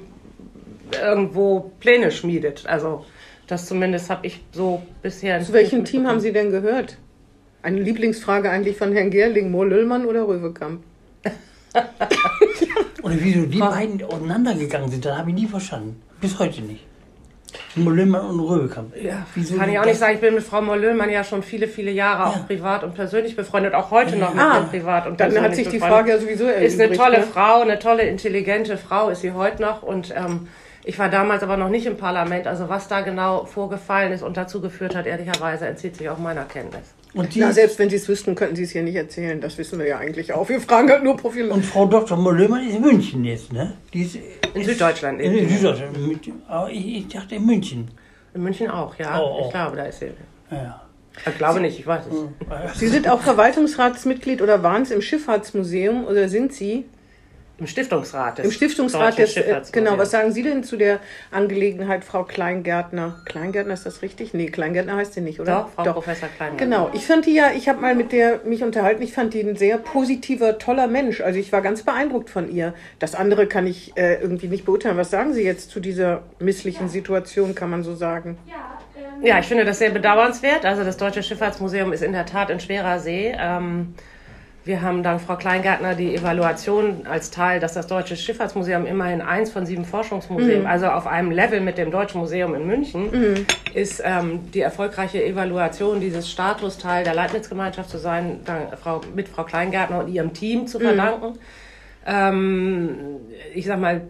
irgendwo 0.93 1.73
Pläne 1.81 2.11
schmiedet. 2.11 2.65
Also 2.67 3.05
das 3.47 3.67
zumindest 3.67 4.11
habe 4.11 4.27
ich 4.27 4.43
so 4.53 4.83
bisher. 5.03 5.41
Zu 5.43 5.53
welchem 5.53 5.85
Team 5.85 6.07
haben 6.07 6.21
Sie 6.21 6.33
denn 6.33 6.51
gehört? 6.51 6.99
Eine 7.63 7.81
Lieblingsfrage 7.81 8.51
eigentlich 8.51 8.77
von 8.77 8.93
Herrn 8.93 9.11
Gerling, 9.11 9.51
Mo 9.51 9.65
Lüllmann 9.65 10.05
oder 10.07 10.27
Röwekamp? 10.27 10.83
Oder 13.03 13.15
wieso 13.21 13.47
die 13.47 13.59
beiden 13.59 14.03
auseinandergegangen 14.03 14.91
sind, 14.91 15.05
das 15.05 15.17
habe 15.17 15.31
ich 15.31 15.37
nie 15.37 15.47
verstanden. 15.47 16.03
Bis 16.21 16.39
heute 16.39 16.63
nicht. 16.63 16.85
Müllmann 17.77 18.27
und 18.27 18.41
Röbekamp. 18.41 18.97
Ja, 19.01 19.27
Wieso 19.35 19.57
kann 19.57 19.71
ich 19.71 19.79
auch 19.79 19.85
nicht 19.85 19.99
sagen. 19.99 20.15
Ich 20.15 20.21
bin 20.21 20.35
mit 20.35 20.43
Frau 20.43 20.61
Mollöhlmann 20.63 21.11
ja 21.11 21.23
schon 21.23 21.43
viele, 21.43 21.69
viele 21.69 21.91
Jahre 21.91 22.23
Ja. 22.23 22.29
auch 22.31 22.47
privat 22.47 22.83
und 22.85 22.95
persönlich 22.95 23.37
befreundet, 23.37 23.75
auch 23.75 23.91
heute 23.91 24.17
noch 24.17 24.35
mit 24.35 24.43
Ah, 24.43 24.61
privat 24.63 25.07
und 25.07 25.21
Dann 25.21 25.41
hat 25.41 25.55
sich 25.55 25.69
die 25.69 25.79
befreundet. 25.79 25.97
Frage 25.97 26.11
ja 26.11 26.19
sowieso 26.19 26.45
erübrigt. 26.45 26.73
Ist 26.73 26.81
eine 26.81 26.97
tolle 26.97 27.19
ne? 27.21 27.25
Frau, 27.25 27.61
eine 27.61 27.79
tolle, 27.79 28.03
intelligente 28.05 28.77
Frau 28.77 29.11
ist 29.11 29.21
sie 29.21 29.33
heute 29.33 29.63
noch. 29.63 29.83
Und 29.83 30.13
ähm, 30.17 30.49
ich 30.89 31.01
war 31.01 31.09
damals 31.09 31.43
aber 31.43 31.57
noch 31.57 31.69
nicht 31.69 31.85
im 31.85 31.97
Parlament. 31.97 32.47
Also 32.47 32.69
was 32.69 32.87
da 32.87 33.01
genau 33.01 33.45
vorgefallen 33.45 34.13
ist 34.13 34.23
und 34.23 34.37
dazu 34.37 34.61
geführt 34.61 34.95
hat, 34.95 35.05
ehrlicherweise 35.07 35.67
entzieht 35.67 35.97
sich 35.97 36.09
auch 36.09 36.19
meiner 36.19 36.45
Kenntnis. 36.45 36.95
Und, 37.13 37.35
die, 37.35 37.41
Na, 37.41 37.53
selbst 37.53 37.81
wenn 37.81 37.91
Sie 37.91 37.97
es 37.97 38.09
wüssten, 38.09 38.37
könnten 38.37 38.55
Sie 38.55 38.63
es 38.63 38.71
hier 38.71 38.85
nicht 38.85 38.95
erzählen. 38.95 39.41
Das 39.41 39.59
wissen 39.59 39.81
wir 39.81 39.87
ja 39.89 39.99
eigentlich 39.99 40.33
auch. 40.33 40.49
Wir 40.49 40.61
fragen 40.61 40.89
halt 40.89 41.03
nur 41.03 41.17
Profil. 41.17 41.51
und 41.51 41.65
Frau 41.65 41.87
Dr. 41.87 42.17
Müllmann 42.17 42.69
ist 42.69 42.77
in 42.77 42.83
München 42.83 43.25
jetzt, 43.25 43.53
ne? 43.53 43.73
Die 43.93 44.03
ist 44.03 44.17
In 44.55 44.65
Süddeutschland 44.65 45.21
in, 45.21 45.33
lebt 45.33 45.51
in. 45.51 45.59
Süddeutschland. 45.59 45.97
Aber 46.47 46.71
ich, 46.71 46.99
ich 46.99 47.09
dachte 47.09 47.35
in 47.35 47.47
München. 47.47 47.91
In 48.35 48.45
München 48.45 48.71
auch, 48.71 48.97
ja. 48.97 49.21
Oh, 49.21 49.41
oh. 49.41 49.45
Ich 49.47 49.51
glaube, 49.51 49.77
da 49.77 49.87
ist 49.87 49.99
sie. 49.99 50.11
Ja. 50.53 50.83
Ich 51.27 51.37
glaube 51.37 51.61
nicht, 51.61 51.81
ich 51.81 51.87
weiß 51.87 52.05
es. 52.07 52.79
Sie 52.79 52.87
sind 52.87 53.09
auch 53.09 53.23
Verwaltungsratsmitglied 53.23 54.41
oder 54.41 54.63
waren 54.63 54.83
es 54.83 54.93
im 54.93 55.03
Schifffahrtsmuseum 55.03 56.05
oder 56.05 56.29
sind 56.29 56.53
Sie 56.53 56.85
Im 57.59 57.67
Stiftungsrat. 57.67 58.39
des 58.39 58.45
im 58.45 58.51
Stiftungsrat 58.51 59.17
des. 59.17 59.37
Äh, 59.37 59.63
genau, 59.73 59.97
was 59.97 60.11
sagen 60.11 60.31
Sie 60.33 60.43
denn 60.43 60.63
zu 60.63 60.77
der 60.77 61.01
Angelegenheit, 61.31 62.05
Frau 62.05 62.25
Kleingärtner? 62.25 63.23
Kleingärtner 63.25 63.73
ist 63.73 63.87
das 63.87 64.03
richtig? 64.03 64.35
Nee, 64.35 64.47
Kleingärtner 64.47 64.97
heißt 64.97 65.15
sie 65.15 65.23
nicht, 65.23 65.41
oder? 65.41 65.71
Doch, 65.75 65.85
Frau 65.85 65.93
Professor 65.95 66.29
Klein. 66.29 66.59
Genau, 66.59 66.91
ich 66.93 67.07
fand 67.07 67.25
die 67.25 67.35
ja, 67.35 67.53
ich 67.57 67.69
habe 67.69 67.81
mal 67.81 67.95
mit 67.95 68.13
der 68.13 68.41
mich 68.45 68.63
unterhalten, 68.63 69.03
ich 69.03 69.15
fand 69.15 69.33
die 69.33 69.41
ein 69.41 69.57
sehr 69.57 69.79
positiver, 69.79 70.59
toller 70.59 70.87
Mensch. 70.87 71.23
Also 71.23 71.39
ich 71.39 71.51
war 71.51 71.63
ganz 71.63 71.83
beeindruckt 71.83 72.29
von 72.29 72.51
ihr. 72.51 72.75
Das 72.99 73.15
andere 73.15 73.47
kann 73.47 73.67
ich 73.67 73.97
äh, 73.97 74.21
irgendwie 74.21 74.49
nicht 74.49 74.67
beurteilen. 74.67 74.99
Was 74.99 75.11
sagen 75.11 75.33
Sie 75.33 75.43
jetzt 75.43 75.71
zu 75.71 75.81
dieser 75.81 76.25
misslichen 76.39 76.91
Situation, 76.91 77.55
kann 77.55 77.71
man 77.71 77.83
so 77.83 77.95
sagen? 77.95 78.37
Ja, 79.23 79.39
ich 79.39 79.47
finde 79.47 79.65
das 79.65 79.79
sehr 79.79 79.91
bedauernswert. 79.91 80.67
Also 80.67 80.85
das 80.85 80.99
Deutsche 80.99 81.23
Schifffahrtsmuseum 81.23 81.93
ist 81.95 82.03
in 82.03 82.13
der 82.13 82.27
Tat 82.27 82.51
in 82.51 82.61
schwerer 82.61 82.99
See. 82.99 83.35
Ähm, 83.39 83.95
wir 84.67 84.83
haben 84.83 85.05
dank 85.05 85.21
Frau 85.21 85.37
Kleingärtner 85.37 85.95
die 85.95 86.17
Evaluation 86.17 87.07
als 87.07 87.31
Teil, 87.31 87.61
dass 87.61 87.75
das 87.75 87.87
Deutsche 87.87 88.17
Schifffahrtsmuseum 88.17 88.85
immerhin 88.85 89.23
eins 89.23 89.53
von 89.53 89.65
sieben 89.65 89.85
Forschungsmuseen, 89.85 90.67
also 90.67 90.87
auf 90.87 91.07
einem 91.07 91.31
Level 91.31 91.61
mit 91.61 91.79
dem 91.79 91.93
Deutschen 91.93 92.19
Museum 92.19 92.53
in 92.57 92.67
München, 92.67 93.47
ist 93.75 94.03
ähm, 94.05 94.51
die 94.53 94.63
erfolgreiche 94.63 95.25
Evaluation 95.25 96.01
dieses 96.01 96.29
Status 96.29 96.79
Teil 96.79 97.05
der 97.05 97.15
Leibnizgemeinschaft 97.15 97.89
zu 97.89 97.99
sein, 97.99 98.41
dank 98.45 98.77
Frau, 98.77 99.03
mit 99.15 99.29
Frau 99.29 99.45
Kleingärtner 99.45 100.01
und 100.01 100.09
ihrem 100.09 100.33
Team 100.35 100.67
zu 100.67 100.81
verdanken. 100.81 101.39
Ähm, 102.05 103.21
ich 103.55 103.67
sag 103.67 103.79
mal, 103.79 104.01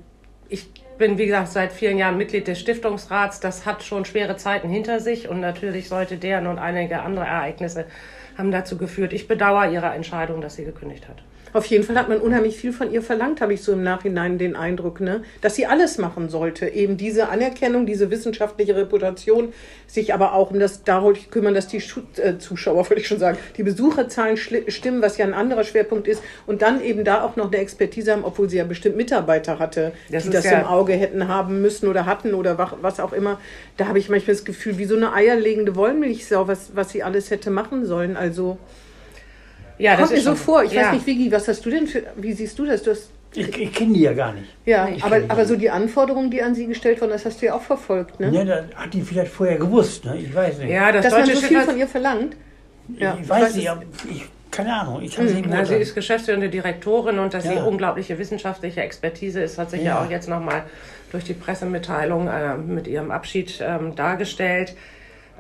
ich 0.48 0.70
bin, 0.96 1.18
wie 1.18 1.26
gesagt, 1.26 1.48
seit 1.48 1.70
vielen 1.70 1.98
Jahren 1.98 2.16
Mitglied 2.16 2.48
des 2.48 2.58
Stiftungsrats. 2.58 3.40
Das 3.40 3.66
hat 3.66 3.82
schon 3.82 4.06
schwere 4.06 4.38
Zeiten 4.38 4.70
hinter 4.70 5.00
sich 5.00 5.28
und 5.28 5.40
natürlich 5.40 5.90
sollte 5.90 6.16
deren 6.16 6.46
und 6.46 6.58
einige 6.58 7.02
andere 7.02 7.26
Ereignisse 7.26 7.84
haben 8.36 8.50
dazu 8.50 8.76
geführt. 8.76 9.12
Ich 9.12 9.28
bedauere 9.28 9.70
ihre 9.70 9.86
Entscheidung, 9.86 10.40
dass 10.40 10.56
sie 10.56 10.64
gekündigt 10.64 11.08
hat. 11.08 11.22
Auf 11.56 11.64
jeden 11.66 11.84
Fall 11.84 11.96
hat 11.96 12.10
man 12.10 12.18
unheimlich 12.20 12.58
viel 12.58 12.70
von 12.70 12.92
ihr 12.92 13.00
verlangt, 13.00 13.40
habe 13.40 13.54
ich 13.54 13.62
so 13.62 13.72
im 13.72 13.82
Nachhinein 13.82 14.36
den 14.36 14.56
Eindruck, 14.56 15.00
ne? 15.00 15.22
dass 15.40 15.54
sie 15.54 15.64
alles 15.64 15.96
machen 15.96 16.28
sollte. 16.28 16.68
Eben 16.68 16.98
diese 16.98 17.30
Anerkennung, 17.30 17.86
diese 17.86 18.10
wissenschaftliche 18.10 18.76
Reputation, 18.76 19.54
sich 19.86 20.12
aber 20.12 20.34
auch 20.34 20.50
um 20.50 20.58
das 20.58 20.84
darum 20.84 21.14
kümmern, 21.30 21.54
dass 21.54 21.66
die 21.66 21.78
äh, 21.78 22.36
Zuschauer, 22.38 22.76
wollte 22.90 23.00
ich 23.00 23.08
schon 23.08 23.18
sagen, 23.18 23.38
die 23.56 23.62
Besucherzahlen 23.62 24.36
stimmen, 24.36 25.00
was 25.00 25.16
ja 25.16 25.24
ein 25.24 25.32
anderer 25.32 25.64
Schwerpunkt 25.64 26.08
ist. 26.08 26.22
Und 26.46 26.60
dann 26.60 26.82
eben 26.82 27.04
da 27.04 27.22
auch 27.22 27.36
noch 27.36 27.46
eine 27.46 27.56
Expertise 27.56 28.12
haben, 28.12 28.24
obwohl 28.24 28.50
sie 28.50 28.58
ja 28.58 28.64
bestimmt 28.64 28.96
Mitarbeiter 28.98 29.58
hatte, 29.58 29.92
Das 30.10 30.24
die 30.24 30.30
das 30.30 30.44
ja- 30.44 30.60
im 30.60 30.66
Auge 30.66 30.92
hätten 30.92 31.26
haben 31.26 31.62
müssen 31.62 31.88
oder 31.88 32.04
hatten 32.04 32.34
oder 32.34 32.58
wa- 32.58 32.76
was 32.82 33.00
auch 33.00 33.14
immer. 33.14 33.40
Da 33.78 33.86
habe 33.88 33.98
ich 33.98 34.10
manchmal 34.10 34.36
das 34.36 34.44
Gefühl, 34.44 34.76
wie 34.76 34.84
so 34.84 34.94
eine 34.96 35.14
eierlegende 35.14 35.74
Wollmilchsau, 35.74 36.48
was, 36.48 36.72
was 36.74 36.90
sie 36.90 37.02
alles 37.02 37.30
hätte 37.30 37.50
machen 37.50 37.86
sollen. 37.86 38.14
Also 38.18 38.58
Ja, 39.78 39.96
kommt 39.96 40.10
mir 40.12 40.20
so 40.20 40.34
vor. 40.34 40.62
Ich 40.64 40.72
ja. 40.72 40.82
weiß 40.86 40.92
nicht, 40.94 41.06
Vigi, 41.06 41.30
was 41.30 41.46
hast 41.48 41.64
du 41.66 41.70
denn 41.70 41.86
für, 41.86 42.02
wie 42.16 42.32
siehst 42.32 42.58
du 42.58 42.64
das? 42.64 42.82
Du 42.82 42.90
hast 42.92 43.10
Ich, 43.34 43.48
ich 43.60 43.72
kenne 43.72 43.92
die 43.94 44.00
ja 44.00 44.12
gar 44.14 44.32
nicht. 44.32 44.46
Ja, 44.64 44.88
Ich 44.88 45.02
aber, 45.04 45.16
aber 45.28 45.36
nicht. 45.36 45.48
so 45.48 45.56
die 45.56 45.68
Anforderungen, 45.70 46.30
die 46.30 46.42
an 46.42 46.54
Sie 46.54 46.66
gestellt 46.66 47.00
wurden, 47.00 47.10
das 47.12 47.24
hast 47.26 47.42
du 47.42 47.46
ja 47.46 47.54
auch 47.54 47.62
verfolgt, 47.62 48.18
ne? 48.20 48.30
Ja, 48.30 48.44
da 48.44 48.64
hat 48.74 48.94
die 48.94 49.02
vielleicht 49.02 49.32
vorher 49.32 49.58
gewusst, 49.58 50.04
ne? 50.06 50.16
Ich 50.18 50.34
weiß 50.34 50.58
nicht. 50.58 50.70
Ja, 50.70 50.90
das 50.92 51.04
Dass 51.04 51.12
man 51.12 51.26
so 51.26 51.40
viel 51.40 51.60
von 51.60 51.76
ihr 51.78 51.86
verlangt. 51.88 52.36
Ja, 52.98 53.18
ich 53.20 53.28
weiß 53.28 53.54
nicht, 53.56 53.68
ich, 54.10 54.24
keine 54.50 54.72
Ahnung. 54.72 55.02
Ich 55.02 55.14
kann 55.16 55.26
es 55.26 55.34
nicht 55.34 55.44
Na, 55.44 55.50
sie 55.50 55.56
beurteilen. 55.58 55.82
ist 55.82 55.94
geschäftsführende 55.94 56.48
Direktorin 56.48 57.18
und 57.18 57.34
dass 57.34 57.44
Ja. 57.44 57.52
sie 57.52 57.58
unglaubliche 57.58 58.18
wissenschaftliche 58.18 58.80
Expertise 58.80 59.40
ist, 59.42 59.58
hat 59.58 59.70
sich 59.70 59.80
ja, 59.82 59.86
Ja. 60.00 60.02
auch 60.04 60.10
jetzt 60.10 60.28
nochmal 60.28 60.62
durch 61.12 61.24
die 61.24 61.34
Pressemitteilung 61.34 62.28
äh, 62.28 62.56
mit 62.56 62.86
ihrem 62.86 63.10
Abschied 63.10 63.60
ähm, 63.60 63.94
dargestellt. 63.96 64.74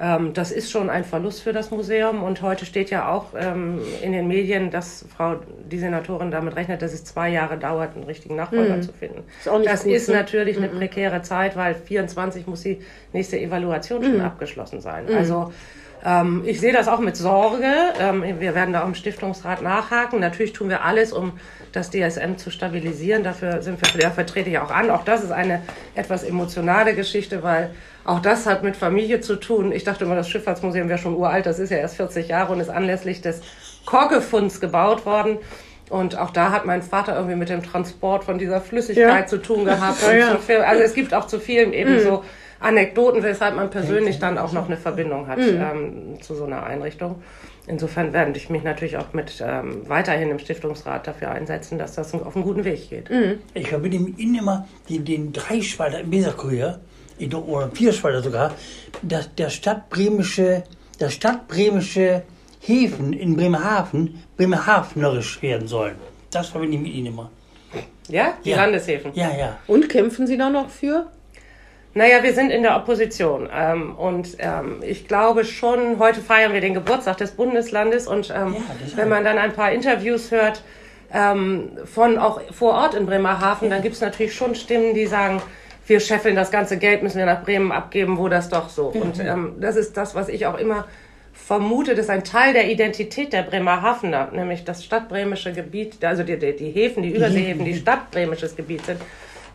Ähm, 0.00 0.34
das 0.34 0.52
ist 0.52 0.70
schon 0.70 0.90
ein 0.90 1.04
Verlust 1.04 1.42
für 1.42 1.52
das 1.52 1.70
Museum 1.70 2.22
und 2.22 2.42
heute 2.42 2.66
steht 2.66 2.90
ja 2.90 3.08
auch 3.08 3.28
ähm, 3.38 3.80
in 4.02 4.12
den 4.12 4.28
Medien, 4.28 4.70
dass 4.70 5.06
Frau 5.16 5.36
die 5.70 5.78
Senatorin 5.78 6.30
damit 6.30 6.54
rechnet, 6.56 6.82
dass 6.82 6.92
es 6.92 7.04
zwei 7.04 7.30
Jahre 7.30 7.56
dauert, 7.56 7.94
einen 7.94 8.04
richtigen 8.04 8.36
Nachfolger 8.36 8.80
zu 8.82 8.92
finden. 8.92 9.24
Ist 9.38 9.46
das 9.46 9.84
gut, 9.84 9.92
ist 9.92 10.08
ne? 10.08 10.16
natürlich 10.16 10.58
eine 10.58 10.68
prekäre 10.68 11.22
Zeit, 11.22 11.56
weil 11.56 11.74
24 11.74 12.46
muss 12.46 12.62
die 12.62 12.80
nächste 13.12 13.40
Evaluation 13.40 14.02
schon 14.02 14.20
abgeschlossen 14.20 14.82
sein. 14.82 15.06
Also 15.14 15.52
ähm, 16.04 16.42
ich 16.44 16.60
sehe 16.60 16.72
das 16.72 16.88
auch 16.88 17.00
mit 17.00 17.16
Sorge. 17.16 17.72
Ähm, 17.98 18.22
wir 18.38 18.54
werden 18.54 18.74
da 18.74 18.82
auch 18.82 18.88
im 18.88 18.94
Stiftungsrat 18.94 19.62
nachhaken. 19.62 20.20
Natürlich 20.20 20.52
tun 20.52 20.68
wir 20.68 20.84
alles, 20.84 21.12
um 21.12 21.32
das 21.72 21.90
DSM 21.90 22.36
zu 22.36 22.50
stabilisieren. 22.50 23.24
Dafür 23.24 23.62
sind 23.62 23.80
wir, 23.80 24.02
da 24.02 24.10
vertrete 24.10 24.50
ich 24.50 24.58
auch 24.58 24.70
an. 24.70 24.90
Auch 24.90 25.04
das 25.04 25.24
ist 25.24 25.32
eine 25.32 25.62
etwas 25.94 26.22
emotionale 26.22 26.94
Geschichte, 26.94 27.42
weil 27.42 27.70
auch 28.06 28.20
das 28.20 28.46
hat 28.46 28.62
mit 28.62 28.76
Familie 28.76 29.20
zu 29.20 29.36
tun. 29.36 29.72
Ich 29.72 29.84
dachte 29.84 30.04
immer, 30.04 30.14
das 30.16 30.28
Schifffahrtsmuseum 30.28 30.88
wäre 30.88 30.98
schon 30.98 31.14
uralt. 31.16 31.46
Das 31.46 31.58
ist 31.58 31.70
ja 31.70 31.78
erst 31.78 31.96
40 31.96 32.28
Jahre 32.28 32.52
und 32.52 32.60
ist 32.60 32.68
anlässlich 32.70 33.20
des 33.20 33.40
Korkefunds 33.84 34.60
gebaut 34.60 35.06
worden. 35.06 35.38
Und 35.88 36.18
auch 36.18 36.30
da 36.30 36.50
hat 36.50 36.66
mein 36.66 36.82
Vater 36.82 37.14
irgendwie 37.16 37.36
mit 37.36 37.48
dem 37.48 37.62
Transport 37.62 38.24
von 38.24 38.38
dieser 38.38 38.60
Flüssigkeit 38.60 39.20
Ja. 39.20 39.26
zu 39.26 39.38
tun 39.40 39.64
gehabt. 39.64 39.98
Ja, 40.02 40.10
Und 40.10 40.18
ja. 40.18 40.30
zu 40.32 40.38
viel, 40.38 40.56
also 40.56 40.82
es 40.82 40.94
gibt 40.94 41.14
auch 41.14 41.26
zu 41.26 41.38
vielen 41.38 41.72
eben 41.72 42.00
so 42.00 42.24
Anekdoten, 42.58 43.22
weshalb 43.22 43.54
man 43.54 43.70
persönlich 43.70 44.18
dann 44.18 44.38
auch 44.38 44.52
noch 44.52 44.66
eine 44.66 44.76
Verbindung 44.76 45.28
hat 45.28 45.38
ähm, 45.38 46.20
zu 46.20 46.34
so 46.34 46.44
einer 46.44 46.64
Einrichtung. 46.64 47.22
Insofern 47.68 48.12
werde 48.12 48.32
ich 48.36 48.48
mich 48.50 48.62
natürlich 48.62 48.96
auch 48.96 49.12
mit 49.12 49.42
ähm, 49.46 49.82
weiterhin 49.88 50.30
im 50.30 50.38
Stiftungsrat 50.38 51.06
dafür 51.06 51.30
einsetzen, 51.32 51.78
dass 51.78 51.94
das 51.94 52.14
auf 52.14 52.34
einen 52.34 52.44
guten 52.44 52.64
Weg 52.64 52.88
geht. 52.88 53.10
Ich 53.54 53.68
verbinde 53.68 53.98
mit 53.98 54.18
Ihnen 54.18 54.36
immer 54.36 54.66
den, 54.88 55.04
den 55.04 55.32
Dreispalter 55.32 56.00
im 56.00 56.10
Weserkurier, 56.12 56.80
in- 57.18 57.34
oder 57.34 57.70
Vierspalter 57.70 58.22
sogar, 58.22 58.52
dass 59.02 59.34
der 59.34 59.50
stadtbremische, 59.50 60.64
der 61.00 61.10
stadtbremische 61.10 62.22
Häfen 62.60 63.12
in 63.12 63.36
Bremerhaven 63.36 64.22
bremerhavenerisch 64.36 65.40
werden 65.42 65.68
sollen. 65.68 65.96
Das 66.30 66.48
verbinde 66.48 66.76
ich 66.76 66.82
mit 66.82 66.92
Ihnen 66.92 67.06
immer. 67.06 67.30
Ja, 68.08 68.34
die 68.44 68.50
Ja. 68.50 68.56
Landeshäfen. 68.56 69.12
Ja, 69.14 69.30
ja. 69.36 69.56
Und 69.66 69.88
kämpfen 69.88 70.26
Sie 70.26 70.36
da 70.36 70.50
noch 70.50 70.68
für? 70.70 71.06
Naja, 71.94 72.22
wir 72.22 72.34
sind 72.34 72.50
in 72.50 72.62
der 72.62 72.76
Opposition 72.76 73.48
ähm, 73.52 73.96
und 73.96 74.36
ähm, 74.38 74.82
ich 74.82 75.08
glaube 75.08 75.44
schon, 75.46 75.98
heute 75.98 76.20
feiern 76.20 76.52
wir 76.52 76.60
den 76.60 76.74
Geburtstag 76.74 77.16
des 77.16 77.30
Bundeslandes 77.30 78.06
und 78.06 78.28
ähm, 78.30 78.52
Ja, 78.54 78.60
das 78.84 78.96
wenn 78.98 79.08
man 79.08 79.24
dann 79.24 79.38
ein 79.38 79.54
paar 79.54 79.72
Interviews 79.72 80.30
hört 80.30 80.62
ähm, 81.12 81.70
von 81.86 82.18
auch 82.18 82.40
vor 82.52 82.74
Ort 82.74 82.94
in 82.94 83.06
Bremerhaven, 83.06 83.70
dann 83.70 83.80
gibt 83.80 83.94
es 83.94 84.02
natürlich 84.02 84.34
schon 84.34 84.54
Stimmen, 84.54 84.92
die 84.92 85.06
sagen, 85.06 85.40
wir 85.86 86.00
scheffeln 86.00 86.36
das 86.36 86.50
ganze 86.50 86.78
Geld, 86.78 87.02
müssen 87.02 87.18
wir 87.18 87.26
nach 87.26 87.42
Bremen 87.42 87.72
abgeben, 87.72 88.18
wo 88.18 88.28
das 88.28 88.48
doch 88.48 88.68
so. 88.68 88.88
Und 88.88 89.20
ähm, 89.20 89.54
das 89.60 89.76
ist 89.76 89.96
das, 89.96 90.14
was 90.14 90.28
ich 90.28 90.46
auch 90.46 90.58
immer 90.58 90.86
vermute, 91.32 91.94
das 91.94 92.06
ist 92.06 92.10
ein 92.10 92.24
Teil 92.24 92.54
der 92.54 92.68
Identität 92.70 93.32
der 93.32 93.42
Bremerhavener, 93.42 94.30
nämlich 94.32 94.64
das 94.64 94.84
stadtbremische 94.84 95.52
Gebiet, 95.52 96.04
also 96.04 96.22
die, 96.22 96.38
die, 96.38 96.56
die 96.56 96.70
Häfen, 96.70 97.02
die 97.02 97.10
Überseehäfen, 97.10 97.64
die 97.64 97.74
stadtbremisches 97.74 98.56
Gebiet 98.56 98.84
sind 98.86 99.00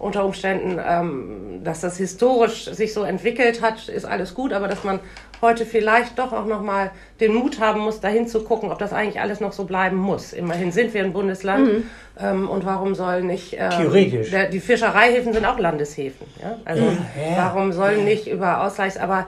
unter 0.01 0.25
Umständen, 0.25 0.79
ähm, 0.83 1.61
dass 1.63 1.81
das 1.81 1.97
historisch 1.97 2.65
sich 2.65 2.93
so 2.93 3.03
entwickelt 3.03 3.61
hat, 3.61 3.87
ist 3.87 4.05
alles 4.05 4.33
gut, 4.33 4.51
aber 4.51 4.67
dass 4.67 4.83
man 4.83 4.99
heute 5.41 5.65
vielleicht 5.65 6.17
doch 6.19 6.33
auch 6.33 6.45
noch 6.45 6.61
mal 6.61 6.91
den 7.19 7.33
Mut 7.33 7.59
haben 7.59 7.81
muss, 7.81 7.99
dahin 7.99 8.27
zu 8.27 8.43
gucken, 8.43 8.71
ob 8.71 8.79
das 8.79 8.93
eigentlich 8.93 9.19
alles 9.21 9.39
noch 9.39 9.53
so 9.53 9.63
bleiben 9.65 9.97
muss. 9.97 10.33
Immerhin 10.33 10.71
sind 10.71 10.93
wir 10.93 11.03
ein 11.03 11.13
Bundesland 11.13 11.83
ähm, 12.19 12.49
und 12.49 12.65
warum 12.65 12.93
soll 12.95 13.23
nicht 13.23 13.55
ähm, 13.57 13.69
Theoretisch. 13.71 14.31
Der, 14.31 14.49
die 14.49 14.59
Fischereihäfen 14.59 15.33
sind 15.33 15.45
auch 15.45 15.57
Landeshäfen, 15.59 16.27
ja? 16.41 16.57
Also 16.65 16.83
ja. 16.83 17.37
warum 17.37 17.71
sollen 17.71 18.03
nicht 18.05 18.27
über 18.27 18.63
Ausgleichs, 18.63 18.97
aber 18.97 19.27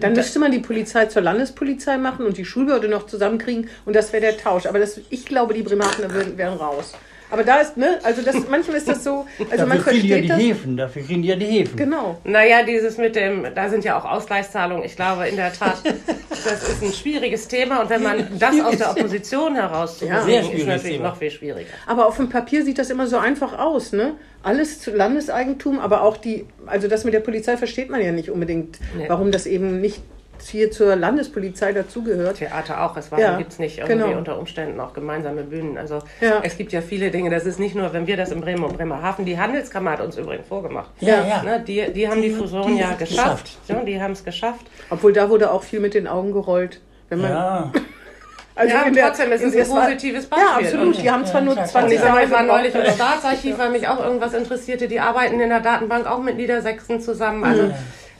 Dann 0.00 0.12
müsste 0.12 0.38
man 0.38 0.52
die 0.52 0.58
Polizei 0.60 1.06
zur 1.06 1.22
Landespolizei 1.22 1.96
machen 1.96 2.26
und 2.26 2.36
die 2.36 2.44
Schulbehörde 2.44 2.88
noch 2.88 3.06
zusammenkriegen 3.06 3.68
und 3.86 3.96
das 3.96 4.12
wäre 4.12 4.20
der 4.20 4.36
Tausch. 4.36 4.66
Aber 4.66 4.78
das, 4.78 5.00
ich 5.08 5.24
glaube, 5.24 5.54
die 5.54 5.62
Bremerhavener 5.62 6.12
würden- 6.12 6.36
wären 6.36 6.58
raus. 6.58 6.92
Aber 7.30 7.44
da 7.44 7.56
ist, 7.60 7.76
ne, 7.76 7.98
also 8.02 8.22
das, 8.22 8.36
manchmal 8.48 8.76
ist 8.78 8.88
das 8.88 9.04
so, 9.04 9.26
also 9.50 9.66
man 9.66 9.78
dafür 9.78 9.92
kriegen 9.92 10.02
die 10.02 10.08
ja 10.08 10.16
versteht 10.16 10.24
die 10.24 10.28
das. 10.28 10.38
Häfen, 10.38 10.76
dafür 10.76 11.02
kriegen 11.02 11.22
die 11.22 11.28
ja 11.28 11.36
die 11.36 11.44
Häfen. 11.46 11.76
Genau. 11.76 12.18
Naja, 12.24 12.62
dieses 12.62 12.96
mit 12.96 13.16
dem, 13.16 13.46
da 13.54 13.68
sind 13.68 13.84
ja 13.84 13.98
auch 13.98 14.04
Ausgleichszahlungen. 14.04 14.84
Ich 14.84 14.96
glaube 14.96 15.28
in 15.28 15.36
der 15.36 15.52
Tat, 15.52 15.82
das 15.84 16.68
ist 16.68 16.82
ein 16.82 16.92
schwieriges 16.92 17.48
Thema 17.48 17.80
und 17.82 17.90
wenn 17.90 18.02
man 18.02 18.26
das 18.38 18.60
aus 18.60 18.76
der 18.76 18.90
Opposition 18.90 19.54
heraus 19.54 20.00
Ja. 20.00 20.20
Ist 20.20 20.66
natürlich 20.66 20.96
Thema. 20.96 21.08
noch 21.08 21.16
viel 21.16 21.30
schwieriger. 21.30 21.68
Aber 21.86 22.06
auf 22.06 22.16
dem 22.16 22.28
Papier 22.28 22.64
sieht 22.64 22.78
das 22.78 22.90
immer 22.90 23.06
so 23.06 23.18
einfach 23.18 23.58
aus, 23.58 23.92
ne? 23.92 24.14
Alles 24.42 24.80
zu 24.80 24.92
Landeseigentum, 24.92 25.78
aber 25.80 26.02
auch 26.02 26.16
die, 26.16 26.46
also 26.66 26.88
das 26.88 27.04
mit 27.04 27.12
der 27.12 27.20
Polizei 27.20 27.56
versteht 27.56 27.90
man 27.90 28.00
ja 28.00 28.12
nicht 28.12 28.30
unbedingt, 28.30 28.78
Nee. 28.96 29.04
warum 29.08 29.32
das 29.32 29.46
eben 29.46 29.80
nicht 29.80 30.00
hier 30.42 30.70
zur 30.70 30.94
Landespolizei 30.96 31.72
dazugehört. 31.72 32.36
Theater 32.38 32.82
auch. 32.84 32.96
Es 32.96 33.10
Ja, 33.10 33.18
ja, 33.18 33.36
gibt 33.38 33.52
es 33.52 33.58
nicht 33.58 33.78
irgendwie 33.78 34.04
genau. 34.06 34.18
unter 34.18 34.38
Umständen 34.38 34.78
auch 34.80 34.92
gemeinsame 34.92 35.42
Bühnen. 35.42 35.78
Also 35.78 36.00
Ja. 36.20 36.40
es 36.42 36.56
gibt 36.56 36.72
ja 36.72 36.80
viele 36.80 37.10
Dinge. 37.10 37.30
Das 37.30 37.46
ist 37.46 37.58
nicht 37.58 37.74
nur, 37.74 37.92
wenn 37.92 38.06
wir 38.06 38.16
das 38.16 38.30
in 38.30 38.40
Bremen 38.40 38.64
und 38.64 38.76
Bremerhaven, 38.76 39.24
die 39.24 39.38
Handelskammer 39.38 39.92
hat 39.92 40.00
uns 40.00 40.16
übrigens 40.16 40.48
vorgemacht. 40.48 40.90
Ja, 41.00 41.24
ja. 41.26 41.42
Ne, 41.42 41.60
die, 41.66 41.92
die 41.92 42.08
haben 42.08 42.22
die 42.22 42.30
Fusion 42.30 42.74
die 42.74 42.80
ja 42.80 42.88
hat's 42.90 42.98
geschafft. 42.98 43.58
Ja, 43.68 43.80
die 43.82 44.00
haben 44.00 44.12
es 44.12 44.24
geschafft. 44.24 44.66
Obwohl 44.90 45.12
da 45.12 45.28
wurde 45.30 45.50
auch 45.50 45.62
viel 45.62 45.80
mit 45.80 45.94
den 45.94 46.06
Augen 46.06 46.32
gerollt. 46.32 46.80
Wenn 47.08 47.20
man, 47.22 47.30
Ja, 47.30 47.72
also 48.54 48.74
Ja, 48.74 48.90
der- 48.90 49.06
trotzdem 49.08 49.32
ist 49.32 49.42
es 49.42 49.52
der- 49.52 49.64
ein 49.64 49.70
positives 49.70 50.28
Ja, 50.30 50.36
Beispiel. 50.36 50.66
absolut. 50.66 50.86
Und- 50.96 51.02
Die 51.02 51.10
haben 51.10 51.24
zwar 51.26 51.40
nur 51.40 51.54
Ja, 51.56 51.64
20 51.64 51.94
Ich 51.94 52.00
sag 52.00 52.08
mal, 52.10 52.14
Jahre 52.16 52.26
ich 52.26 52.30
war 52.32 52.42
neulich 52.42 52.74
im. 52.74 52.84
Staatsarchiv, 52.92 53.58
weil 53.58 53.70
mich 53.70 53.88
auch 53.88 54.02
irgendwas 54.04 54.34
interessierte. 54.34 54.88
Die 54.88 55.00
arbeiten 55.00 55.40
in 55.40 55.48
der 55.48 55.60
Datenbank 55.60 56.06
auch 56.06 56.20
mit 56.22 56.36
Niedersachsen 56.36 57.00
zusammen. 57.00 57.44
Also 57.44 57.70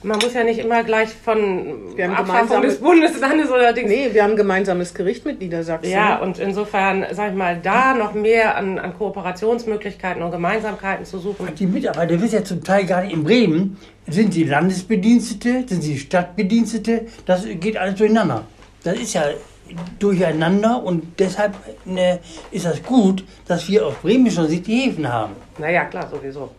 man 0.03 0.19
muss 0.19 0.33
ja 0.33 0.43
nicht 0.43 0.59
immer 0.59 0.83
gleich 0.83 1.09
von 1.09 1.95
Wir 1.95 2.05
haben 2.05 2.15
Abschaffung 2.15 2.61
des 2.61 2.79
Bundeslandes 2.79 3.49
oder 3.49 3.73
Dings. 3.73 3.89
Nee, 3.89 4.09
wir 4.13 4.23
haben 4.23 4.31
ein 4.31 4.37
gemeinsames 4.37 4.93
Gericht 4.93 5.25
mit 5.25 5.39
Niedersachsen. 5.39 5.91
Ja, 5.91 6.17
und 6.17 6.39
insofern, 6.39 7.05
sag 7.11 7.31
ich 7.31 7.37
mal, 7.37 7.59
da 7.61 7.93
noch 7.93 8.13
mehr 8.13 8.55
an, 8.55 8.79
an 8.79 8.97
Kooperationsmöglichkeiten 8.97 10.21
und 10.21 10.31
Gemeinsamkeiten 10.31 11.05
zu 11.05 11.19
suchen. 11.19 11.47
die 11.55 11.67
Mitarbeiter 11.67 12.21
wissen 12.21 12.35
ja 12.35 12.43
zum 12.43 12.63
Teil 12.63 12.85
gar 12.85 13.01
nicht 13.01 13.13
in 13.13 13.23
Bremen, 13.23 13.77
sind 14.07 14.33
sie 14.33 14.43
Landesbedienstete, 14.43 15.65
sind 15.67 15.81
sie 15.81 15.97
Stadtbedienstete, 15.97 17.07
das 17.25 17.45
geht 17.59 17.77
alles 17.77 17.95
durcheinander. 17.95 18.45
Das 18.83 18.97
ist 18.97 19.13
ja 19.13 19.23
durcheinander 19.99 20.81
und 20.83 21.19
deshalb 21.19 21.53
ne, 21.85 22.19
ist 22.51 22.65
das 22.65 22.81
gut, 22.83 23.23
dass 23.47 23.67
wir 23.67 23.85
auf 23.85 24.01
bremischer 24.01 24.45
Sicht 24.45 24.67
die 24.67 24.81
Häfen 24.81 25.07
haben. 25.07 25.33
Naja, 25.57 25.85
klar, 25.85 26.09
sowieso. 26.09 26.49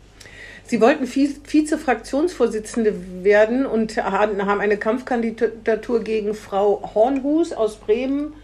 Sie 0.71 0.81
wollten 0.81 1.05
Vize- 1.05 1.41
Vize-Fraktionsvorsitzende 1.43 2.95
werden 3.25 3.67
und 3.67 3.97
haben 3.97 4.61
eine 4.61 4.77
Kampfkandidatur 4.77 6.05
gegen 6.05 6.33
Frau 6.33 6.93
Hornhus 6.95 7.53
aus 7.53 7.75
Bremen, 7.75 8.35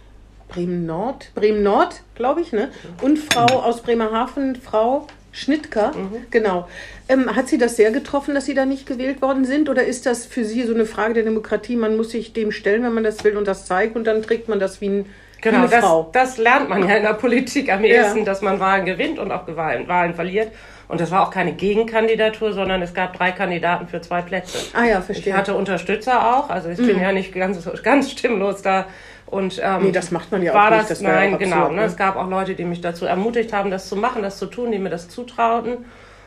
Bremen 0.48 0.86
Nord, 0.86 1.30
Bremen 1.36 1.62
Nord, 1.62 2.02
glaube 2.16 2.40
ich, 2.40 2.50
ne? 2.52 2.70
Und 3.00 3.20
Frau 3.20 3.60
aus 3.60 3.80
Bremerhaven, 3.80 4.56
Frau 4.56 5.06
Schnittker, 5.30 5.92
genau. 6.32 6.66
Ähm, 7.08 7.36
hat 7.36 7.46
Sie 7.46 7.58
das 7.58 7.76
sehr 7.76 7.92
getroffen, 7.92 8.34
dass 8.34 8.46
Sie 8.46 8.54
da 8.54 8.64
nicht 8.66 8.86
gewählt 8.86 9.22
worden 9.22 9.44
sind? 9.44 9.68
Oder 9.68 9.84
ist 9.84 10.04
das 10.04 10.26
für 10.26 10.44
Sie 10.44 10.64
so 10.64 10.74
eine 10.74 10.84
Frage 10.86 11.14
der 11.14 11.22
Demokratie? 11.22 11.76
Man 11.76 11.96
muss 11.96 12.10
sich 12.10 12.32
dem 12.32 12.50
stellen, 12.50 12.82
wenn 12.82 12.92
man 12.94 13.04
das 13.04 13.22
will 13.22 13.36
und 13.36 13.46
das 13.46 13.66
zeigt 13.66 13.94
und 13.94 14.04
dann 14.04 14.22
trägt 14.22 14.48
man 14.48 14.58
das 14.58 14.80
wie, 14.80 14.88
ein, 14.88 15.06
Genau, 15.42 15.68
das, 15.68 15.84
Frau. 15.84 16.10
das 16.12 16.38
lernt 16.38 16.70
man 16.70 16.88
ja 16.88 16.96
in 16.96 17.04
der 17.04 17.12
Politik 17.14 17.70
am 17.72 17.84
Ja. 17.84 18.02
ehesten, 18.02 18.24
dass 18.24 18.42
man 18.42 18.58
Wahlen 18.58 18.84
gewinnt 18.84 19.20
und 19.20 19.30
auch 19.30 19.46
Wahlen, 19.46 19.86
Wahlen 19.86 20.14
verliert. 20.14 20.50
Und 20.88 21.00
das 21.00 21.10
war 21.10 21.26
auch 21.26 21.30
keine 21.30 21.52
Gegenkandidatur, 21.52 22.52
sondern 22.52 22.80
es 22.82 22.94
gab 22.94 23.16
drei 23.16 23.32
Kandidaten 23.32 23.88
für 23.88 24.00
zwei 24.00 24.22
Plätze. 24.22 24.58
Ah 24.72 24.84
ja, 24.84 24.98
Ich 25.00 25.04
verstehe. 25.04 25.32
Mhm. 25.32 25.38
hatte 25.38 25.54
Unterstützer 25.54 26.36
auch, 26.36 26.48
also 26.48 26.68
ich 26.68 26.76
bin 26.78 27.00
ja 27.00 27.10
nicht 27.12 27.34
ganz, 27.34 27.68
ganz 27.82 28.10
stimmlos 28.12 28.62
da. 28.62 28.86
Und, 29.26 29.60
ähm, 29.64 29.82
Nee, 29.82 29.90
das 29.92 30.12
macht 30.12 30.30
man 30.30 30.40
ja 30.42 30.52
auch 30.52 30.54
war 30.56 30.70
nicht, 30.70 30.82
Das, 30.82 30.88
das 30.88 31.00
nein, 31.00 31.34
auch 31.34 31.38
genau. 31.40 31.56
absurd, 31.56 31.72
Ne? 31.74 31.80
ne? 31.80 31.86
Es 31.86 31.96
gab 31.96 32.14
auch 32.16 32.28
Leute, 32.28 32.54
die 32.54 32.64
mich 32.64 32.80
dazu 32.80 33.06
ermutigt 33.06 33.52
haben, 33.52 33.72
das 33.72 33.88
zu 33.88 33.96
machen, 33.96 34.22
das 34.22 34.38
zu 34.38 34.46
tun, 34.46 34.70
die 34.70 34.78
mir 34.78 34.88
das 34.90 35.08
zutrauten 35.08 35.84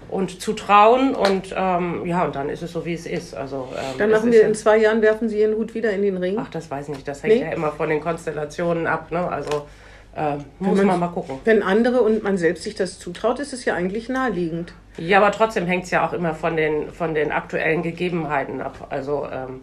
und 0.09 0.41
zutrauen. 0.41 1.15
Und 1.15 1.55
ähm, 1.55 2.05
ja, 2.05 2.25
und 2.25 2.35
dann 2.35 2.49
ist 2.49 2.61
es 2.61 2.73
so, 2.73 2.83
wie 2.85 2.93
es 2.95 3.05
ist. 3.05 3.33
Also, 3.35 3.69
ähm, 3.73 3.97
Dann 3.97 4.11
machen 4.11 4.33
wir 4.33 4.41
ja- 4.41 4.47
in 4.47 4.55
zwei 4.55 4.75
Jahren, 4.77 5.01
werfen 5.01 5.29
Sie 5.29 5.39
Ihren 5.39 5.55
Hut 5.55 5.73
wieder 5.75 5.91
in 5.91 6.01
den 6.01 6.17
Ring. 6.17 6.35
Ach, 6.37 6.49
das 6.49 6.69
weiß 6.69 6.89
ich 6.89 6.95
nicht. 6.95 7.07
Das 7.07 7.23
hängt 7.23 7.35
Nee? 7.35 7.41
ja 7.43 7.51
immer 7.53 7.71
von 7.71 7.87
den 7.87 8.01
Konstellationen 8.01 8.85
ab. 8.85 9.11
Ne? 9.11 9.25
Also 9.25 9.67
äh, 10.15 10.37
muss 10.59 10.81
man 10.81 10.99
mal 10.99 11.07
gucken. 11.07 11.39
Wenn 11.45 11.63
andere 11.63 12.01
und 12.01 12.23
man 12.23 12.37
selbst 12.37 12.63
sich 12.63 12.75
das 12.75 12.99
zutraut, 12.99 13.39
ist 13.39 13.53
es 13.53 13.65
ja 13.65 13.75
eigentlich 13.75 14.09
naheliegend. 14.09 14.73
Ja, 14.97 15.19
aber 15.19 15.31
trotzdem 15.31 15.65
hängt 15.65 15.85
es 15.85 15.91
ja 15.91 16.05
auch 16.07 16.13
immer 16.13 16.33
von 16.33 16.57
den, 16.57 16.91
von 16.91 17.13
den 17.13 17.31
aktuellen 17.31 17.83
Gegebenheiten 17.83 18.61
ab. 18.61 18.87
Also 18.89 19.27
ähm, 19.31 19.61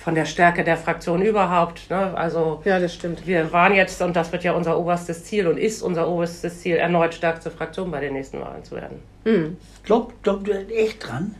von 0.00 0.14
der 0.14 0.24
Stärke 0.24 0.64
der 0.64 0.78
Fraktion 0.78 1.20
überhaupt. 1.20 1.90
Ne? 1.90 2.16
Also 2.16 2.62
Ja, 2.64 2.78
das 2.78 2.94
stimmt. 2.94 3.26
wir 3.26 3.52
waren 3.52 3.74
jetzt, 3.74 4.00
und 4.00 4.16
das 4.16 4.32
wird 4.32 4.44
ja 4.44 4.52
unser 4.52 4.78
oberstes 4.78 5.24
Ziel 5.24 5.46
und 5.46 5.58
ist 5.58 5.82
unser 5.82 6.08
oberstes 6.08 6.60
Ziel, 6.60 6.76
erneut 6.76 7.12
stärkste 7.12 7.50
Fraktion 7.50 7.90
bei 7.90 8.00
den 8.00 8.14
nächsten 8.14 8.40
Wahlen 8.40 8.64
zu 8.64 8.76
werden. 8.76 9.56
Glaubt 9.84 10.22
glaub 10.22 10.44
du 10.44 10.52
echt 10.52 11.06
dran? 11.06 11.34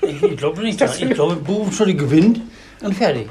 Ich, 0.00 0.36
glaube 0.38 0.62
nicht 0.62 0.80
dran. 0.80 0.90
Ich 0.98 1.10
glaube, 1.10 1.36
Bubenschulde 1.36 1.94
gewinnt 1.94 2.40
und 2.82 2.94
fertig. 2.94 3.28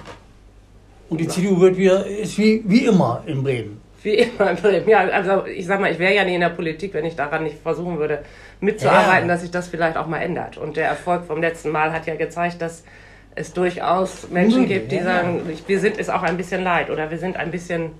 Und 1.09 1.19
die 1.19 1.27
CDU 1.27 1.59
wird 1.59 1.77
wieder, 1.77 2.05
ist 2.05 2.37
wie, 2.37 2.63
wie 2.67 2.85
immer 2.85 3.23
in 3.25 3.41
Bremen. 3.43 3.82
Wie 4.03 4.15
immer 4.15 4.51
in 4.51 4.57
Bremen. 4.57 4.87
Ja, 4.89 4.99
also 5.07 5.45
ich 5.45 5.65
sag 5.65 5.79
mal, 5.79 5.91
ich 5.91 5.99
wäre 5.99 6.13
ja 6.13 6.23
nie 6.25 6.35
in 6.35 6.41
der 6.41 6.49
Politik, 6.49 6.93
wenn 6.93 7.05
ich 7.05 7.15
daran 7.15 7.43
nicht 7.43 7.57
versuchen 7.63 7.97
würde, 7.99 8.23
mitzuarbeiten, 8.59 9.27
Ja. 9.27 9.33
dass 9.33 9.41
sich 9.41 9.51
das 9.51 9.67
vielleicht 9.69 9.97
auch 9.97 10.07
mal 10.07 10.19
ändert. 10.19 10.57
Und 10.57 10.75
der 10.77 10.87
Erfolg 10.87 11.25
vom 11.25 11.41
letzten 11.41 11.69
Mal 11.71 11.91
hat 11.93 12.05
ja 12.05 12.15
gezeigt, 12.15 12.61
dass 12.61 12.83
es 13.35 13.53
durchaus 13.53 14.29
Menschen 14.29 14.61
Müde, 14.63 14.73
gibt, 14.75 14.91
die 14.91 14.97
ja, 14.97 15.03
sagen, 15.03 15.41
wir 15.65 15.79
sind 15.79 15.97
es 15.99 16.09
auch 16.09 16.21
ein 16.21 16.37
bisschen 16.37 16.63
leid 16.63 16.89
oder 16.89 17.09
wir 17.09 17.17
sind 17.17 17.37
ein 17.37 17.49
bisschen 17.49 17.91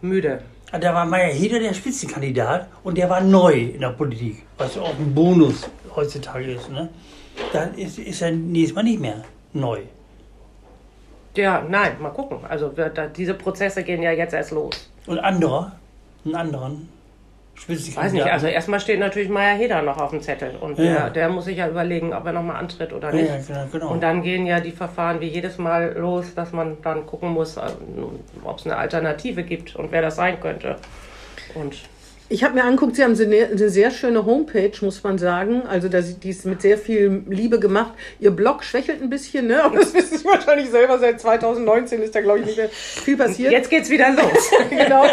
müde. 0.00 0.40
Da 0.72 0.94
war 0.94 1.04
Meier 1.04 1.32
Heder 1.32 1.58
der 1.60 1.74
Spitzenkandidat 1.74 2.68
und 2.84 2.96
der 2.96 3.10
war 3.10 3.20
neu 3.20 3.52
in 3.74 3.80
der 3.80 3.88
Politik, 3.90 4.42
was 4.56 4.78
auch 4.78 4.96
ein 4.98 5.14
Bonus 5.14 5.68
heutzutage 5.94 6.52
ist. 6.52 6.70
Ne? 6.70 6.88
Da 7.52 7.64
ist, 7.76 7.98
ist 7.98 8.22
er 8.22 8.30
nächstes 8.30 8.74
Mal 8.74 8.84
nicht 8.84 9.00
mehr 9.00 9.22
neu. 9.52 9.80
Ja, 11.36 11.62
nein, 11.68 11.92
mal 12.00 12.10
gucken. 12.10 12.38
Also 12.48 12.76
wir, 12.76 12.88
da, 12.88 13.06
diese 13.06 13.34
Prozesse 13.34 13.82
gehen 13.84 14.02
ja 14.02 14.10
jetzt 14.12 14.34
erst 14.34 14.50
los. 14.50 14.90
Und 15.06 15.18
anderer, 15.20 15.72
einen 16.24 16.34
anderen 16.34 16.88
Weiß 17.54 17.62
Spitzenkandidaten. 17.64 18.14
nicht, 18.24 18.32
also 18.32 18.46
erstmal 18.46 18.80
steht 18.80 19.00
natürlich 19.00 19.28
Meier 19.28 19.54
Heder 19.56 19.82
noch 19.82 19.98
auf 19.98 20.10
dem 20.10 20.22
Zettel 20.22 20.56
und 20.60 20.78
Ja. 20.78 20.84
der, 20.84 21.10
der 21.10 21.28
muss 21.28 21.44
sich 21.44 21.58
ja 21.58 21.68
überlegen, 21.68 22.12
ob 22.14 22.24
er 22.26 22.32
nochmal 22.32 22.56
antritt 22.56 22.92
oder 22.92 23.12
nicht. 23.12 23.28
ja, 23.28 23.36
genau, 23.36 23.66
genau. 23.70 23.88
Und 23.90 24.02
dann 24.02 24.22
gehen 24.22 24.46
ja 24.46 24.60
die 24.60 24.72
Verfahren 24.72 25.20
wie 25.20 25.26
jedes 25.28 25.58
Mal 25.58 25.92
los, 25.96 26.34
dass 26.34 26.52
man 26.52 26.78
dann 26.82 27.04
gucken 27.06 27.30
muss, 27.30 27.56
äh, 27.58 27.60
ob 28.44 28.58
es 28.58 28.66
eine 28.66 28.76
Alternative 28.76 29.42
gibt 29.42 29.76
und 29.76 29.92
wer 29.92 30.00
das 30.02 30.16
sein 30.16 30.40
könnte. 30.40 30.76
Und 31.54 31.76
Ich 32.32 32.44
habe 32.44 32.54
mir 32.54 32.62
angeguckt, 32.62 32.94
Sie 32.94 33.02
haben 33.02 33.18
eine, 33.18 33.68
sehr 33.70 33.90
schöne 33.90 34.24
Homepage, 34.24 34.70
muss 34.82 35.02
man 35.02 35.18
sagen. 35.18 35.62
Also 35.68 35.88
da, 35.88 36.00
die 36.00 36.30
ist 36.30 36.46
mit 36.46 36.62
sehr 36.62 36.78
viel 36.78 37.24
Liebe 37.28 37.58
gemacht. 37.58 37.92
Ihr 38.20 38.30
Blog 38.30 38.62
schwächelt 38.62 39.02
ein 39.02 39.10
bisschen, 39.10 39.48
ne? 39.48 39.64
aber 39.64 39.78
das 39.78 39.92
wissen 39.94 40.18
Sie 40.18 40.24
wahrscheinlich 40.24 40.70
selber. 40.70 41.00
Seit 41.00 41.20
2019 41.20 42.02
ist 42.02 42.14
da, 42.14 42.20
glaube 42.20 42.40
ich, 42.40 42.46
nicht 42.46 42.56
mehr 42.56 42.68
viel 42.68 43.16
passiert. 43.16 43.50
jetzt 43.50 43.68
geht's 43.68 43.90
wieder 43.90 44.12
los. 44.12 44.50
genau. 44.70 45.06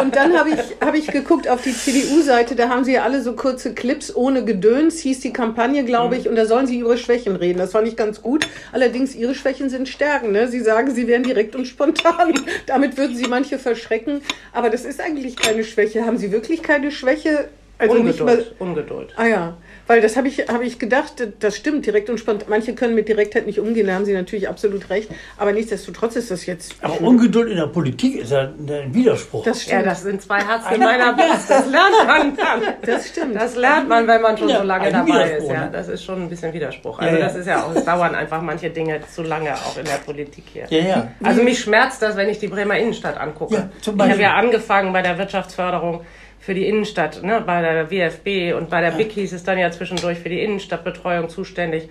Und 0.00 0.14
dann 0.14 0.38
habe 0.38 0.50
ich, 0.50 0.58
hab 0.84 0.94
ich 0.94 1.06
geguckt 1.06 1.48
auf 1.48 1.62
die 1.62 1.72
CDU-Seite, 1.72 2.54
da 2.54 2.68
haben 2.68 2.84
sie 2.84 2.92
ja 2.92 3.02
alle 3.02 3.22
so 3.22 3.32
kurze 3.32 3.72
Clips 3.72 4.14
ohne 4.14 4.44
Gedöns, 4.44 4.98
hieß 5.00 5.20
die 5.20 5.32
Kampagne, 5.32 5.84
glaube 5.84 6.16
ich, 6.16 6.28
und 6.28 6.36
da 6.36 6.44
sollen 6.44 6.66
sie 6.66 6.80
über 6.80 6.88
ihre 6.88 6.98
Schwächen 6.98 7.36
reden. 7.36 7.58
Das 7.58 7.72
fand 7.72 7.86
ich 7.86 7.96
ganz 7.96 8.22
gut. 8.22 8.48
Allerdings, 8.72 9.14
ihre 9.14 9.34
Schwächen 9.34 9.70
sind 9.70 9.88
Stärken. 9.88 10.32
Ne? 10.32 10.48
Sie 10.48 10.60
sagen, 10.60 10.94
sie 10.94 11.06
wären 11.06 11.22
direkt 11.22 11.54
und 11.54 11.66
spontan. 11.66 12.34
Damit 12.66 12.96
würden 12.96 13.16
sie 13.16 13.26
manche 13.28 13.58
verschrecken. 13.58 14.22
Aber 14.52 14.70
das 14.70 14.84
ist 14.84 15.00
eigentlich 15.00 15.36
keine 15.36 15.64
Schwäche. 15.64 16.04
Haben 16.04 16.18
sie 16.18 16.32
wirklich 16.32 16.57
keine 16.62 16.90
Schwäche? 16.90 17.48
Also 17.80 17.94
nicht 17.94 18.18
mal. 18.18 18.30
Ungeduld. 18.32 18.54
Ungeduld. 18.60 19.14
Ah 19.16 19.26
ja, 19.26 19.56
weil 19.86 20.00
das 20.00 20.16
habe 20.16 20.26
ich, 20.26 20.40
hab 20.48 20.62
ich 20.62 20.80
gedacht, 20.80 21.12
das 21.38 21.56
stimmt, 21.56 21.86
direkt 21.86 22.10
und 22.10 22.18
spontan. 22.18 22.48
Manche 22.50 22.74
können 22.74 22.96
mit 22.96 23.06
Direktheit 23.06 23.46
nicht 23.46 23.60
umgehen, 23.60 23.86
da 23.86 23.94
haben 23.94 24.04
sie 24.04 24.14
natürlich 24.14 24.48
absolut 24.48 24.90
recht. 24.90 25.08
Aber 25.36 25.52
nichtsdestotrotz 25.52 26.16
ist 26.16 26.32
das 26.32 26.44
jetzt. 26.46 26.74
Aber 26.82 27.00
Ungeduld 27.00 27.48
in 27.48 27.56
der 27.56 27.68
Politik 27.68 28.16
ist 28.16 28.32
ja 28.32 28.40
ein 28.58 28.92
Widerspruch. 28.92 29.44
das 29.44 29.64
Ja, 29.64 29.74
stimmt. 29.74 29.86
das 29.86 30.02
sind 30.02 30.20
zwei 30.22 30.40
Herzen 30.44 30.74
in 30.74 30.80
meiner 30.80 31.12
Brust. 31.12 31.48
Das 31.48 31.66
lernt 31.70 32.04
man 32.04 32.36
dann. 32.36 32.62
Das 32.84 33.08
stimmt. 33.10 33.36
Das 33.36 33.54
lernt 33.54 33.88
man, 33.88 34.08
wenn 34.08 34.22
man 34.22 34.36
schon 34.36 34.48
Ja, 34.48 34.58
so 34.58 34.64
lange 34.64 34.90
dabei 34.90 35.30
ist. 35.36 35.46
Ja, 35.48 35.66
ne? 35.66 35.70
das 35.72 35.86
ist 35.86 36.02
schon 36.02 36.22
ein 36.24 36.28
bisschen 36.28 36.52
Widerspruch. 36.52 37.00
Ja, 37.00 37.06
Also 37.06 37.18
ja. 37.20 37.24
das 37.26 37.36
ist 37.36 37.46
ja 37.46 37.62
auch, 37.62 37.72
es 37.76 37.84
dauern 37.84 38.16
einfach 38.16 38.42
manche 38.42 38.70
Dinge 38.70 39.00
zu 39.14 39.22
lange 39.22 39.54
auch 39.54 39.78
in 39.78 39.84
der 39.84 39.98
Politik 40.04 40.42
hier. 40.52 40.66
ja, 40.68 40.80
ja. 40.84 41.12
Also 41.22 41.44
mich 41.44 41.60
schmerzt 41.60 42.02
das, 42.02 42.16
wenn 42.16 42.28
ich 42.28 42.40
die 42.40 42.48
Bremer 42.48 42.76
Innenstadt 42.76 43.16
angucke. 43.16 43.54
Ja, 43.54 43.68
zum 43.80 43.94
ich 43.94 44.00
habe 44.00 44.08
Beispiel. 44.08 44.22
ja 44.24 44.34
angefangen 44.34 44.92
bei 44.92 45.02
der 45.02 45.16
Wirtschaftsförderung 45.16 46.00
für 46.48 46.54
die 46.54 46.66
Innenstadt, 46.66 47.22
ne, 47.22 47.42
bei 47.44 47.60
der 47.60 47.90
WFB 47.90 48.54
und 48.56 48.70
bei 48.70 48.80
der 48.80 48.92
BIC 48.92 49.12
hieß 49.12 49.34
es 49.34 49.44
dann 49.44 49.58
ja 49.58 49.70
zwischendurch 49.70 50.18
für 50.18 50.30
die 50.30 50.40
Innenstadtbetreuung 50.40 51.28
zuständig. 51.28 51.90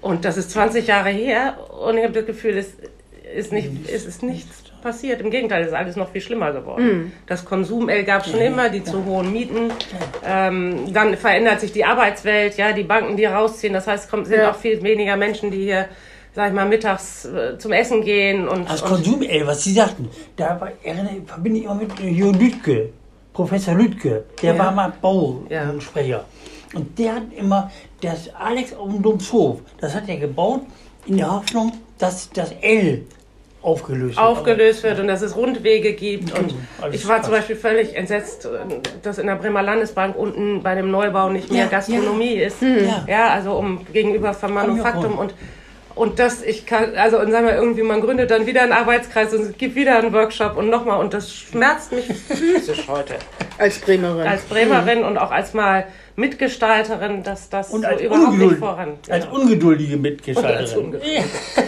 Und 0.00 0.24
das 0.24 0.38
ist 0.38 0.50
20 0.52 0.86
Jahre 0.86 1.10
her 1.10 1.58
und 1.86 1.98
ich 1.98 2.02
habe 2.02 2.14
das 2.14 2.24
Gefühl, 2.24 2.56
es 2.56 2.72
ist, 3.36 3.52
nicht, 3.52 3.68
es 3.94 4.06
ist 4.06 4.22
nichts 4.22 4.62
passiert. 4.82 5.20
Im 5.20 5.30
Gegenteil, 5.30 5.60
es 5.60 5.68
ist 5.68 5.74
alles 5.74 5.96
noch 5.96 6.10
viel 6.10 6.22
schlimmer 6.22 6.52
geworden. 6.52 7.12
Das 7.26 7.44
Konsumell 7.44 8.04
gab 8.04 8.24
schon 8.24 8.40
immer, 8.40 8.70
die 8.70 8.82
zu 8.82 9.04
hohen 9.04 9.30
Mieten. 9.30 9.70
Ähm, 10.26 10.90
dann 10.94 11.14
verändert 11.18 11.60
sich 11.60 11.72
die 11.72 11.84
Arbeitswelt, 11.84 12.56
ja, 12.56 12.72
die 12.72 12.84
Banken, 12.84 13.18
die 13.18 13.26
rausziehen. 13.26 13.74
Das 13.74 13.86
heißt, 13.86 14.10
es 14.10 14.28
sind 14.28 14.38
Ja. 14.38 14.52
auch 14.52 14.56
viel 14.56 14.82
weniger 14.82 15.18
Menschen, 15.18 15.50
die 15.50 15.64
hier, 15.64 15.84
sag 16.34 16.48
ich 16.48 16.54
mal, 16.54 16.66
mittags 16.66 17.26
äh, 17.26 17.58
zum 17.58 17.72
Essen 17.72 18.00
gehen 18.02 18.48
und, 18.48 18.70
Als 18.70 18.80
und 18.80 18.88
Konsum, 18.88 19.20
ey, 19.20 19.46
was 19.46 19.62
Sie 19.64 19.74
sagten, 19.74 20.08
da 20.36 20.58
war, 20.58 20.72
erinnere, 20.82 21.10
verbinde 21.26 21.58
ich 21.58 21.64
immer 21.66 21.74
mit 21.74 22.00
Jürgen 22.00 22.40
Lüdke, 22.40 22.88
Professor 23.32 23.74
Lüdke, 23.74 24.24
der 24.42 24.54
Ja. 24.54 24.58
war 24.58 24.72
mal 24.72 24.88
Ja. 25.48 25.64
Bausprecher. 25.72 26.24
Und 26.74 26.98
der 26.98 27.16
hat 27.16 27.22
immer 27.36 27.70
das 28.00 28.34
Alex 28.34 28.74
auf 28.74 28.88
dem 28.90 29.02
Domshof, 29.02 29.60
das 29.80 29.94
hat 29.94 30.08
er 30.08 30.16
gebaut 30.16 30.62
in 31.06 31.16
der 31.18 31.30
Hoffnung, 31.30 31.72
dass 31.98 32.30
das 32.30 32.52
L 32.62 33.02
aufgelöst 33.60 34.16
wird. 34.16 34.26
aufgelöst 34.26 34.82
wird 34.82 34.98
und 34.98 35.06
dass 35.06 35.22
es 35.22 35.36
Rundwege 35.36 35.92
gibt. 35.92 36.36
Und 36.36 36.54
alles 36.80 36.96
ich 36.96 37.06
war 37.06 37.16
Quatsch. 37.16 37.24
zum 37.26 37.34
Beispiel 37.34 37.56
völlig 37.56 37.94
entsetzt, 37.94 38.48
dass 39.02 39.18
in 39.18 39.26
der 39.28 39.36
Bremer 39.36 39.62
Landesbank 39.62 40.16
unten 40.16 40.62
bei 40.62 40.74
dem 40.74 40.90
Neubau 40.90 41.28
nicht 41.28 41.50
mehr 41.50 41.64
Ja, 41.64 41.68
Gastronomie 41.70 42.34
ist. 42.34 42.60
Ja. 42.60 43.04
Ja, 43.06 43.28
also 43.28 43.52
um 43.52 43.86
gegenüber 43.92 44.34
vom 44.34 44.54
Manufaktum 44.54 45.16
und 45.18 45.34
und 45.94 46.18
das, 46.18 46.42
ich 46.42 46.66
kann, 46.66 46.94
also 46.96 47.18
und 47.20 47.30
sagen 47.30 47.46
wir 47.46 47.54
irgendwie, 47.54 47.82
man 47.82 48.00
gründet 48.00 48.30
dann 48.30 48.46
wieder 48.46 48.62
einen 48.62 48.72
Arbeitskreis 48.72 49.32
und 49.34 49.42
es 49.42 49.56
gibt 49.58 49.74
wieder 49.74 49.98
einen 49.98 50.12
Workshop 50.12 50.56
und 50.56 50.70
nochmal 50.70 51.00
und 51.00 51.12
das 51.14 51.32
schmerzt 51.32 51.92
mich 51.92 52.06
physisch 52.06 52.86
heute. 52.88 53.14
Als 53.58 53.78
Bremerin. 53.78 54.26
Als 54.26 54.42
Bremerin 54.42 55.04
und 55.04 55.18
auch 55.18 55.30
als 55.30 55.54
mal 55.54 55.84
Mitgestalterin, 56.16 57.22
dass 57.22 57.48
das 57.48 57.70
Und 57.70 57.82
so 57.82 57.88
als, 57.88 58.00
überhaupt 58.02 58.26
Ungeduld, 58.28 58.50
nicht 58.52 58.60
voran. 58.60 58.92
als 59.08 59.24
Ja. 59.24 59.30
ungeduldige 59.30 59.92
als 59.94 60.02
Mitgestalterin. 60.02 60.84
Ungeduld. 60.84 61.12
Ja. 61.14 61.22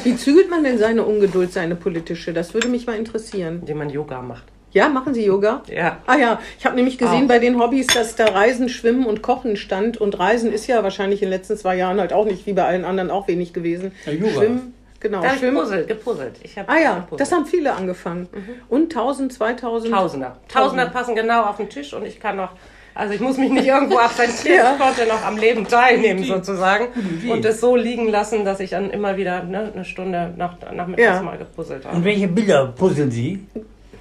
Wie 0.04 0.16
zügelt 0.16 0.50
man 0.50 0.64
denn 0.64 0.78
seine 0.78 1.04
Ungeduld, 1.04 1.52
seine 1.52 1.76
politische? 1.76 2.32
Das 2.32 2.54
würde 2.54 2.68
mich 2.68 2.87
mal 2.87 2.96
interessieren. 2.96 3.58
Indem 3.60 3.78
man 3.78 3.90
Yoga 3.90 4.20
macht. 4.22 4.44
Ja, 4.74 4.88
machen 4.88 5.14
Sie 5.14 5.24
Yoga? 5.24 5.62
Ja. 5.72 5.98
Ah 6.06 6.16
ja, 6.16 6.40
ich 6.58 6.66
habe 6.66 6.74
nämlich 6.76 6.98
gesehen 6.98 7.24
Auch. 7.24 7.28
bei 7.28 7.38
den 7.38 7.58
Hobbys, 7.60 7.87
dass 7.87 8.16
da 8.16 8.26
Reisen, 8.26 8.68
Schwimmen 8.68 9.06
und 9.06 9.22
Kochen 9.22 9.56
stand. 9.56 9.96
Und 9.98 10.18
Reisen 10.18 10.52
ist 10.52 10.66
ja 10.66 10.82
wahrscheinlich 10.82 11.22
in 11.22 11.28
den 11.30 11.38
letzten 11.38 11.56
zwei 11.56 11.76
Jahren 11.76 12.00
halt 12.00 12.12
auch 12.12 12.24
nicht 12.26 12.44
wie 12.46 12.52
bei 12.52 12.64
allen 12.64 12.84
anderen 12.84 13.10
auch 13.10 13.28
wenig 13.28 13.52
gewesen. 13.52 13.92
Ja, 14.04 14.12
Yoga. 14.12 14.30
Schwimmen, 14.32 14.74
genau. 14.98 15.18
Da 15.20 15.26
habe 15.28 15.34
ich 15.37 15.40
Schwimmen. 15.40 15.54
gepuzzelt, 15.56 15.88
gepuzzelt. 15.88 16.32
Ich 16.42 16.58
Ah 16.58 16.76
ja, 16.76 16.94
gepuzzelt. 16.96 17.20
das 17.20 17.30
haben 17.32 17.46
viele 17.46 17.72
angefangen. 17.72 18.28
Und 18.68 18.92
1000, 18.94 19.32
2000? 19.32 19.94
Tausender. 19.94 20.37
Tausender 20.52 20.87
passen 20.87 21.14
genau 21.14 21.44
auf 21.44 21.56
den 21.56 21.68
Tisch 21.70 21.94
und 21.94 22.04
ich 22.04 22.18
kann 22.18 22.37
noch, 22.37 22.50
also 22.96 23.14
ich 23.14 23.20
muss 23.20 23.37
mich 23.37 23.50
nicht 23.52 23.66
irgendwo 23.68 23.98
absentieren, 23.98 24.56
Ja. 24.58 24.72
ich 24.72 24.80
konnte 24.82 25.06
noch 25.06 25.24
am 25.24 25.37
Leben 25.37 25.68
teilnehmen 25.68 26.24
sozusagen 26.24 26.88
und 27.30 27.44
es 27.44 27.60
so 27.60 27.76
liegen 27.76 28.08
lassen, 28.08 28.44
dass 28.44 28.58
ich 28.58 28.70
dann 28.70 28.90
immer 28.90 29.16
wieder 29.16 29.44
ne, 29.44 29.70
eine 29.72 29.84
Stunde 29.84 30.32
nach, 30.37 30.56
nachmittags 30.74 31.16
Ja. 31.18 31.22
mal 31.22 31.38
gepuzzelt 31.38 31.84
habe. 31.84 31.96
Und 31.96 32.04
welche 32.04 32.26
Bilder 32.26 32.66
puzzeln 32.76 33.12
Sie? 33.12 33.46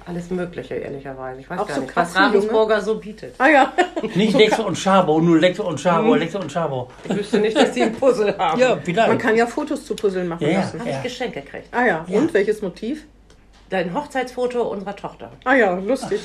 Alles 0.06 0.30
Mögliche, 0.30 0.74
ehrlicherweise. 0.74 1.40
Ich 1.40 1.48
weiß 1.48 1.58
Auch 1.58 1.66
gar 1.66 1.76
so 1.76 1.80
nicht, 1.82 1.96
was? 1.96 2.14
Ravensburger 2.14 2.80
so 2.82 2.96
bietet. 2.96 3.34
Ah 3.38 3.48
ja. 3.48 3.72
Nicht 4.14 4.36
Lexe 4.36 4.62
und 4.62 4.76
Schabau, 4.76 5.18
nur 5.20 5.38
Lexe 5.38 5.62
und 5.62 5.74
Mhm. 5.74 5.78
Schabau, 5.78 6.14
Lexe 6.14 6.38
und 6.38 6.52
Schabau. 6.52 6.90
Ich 7.08 7.16
wüsste 7.16 7.38
nicht, 7.38 7.56
dass 7.56 7.72
die 7.72 7.82
ein 7.84 7.92
Puzzle 7.94 8.34
haben. 8.38 8.60
Ja, 8.60 8.78
vielleicht. 8.84 9.08
Man 9.08 9.18
kann 9.18 9.34
ja 9.34 9.46
Fotos 9.46 9.86
zu 9.86 9.96
Puzzeln 9.96 10.28
machen 10.28 10.42
Ja, 10.44 10.48
ja. 10.50 10.58
lassen. 10.60 10.80
Habe 10.80 10.90
ich 10.90 11.02
Geschenke 11.02 11.40
gekriegt. 11.40 11.68
Ah 11.72 11.86
ja. 11.86 12.04
Ja. 12.06 12.18
Und 12.18 12.34
welches 12.34 12.60
Motiv? 12.60 13.06
Dein 13.70 13.94
Hochzeitsfoto 13.94 14.60
unserer 14.62 14.94
Tochter. 14.94 15.32
Ah 15.44 15.54
ja, 15.54 15.72
lustig. 15.78 16.20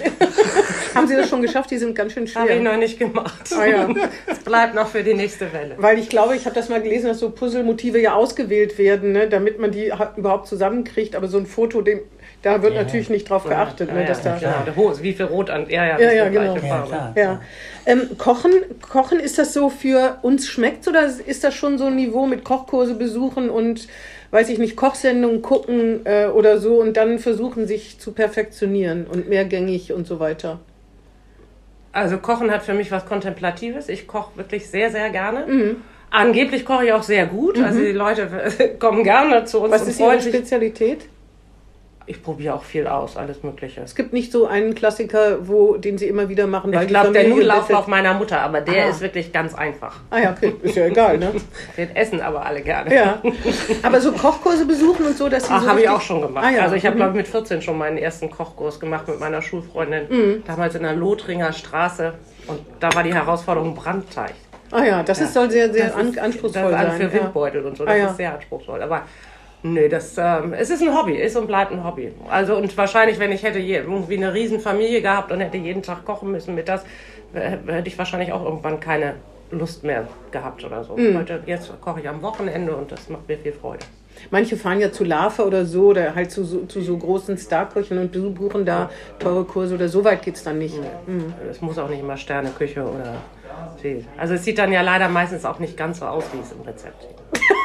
haben 0.93 1.07
Sie 1.07 1.15
das 1.15 1.29
schon 1.29 1.41
geschafft? 1.41 1.71
Die 1.71 1.77
sind 1.77 1.95
ganz 1.95 2.11
schön 2.11 2.27
Habe 2.35 2.49
ich 2.49 2.55
schwer. 2.59 2.71
noch 2.73 2.77
nicht 2.77 2.99
gemacht. 2.99 3.49
Ah 3.57 3.65
ja. 3.65 3.87
Es 4.27 4.39
bleibt 4.39 4.75
noch 4.75 4.87
für 4.87 5.03
die 5.03 5.13
nächste 5.13 5.51
Welle. 5.53 5.75
Weil 5.77 5.99
ich 5.99 6.09
glaube, 6.09 6.35
ich 6.35 6.45
habe 6.45 6.53
das 6.53 6.67
mal 6.67 6.81
gelesen, 6.81 7.07
dass 7.07 7.19
so 7.19 7.29
Puzzlemotive 7.31 7.99
ja 7.99 8.13
ausgewählt 8.13 8.77
werden, 8.77 9.13
ne, 9.13 9.29
damit 9.29 9.57
man 9.57 9.71
die 9.71 9.91
ha- 9.93 10.13
überhaupt 10.17 10.47
zusammenkriegt. 10.47 11.15
Aber 11.15 11.27
so 11.29 11.37
ein 11.37 11.45
Foto, 11.45 11.81
dem, 11.81 12.01
da 12.41 12.61
wird 12.61 12.73
Ja. 12.75 12.83
natürlich 12.83 13.09
nicht 13.09 13.29
drauf 13.29 13.43
geachtet. 13.45 13.89
ja, 13.89 13.93
ne, 13.95 14.01
ja, 14.01 14.07
dass 14.07 14.21
da, 14.21 14.35
klar. 14.35 14.63
Der 14.65 14.75
Ho- 14.75 14.93
Wie 15.01 15.13
viel 15.13 15.25
Rot 15.25 15.49
an. 15.49 15.69
Ja, 15.69 15.85
ja, 15.85 15.99
Ja, 15.99 16.05
das 16.05 16.13
ja, 16.15 16.29
genau. 16.29 16.55
Ja, 16.55 16.61
Farbe. 16.61 16.87
klar. 16.87 17.13
Ja. 17.17 17.41
Ähm, 17.85 18.01
Kochen, 18.17 18.51
Kochen, 18.81 19.19
ist 19.19 19.37
das 19.37 19.53
so 19.53 19.69
für 19.69 20.17
uns 20.21 20.47
schmeckt 20.47 20.87
oder 20.87 21.05
ist 21.05 21.43
das 21.43 21.53
schon 21.55 21.77
so 21.77 21.85
ein 21.85 21.95
Niveau 21.95 22.25
mit 22.27 22.43
Kochkurse 22.43 22.95
besuchen 22.95 23.49
und 23.49 23.87
weiß 24.31 24.49
ich 24.49 24.59
nicht, 24.59 24.75
Kochsendungen 24.75 25.41
gucken 25.41 26.05
äh, 26.05 26.27
oder 26.27 26.59
so 26.59 26.79
und 26.79 26.95
dann 26.97 27.19
versuchen, 27.19 27.65
sich 27.67 27.99
zu 27.99 28.11
perfektionieren 28.13 29.07
und 29.07 29.27
mehrgängig 29.27 29.91
und 29.91 30.05
so 30.07 30.19
weiter? 30.19 30.59
Also 31.91 32.19
Kochen 32.19 32.51
hat 32.51 32.61
für 32.63 32.73
mich 32.75 32.91
was 32.91 33.05
Kontemplatives. 33.05 33.89
Ich 33.89 34.07
koche 34.07 34.37
wirklich 34.37 34.67
sehr, 34.69 34.91
sehr 34.91 35.09
gerne. 35.09 35.45
Mhm. 35.47 35.75
Angeblich 36.11 36.63
koche 36.65 36.85
ich 36.85 36.93
auch 36.93 37.03
sehr 37.03 37.25
gut. 37.25 37.59
Also 37.61 37.79
die 37.79 37.91
Leute 37.91 38.27
kommen 38.79 39.03
gerne 39.03 39.43
zu 39.45 39.59
uns 39.61 39.71
Was 39.73 39.81
und 39.83 39.89
ist 39.89 39.99
Ihre. 39.99 40.21
Spezialität? 40.21 41.05
Ich 42.09 42.23
probiere 42.23 42.55
auch 42.55 42.63
viel 42.63 42.87
aus, 42.87 43.15
alles 43.17 43.43
Mögliche. 43.43 43.81
Es 43.81 43.93
gibt 43.93 44.13
nicht 44.13 44.31
so 44.31 44.47
einen 44.47 44.73
Klassiker, 44.73 45.47
wo, 45.47 45.77
den 45.77 45.97
Sie 45.99 46.07
immer 46.07 46.27
wieder 46.27 46.47
machen, 46.47 46.73
weil 46.73 46.81
Ich 46.83 46.87
glaube, 46.87 47.11
der 47.11 47.27
Nudelauflauf 47.27 47.85
meiner 47.87 48.15
Mutter, 48.15 48.41
aber 48.41 48.61
der 48.61 48.85
Ah. 48.85 48.89
ist 48.89 49.01
wirklich 49.01 49.31
ganz 49.31 49.53
einfach. 49.53 49.99
Ah 50.09 50.17
ja, 50.19 50.31
okay, 50.31 50.55
ist 50.63 50.75
ja 50.75 50.85
egal, 50.87 51.19
ne? 51.19 51.31
Den 51.77 51.95
essen 51.95 52.19
aber 52.19 52.45
alle 52.45 52.61
gerne. 52.61 52.93
Ja. 52.93 53.21
Aber 53.83 54.01
so 54.01 54.11
Kochkurse 54.11 54.65
besuchen 54.65 55.05
und 55.05 55.17
so, 55.17 55.29
dass 55.29 55.43
Sie 55.47 55.53
Ach, 55.53 55.61
so 55.61 55.69
habe 55.69 55.81
ich 55.81 55.89
auch 55.89 56.01
schon 56.01 56.21
gemacht. 56.21 56.45
Ah, 56.47 56.51
ja. 56.51 56.61
Also 56.63 56.75
ich 56.75 56.85
habe, 56.85 56.95
Mhm. 56.95 56.99
glaube 56.99 57.11
ich, 57.11 57.17
mit 57.17 57.27
14 57.27 57.61
schon 57.61 57.77
meinen 57.77 57.97
ersten 57.99 58.29
Kochkurs 58.31 58.79
gemacht 58.79 59.07
mit 59.07 59.19
meiner 59.19 59.41
Schulfreundin. 59.43 60.03
Mhm. 60.09 60.43
Damals 60.47 60.73
in 60.75 60.81
der 60.83 60.93
Lothringer 60.93 61.53
Straße. 61.53 62.13
Und 62.47 62.59
da 62.79 62.93
war 62.95 63.03
die 63.03 63.13
Herausforderung 63.13 63.75
Brandteig. 63.75 64.33
Ah 64.71 64.83
ja, 64.83 65.03
das 65.03 65.19
ist, 65.21 65.33
soll 65.33 65.49
sehr, 65.49 65.71
sehr 65.73 65.85
Das 65.87 65.95
an, 65.95 66.09
ist- 66.09 66.19
anspruchsvoll 66.19 66.71
das 66.71 66.81
sein. 66.81 66.97
Für 67.01 67.13
Windbeutel 67.13 67.65
und 67.65 67.77
so, 67.77 67.85
das 67.85 67.93
Ah, 67.93 67.97
ja. 67.97 68.05
ist 68.07 68.17
sehr 68.17 68.33
anspruchsvoll. 68.33 68.81
Aber 68.83 69.01
nee, 69.63 69.89
das, 69.89 70.15
ähm, 70.17 70.53
es 70.53 70.69
ist 70.69 70.81
ein 70.81 70.95
Hobby, 70.95 71.13
ist 71.15 71.35
und 71.35 71.47
bleibt 71.47 71.71
ein 71.71 71.83
Hobby. 71.83 72.11
Also 72.29 72.55
und 72.55 72.75
wahrscheinlich, 72.77 73.19
wenn 73.19 73.31
ich 73.31 73.43
hätte 73.43 73.59
je, 73.59 73.77
irgendwie 73.77 74.17
eine 74.17 74.33
Riesenfamilie 74.33 75.01
gehabt 75.01 75.31
und 75.31 75.39
hätte 75.39 75.57
jeden 75.57 75.83
Tag 75.83 76.05
kochen 76.05 76.31
müssen 76.31 76.55
mit 76.55 76.67
das, 76.67 76.83
hätte 77.33 77.87
ich 77.87 77.97
wahrscheinlich 77.97 78.31
auch 78.31 78.43
irgendwann 78.43 78.79
keine 78.79 79.15
Lust 79.51 79.83
mehr 79.83 80.07
gehabt 80.31 80.63
oder 80.63 80.83
so. 80.83 80.95
Mhm. 80.95 81.17
Heute, 81.17 81.41
jetzt 81.45 81.71
koche 81.81 81.99
ich 82.01 82.09
am 82.09 82.21
Wochenende 82.21 82.75
und 82.75 82.91
das 82.91 83.09
macht 83.09 83.27
mir 83.27 83.37
viel 83.37 83.51
Freude. 83.53 83.85
Manche 84.31 84.57
fahren 84.57 84.79
ja 84.81 84.91
zu 84.91 85.03
Lava 85.03 85.43
oder 85.43 85.65
so 85.65 85.87
oder 85.87 86.13
halt 86.13 86.31
zu, 86.31 86.43
so- 86.43 86.65
zu 86.65 86.81
so 86.81 86.97
großen 86.97 87.37
Starköchen 87.37 87.97
und 87.97 88.35
buchen 88.35 88.65
da 88.65 88.89
teure 89.17 89.45
Kurse 89.45 89.75
oder 89.75 89.87
so 89.87 90.03
weit 90.03 90.21
geht's 90.23 90.43
dann 90.43 90.57
nicht. 90.59 90.75
Mhm. 91.07 91.33
Es 91.49 91.61
muss 91.61 91.77
auch 91.77 91.89
nicht 91.89 92.01
immer 92.01 92.17
Sterneküche 92.17 92.81
oder 92.83 93.15
also 94.17 94.33
es 94.33 94.43
sieht 94.43 94.57
dann 94.57 94.73
ja 94.73 94.81
leider 94.81 95.07
meistens 95.07 95.45
auch 95.45 95.59
nicht 95.59 95.77
ganz 95.77 95.99
so 95.99 96.05
aus, 96.05 96.25
wie 96.33 96.39
es 96.39 96.51
im 96.51 96.61
Rezept 96.61 97.01
steht. 97.03 97.41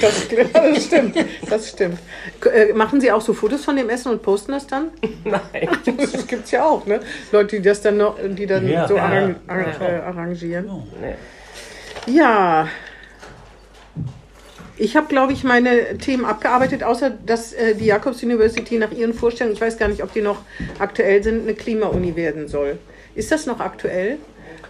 Das, 0.00 0.28
das 0.52 0.84
stimmt, 0.84 1.16
das 1.48 1.68
stimmt. 1.68 1.98
Äh, 2.52 2.72
machen 2.72 3.00
Sie 3.00 3.10
auch 3.12 3.20
so 3.20 3.32
Fotos 3.32 3.64
von 3.64 3.76
dem 3.76 3.88
Essen 3.88 4.12
und 4.12 4.22
posten 4.22 4.52
das 4.52 4.66
dann? 4.66 4.90
Nein. 5.24 5.68
Das 5.96 6.26
gibt's 6.26 6.50
ja 6.50 6.64
auch, 6.64 6.86
ne? 6.86 7.00
Leute, 7.32 7.56
die 7.56 7.62
das 7.62 7.82
dann 7.82 7.96
noch, 7.98 8.16
die 8.22 8.46
dann 8.46 8.68
Ja, 8.68 8.88
so 8.88 8.96
ja, 8.96 9.04
arran 9.04 9.36
ja. 9.48 9.86
äh, 9.86 10.00
arrangieren. 10.00 10.70
Nee. 11.00 12.14
Ja. 12.14 12.68
Ich 14.76 14.96
habe, 14.96 15.08
glaube 15.08 15.34
ich, 15.34 15.44
meine 15.44 15.98
Themen 15.98 16.24
abgearbeitet, 16.24 16.82
außer 16.82 17.10
dass 17.10 17.52
äh, 17.52 17.74
die 17.74 17.84
Jacobs 17.84 18.22
University 18.22 18.78
nach 18.78 18.92
ihren 18.92 19.12
Vorstellungen, 19.12 19.54
ich 19.54 19.60
weiß 19.60 19.76
gar 19.76 19.88
nicht, 19.88 20.02
ob 20.02 20.12
die 20.14 20.22
noch 20.22 20.38
aktuell 20.78 21.22
sind, 21.22 21.42
eine 21.42 21.54
Klimauni 21.54 22.16
werden 22.16 22.48
soll. 22.48 22.78
Ist 23.14 23.30
das 23.30 23.44
noch 23.44 23.60
aktuell? 23.60 24.18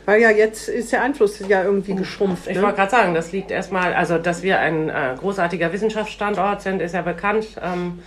Weil 0.06 0.20
ja 0.20 0.30
jetzt 0.30 0.68
ist 0.68 0.92
der 0.92 1.02
Einfluss 1.02 1.38
ja 1.46 1.62
irgendwie 1.62 1.94
geschrumpft. 1.94 2.48
Ich 2.48 2.56
Ne? 2.56 2.62
wollte 2.62 2.76
gerade 2.76 2.90
sagen, 2.90 3.14
das 3.14 3.32
liegt 3.32 3.50
erstmal, 3.50 3.94
also 3.94 4.18
dass 4.18 4.42
wir 4.42 4.58
ein 4.58 4.88
äh, 4.88 5.14
großartiger 5.18 5.72
Wissenschaftsstandort 5.72 6.62
sind, 6.62 6.80
ist 6.82 6.94
ja 6.94 7.02
bekannt. 7.02 7.46
Ähm, 7.62 8.00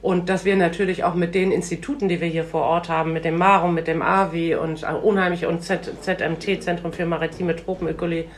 und 0.00 0.28
dass 0.28 0.44
wir 0.44 0.56
natürlich 0.56 1.02
auch 1.04 1.14
mit 1.14 1.34
den 1.34 1.50
Instituten, 1.50 2.08
die 2.08 2.20
wir 2.20 2.28
hier 2.28 2.44
vor 2.44 2.62
Ort 2.62 2.88
haben, 2.88 3.12
mit 3.12 3.24
dem 3.24 3.36
MARUM, 3.36 3.74
mit 3.74 3.88
dem 3.88 4.00
AVI 4.00 4.54
und 4.54 4.82
äh, 4.84 4.86
unheimlich 4.86 5.46
und 5.46 5.62
Z 5.62 5.90
ZMT, 6.02 6.62
Zentrum 6.62 6.92
für 6.92 7.04
maritime 7.04 7.56
Tropenökologie, 7.56 8.28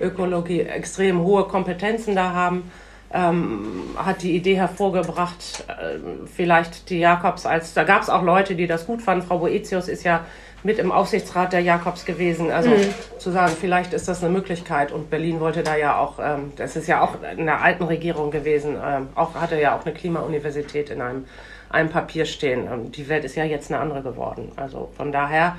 Ökologie, 0.00 0.60
extrem 0.62 1.20
hohe 1.20 1.44
Kompetenzen 1.44 2.14
da 2.14 2.32
haben, 2.32 2.70
ähm, 3.12 3.82
hat 3.96 4.22
die 4.22 4.34
Idee 4.34 4.54
hervorgebracht, 4.56 5.64
äh, 5.68 5.98
vielleicht 6.34 6.88
die 6.88 7.00
Jakobs 7.00 7.44
als, 7.44 7.74
da 7.74 7.84
gab 7.84 8.02
es 8.02 8.08
auch 8.08 8.22
Leute, 8.22 8.54
die 8.54 8.66
das 8.66 8.86
gut 8.86 9.02
fanden. 9.02 9.26
Frau 9.26 9.38
Boetius 9.38 9.88
ist 9.88 10.04
ja 10.04 10.24
mit 10.62 10.78
im 10.78 10.92
Aufsichtsrat 10.92 11.52
der 11.52 11.60
Jakobs 11.60 12.04
gewesen. 12.04 12.50
Also 12.50 12.70
zu 13.18 13.30
sagen, 13.30 13.52
vielleicht 13.58 13.92
ist 13.92 14.08
das 14.08 14.22
eine 14.22 14.32
Möglichkeit. 14.32 14.92
Und 14.92 15.10
Berlin 15.10 15.40
wollte 15.40 15.62
da 15.62 15.76
ja 15.76 15.98
auch, 15.98 16.18
ähm, 16.22 16.52
das 16.56 16.76
ist 16.76 16.86
ja 16.86 17.00
auch 17.00 17.16
in 17.36 17.46
der 17.46 17.62
alten 17.62 17.84
Regierung 17.84 18.30
gewesen, 18.30 18.76
ähm, 18.84 19.08
auch 19.14 19.34
hatte 19.34 19.60
ja 19.60 19.76
auch 19.76 19.84
eine 19.84 19.94
Klimauniversität 19.94 20.90
in 20.90 21.00
einem, 21.00 21.24
einem 21.70 21.88
Papier 21.88 22.26
stehen. 22.26 22.68
Ähm, 22.70 22.92
die 22.92 23.08
Welt 23.08 23.24
ist 23.24 23.36
ja 23.36 23.44
jetzt 23.44 23.70
eine 23.70 23.80
andere 23.80 24.02
geworden. 24.02 24.52
Also 24.56 24.90
von 24.96 25.12
daher, 25.12 25.56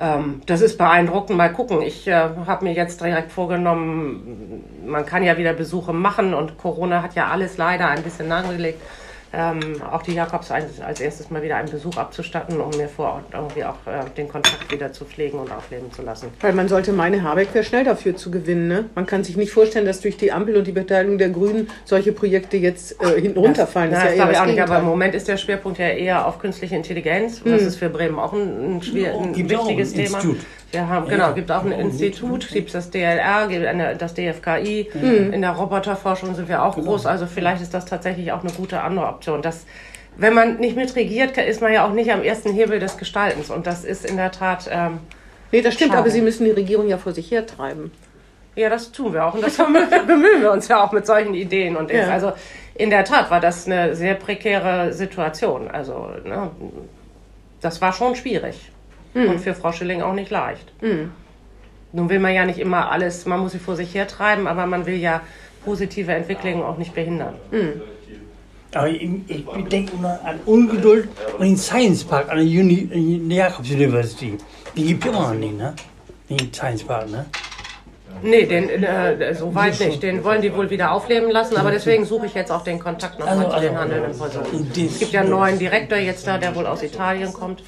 ähm, 0.00 0.40
das 0.46 0.62
ist 0.62 0.78
beeindruckend. 0.78 1.36
Mal 1.36 1.52
gucken. 1.52 1.82
Ich 1.82 2.08
äh, 2.08 2.30
habe 2.46 2.64
mir 2.64 2.72
jetzt 2.72 3.02
direkt 3.02 3.32
vorgenommen, 3.32 4.64
man 4.86 5.04
kann 5.04 5.22
ja 5.22 5.36
wieder 5.36 5.52
Besuche 5.52 5.92
machen 5.92 6.32
und 6.32 6.56
Corona 6.56 7.02
hat 7.02 7.14
ja 7.14 7.28
alles 7.28 7.58
leider 7.58 7.88
ein 7.88 8.02
bisschen 8.02 8.28
nahegelegt. 8.28 8.80
Ähm, 9.32 9.80
auch 9.82 10.02
die 10.02 10.12
Jakobs 10.12 10.50
als, 10.50 10.80
als 10.80 11.00
erstes 11.00 11.30
mal 11.30 11.42
wieder 11.42 11.56
einen 11.56 11.70
Besuch 11.70 11.96
abzustatten, 11.96 12.60
um 12.60 12.70
mir 12.76 12.88
vor 12.88 13.12
Ort 13.12 13.24
irgendwie 13.32 13.64
auch 13.64 13.76
äh, 13.86 14.10
den 14.16 14.28
Kontakt 14.28 14.72
wieder 14.72 14.92
zu 14.92 15.04
pflegen 15.04 15.38
und 15.38 15.52
aufleben 15.52 15.92
zu 15.92 16.02
lassen. 16.02 16.28
Weil 16.40 16.52
man 16.52 16.66
sollte 16.66 16.92
meine, 16.92 17.22
Habeck 17.22 17.54
wäre 17.54 17.64
schnell 17.64 17.84
dafür 17.84 18.16
zu 18.16 18.32
gewinnen. 18.32 18.66
Ne? 18.66 18.86
Man 18.96 19.06
kann 19.06 19.22
sich 19.22 19.36
nicht 19.36 19.52
vorstellen, 19.52 19.86
dass 19.86 20.00
durch 20.00 20.16
die 20.16 20.32
Ampel 20.32 20.56
und 20.56 20.66
die 20.66 20.72
Beteiligung 20.72 21.16
der 21.16 21.28
Grünen 21.28 21.68
solche 21.84 22.12
Projekte 22.12 22.56
jetzt 22.56 23.00
äh, 23.00 23.20
hinten 23.20 23.38
runterfallen. 23.38 23.92
Das, 23.92 24.00
ist 24.00 24.10
das 24.10 24.16
ja 24.16 24.16
eher 24.16 24.16
glaube 24.16 24.32
ich 24.32 24.38
das 24.38 24.42
auch 24.42 24.50
nicht, 24.50 24.62
aber 24.62 24.78
im. 24.80 24.84
Moment 24.86 25.14
ist 25.14 25.28
der 25.28 25.36
Schwerpunkt 25.36 25.78
ja 25.78 25.88
eher 25.88 26.26
auf 26.26 26.40
künstliche 26.40 26.74
Intelligenz. 26.74 27.42
Das 27.44 27.62
ist 27.62 27.76
für 27.76 27.88
Bremen 27.88 28.18
auch 28.18 28.32
ein, 28.32 28.76
ein, 28.78 28.82
schwer, 28.82 29.14
ein 29.14 29.30
auch 29.30 29.36
wichtiges 29.36 29.92
ein 29.92 30.04
Thema. 30.04 30.18
Institut. 30.18 30.38
Wir 30.72 30.88
haben, 30.88 31.08
genau, 31.08 31.32
gibt 31.32 31.50
auch 31.50 31.64
ein 31.64 31.72
Institut, 31.72 32.48
gibt 32.48 32.72
das 32.74 32.90
DLR, 32.90 33.48
gibt 33.48 33.66
eine, 33.66 33.96
das 33.96 34.14
DFKI. 34.14 34.88
In 35.32 35.42
der 35.42 35.50
Roboterforschung 35.50 36.34
sind 36.34 36.48
wir 36.48 36.62
auch 36.62 36.76
groß, 36.76 37.06
also 37.06 37.26
vielleicht 37.26 37.60
ist 37.60 37.74
das 37.74 37.86
tatsächlich 37.86 38.30
auch 38.32 38.42
eine 38.44 38.52
gute 38.52 38.80
andere 38.80 39.06
Option. 39.06 39.42
Das, 39.42 39.66
wenn 40.16 40.32
man 40.34 40.58
nicht 40.58 40.76
mitregiert, 40.76 41.36
ist 41.38 41.60
man 41.60 41.72
ja 41.72 41.84
auch 41.86 41.92
nicht 41.92 42.12
am 42.12 42.22
ersten 42.22 42.52
Hebel 42.52 42.78
des 42.78 42.96
Gestaltens. 42.98 43.50
Und 43.50 43.66
das 43.66 43.84
ist 43.84 44.04
in 44.08 44.16
der 44.16 44.30
Tat, 44.30 44.68
ähm, 44.70 44.98
Nee, 45.52 45.62
das 45.62 45.74
stimmt, 45.74 45.90
Schade. 45.90 46.02
aber 46.02 46.10
Sie 46.10 46.20
müssen 46.20 46.44
die 46.44 46.52
Regierung 46.52 46.86
ja 46.88 46.96
vor 46.98 47.12
sich 47.12 47.28
hertreiben. 47.32 47.90
ja, 48.54 48.68
das 48.68 48.92
tun 48.92 49.12
wir 49.12 49.24
auch. 49.24 49.34
Und 49.34 49.42
das 49.42 49.56
bemühen 50.06 50.40
wir 50.42 50.52
uns 50.52 50.68
ja 50.68 50.84
auch 50.84 50.92
mit 50.92 51.04
solchen 51.06 51.34
Ideen. 51.34 51.76
Und 51.76 51.90
Ja. 51.90 52.06
also 52.08 52.32
in 52.76 52.90
der 52.90 53.04
Tat 53.04 53.28
war 53.32 53.40
das 53.40 53.66
eine 53.66 53.96
sehr 53.96 54.14
prekäre 54.14 54.92
Situation. 54.92 55.68
Also, 55.68 56.08
ne, 56.24 56.50
das 57.60 57.80
war 57.82 57.92
schon 57.92 58.14
schwierig. 58.14 58.70
Und 59.14 59.40
für 59.40 59.54
Frau 59.54 59.72
Schilling 59.72 60.02
auch 60.02 60.14
nicht 60.14 60.30
leicht. 60.30 60.72
Nun 61.92 62.08
will 62.08 62.20
man 62.20 62.32
ja 62.32 62.44
nicht 62.44 62.58
immer 62.58 62.90
alles, 62.92 63.26
man 63.26 63.40
muss 63.40 63.52
sie 63.52 63.58
vor 63.58 63.76
sich 63.76 63.94
hertreiben, 63.94 64.46
aber 64.46 64.66
man 64.66 64.86
will 64.86 64.94
ja 64.94 65.22
positive 65.64 66.12
Entwicklungen 66.12 66.62
auch 66.62 66.78
nicht 66.78 66.94
behindern. 66.94 67.34
Aber 68.72 68.88
ich, 68.88 69.02
ich 69.26 69.44
denke 69.68 69.94
immer 69.94 70.20
an 70.24 70.38
Ungeduld 70.46 71.08
und 71.38 71.44
den 71.44 71.56
Science 71.56 72.04
Park 72.04 72.30
an 72.30 72.36
der, 72.38 72.46
Uni, 72.46 72.86
der 73.28 73.36
Jakobs 73.36 73.70
University. 73.70 74.38
Die 74.76 74.84
gibt 74.84 75.04
es 75.04 75.10
immer 75.10 75.22
noch 75.22 75.34
nicht, 75.34 75.58
ne? 75.58 75.74
Den 76.28 76.52
Science 76.52 76.84
Park, 76.84 77.10
ne? 77.10 77.26
Nee, 78.22 78.44
den, 78.46 78.68
äh, 78.68 79.34
so 79.34 79.52
weit 79.54 79.80
nicht. 79.80 80.02
Den 80.02 80.22
wollen 80.22 80.42
die 80.42 80.54
wohl 80.54 80.70
wieder 80.70 80.92
aufleben 80.92 81.30
lassen, 81.30 81.56
aber 81.56 81.70
deswegen 81.70 82.04
suche 82.04 82.26
ich 82.26 82.34
jetzt 82.34 82.52
auch 82.52 82.62
den 82.62 82.78
Kontakt 82.78 83.18
nochmal 83.18 83.38
Also, 83.38 83.48
zu 83.48 83.54
also, 83.54 83.68
den 83.68 83.78
handelnden 83.78 84.16
Personen. 84.16 84.70
Es 84.76 84.98
gibt 84.98 85.12
ja 85.12 85.22
einen 85.22 85.30
neuen 85.30 85.58
Direktor 85.58 85.98
jetzt 85.98 86.26
da, 86.26 86.38
der 86.38 86.54
wohl 86.54 86.66
aus 86.66 86.82
Italien 86.82 87.32
kommt. 87.32 87.62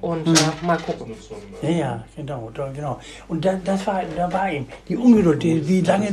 Und 0.00 0.28
äh, 0.28 0.64
mal 0.64 0.78
gucken. 0.78 1.12
Ja, 1.62 1.68
ja, 1.70 2.04
genau, 2.16 2.50
da, 2.54 2.70
genau. 2.74 3.00
Und 3.26 3.44
da, 3.44 3.58
das 3.64 3.86
war, 3.86 4.02
da 4.16 4.32
war 4.32 4.50
eben 4.52 4.68
die 4.88 4.96
Ungeduld. 4.96 5.42
Die, 5.42 5.66
wie 5.66 5.80
lange 5.80 6.08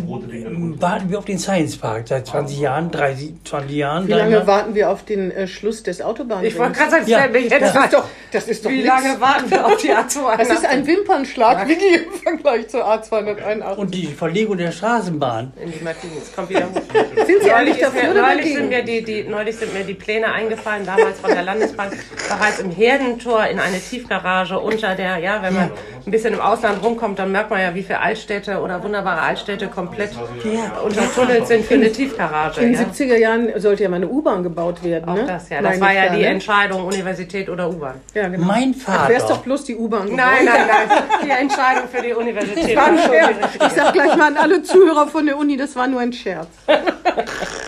warten 0.79 1.09
wir 1.09 1.19
auf 1.19 1.25
den 1.25 1.37
Science 1.37 1.77
Park? 1.77 2.07
Seit 2.07 2.25
20 2.25 2.59
Jahren, 2.59 2.89
30, 2.89 3.33
20 3.43 3.71
Jahren? 3.75 4.07
Wie 4.07 4.13
lange 4.13 4.47
warten 4.47 4.73
wir 4.73 4.89
auf 4.89 5.05
den 5.05 5.29
äh, 5.31 5.47
Schluss 5.47 5.83
des 5.83 6.01
Autobahnrings? 6.01 6.53
Ich 6.53 6.59
wollte 6.59 6.73
gerade 6.79 6.91
sagen, 6.91 7.07
Ja, 7.07 7.27
das 7.27 7.75
rein. 7.75 7.83
ist 7.85 7.93
doch, 7.93 8.05
das 8.31 8.47
ist 8.47 8.65
doch 8.65 8.69
Wie 8.71 8.77
nix. 8.77 8.87
lange 8.87 9.21
warten 9.21 9.51
wir 9.51 9.65
auf 9.65 9.77
die 9.77 9.91
A2? 9.91 10.37
Das 10.37 10.49
ist 10.49 10.65
ein 10.65 10.87
Wimpernschlag, 10.87 11.67
wie 11.67 11.75
die 11.75 12.03
im 12.05 12.13
Vergleich 12.13 12.67
zur 12.69 12.85
A281. 12.87 13.75
Und 13.75 13.93
die 13.93 14.07
Verlegung 14.07 14.57
der 14.57 14.71
Straßenbahn. 14.71 15.53
in 15.63 15.71
die 15.71 15.83
Martinis. 15.83 16.33
Kommt 16.35 16.49
wieder 16.49 16.65
hoch. 16.65 16.81
Sind 17.25 17.43
Sie 17.43 17.49
ist 17.49 17.81
dafür 17.81 18.03
mir, 18.03 18.11
oder 18.11 18.21
neulich, 18.21 18.53
sind 18.53 18.69
mir 18.69 18.83
die, 18.83 19.03
die, 19.03 19.23
neulich 19.23 19.55
sind 19.55 19.73
mir 19.73 19.83
die 19.83 19.93
Pläne 19.93 20.31
eingefallen, 20.31 20.85
damals 20.85 21.19
von 21.19 21.31
der 21.31 21.43
Landesbank, 21.43 21.93
bereits 22.27 22.59
im 22.59 22.71
Herdentor 22.71 23.45
in 23.45 23.59
eine 23.59 23.74
Tiefgarage 23.79 24.59
unter 24.59 24.95
der, 24.95 25.17
ja, 25.17 25.41
wenn 25.41 25.53
man 25.53 25.71
ein 26.05 26.11
bisschen 26.11 26.33
im 26.33 26.41
Ausland 26.41 26.83
rumkommt, 26.83 27.19
dann 27.19 27.31
merkt 27.31 27.49
man 27.49 27.61
ja, 27.61 27.73
wie 27.75 27.83
viele 27.83 27.99
Altstädte 27.99 28.59
oder 28.59 28.81
wunderbare 28.83 29.21
Altstädte 29.21 29.67
komplett 29.67 30.11
Ja. 30.43 30.79
untertunnelt 30.83 31.47
sind 31.47 31.65
für 31.65 31.75
eine 31.75 31.91
Tiefgarage. 31.91 32.61
In 32.61 32.73
den 32.73 32.81
ja. 32.81 32.87
70er 32.87 33.17
Jahren 33.17 33.49
sollte 33.59 33.83
ja 33.83 33.89
mal 33.89 33.97
eine 33.97 34.07
U-Bahn 34.07 34.43
gebaut 34.43 34.83
werden. 34.83 35.09
Auch 35.09 35.15
ne? 35.15 35.25
das, 35.25 35.49
ja. 35.49 35.61
Das 35.61 35.71
Meine 35.71 35.81
war 35.81 35.93
ja 35.93 36.05
da, 36.09 36.15
die 36.15 36.21
ne? 36.21 36.27
Entscheidung, 36.27 36.85
Universität 36.85 37.49
oder 37.49 37.69
U-Bahn. 37.69 37.95
Ja, 38.13 38.27
genau. 38.27 38.45
Mein 38.45 38.75
Ach, 38.87 39.09
wär's 39.09 39.23
doch 39.23 39.29
Vater. 39.31 39.43
bloß 39.43 39.63
die 39.65 39.75
U-Bahn 39.75 40.03
geworden. 40.05 40.15
Nein, 40.17 40.45
nein, 40.45 40.67
nein. 40.67 41.03
Die 41.25 41.29
Entscheidung 41.29 41.83
für 41.91 42.01
die 42.01 42.13
Universität. 42.13 42.77
Ich 42.77 43.71
sag 43.71 43.93
gleich 43.93 44.15
mal 44.15 44.27
an 44.27 44.37
alle 44.37 44.61
Zuhörer 44.61 45.07
von 45.07 45.25
der 45.25 45.37
Uni, 45.37 45.57
das 45.57 45.75
war 45.75 45.87
nur 45.87 46.01
ein 46.01 46.13
Scherz. 46.13 46.47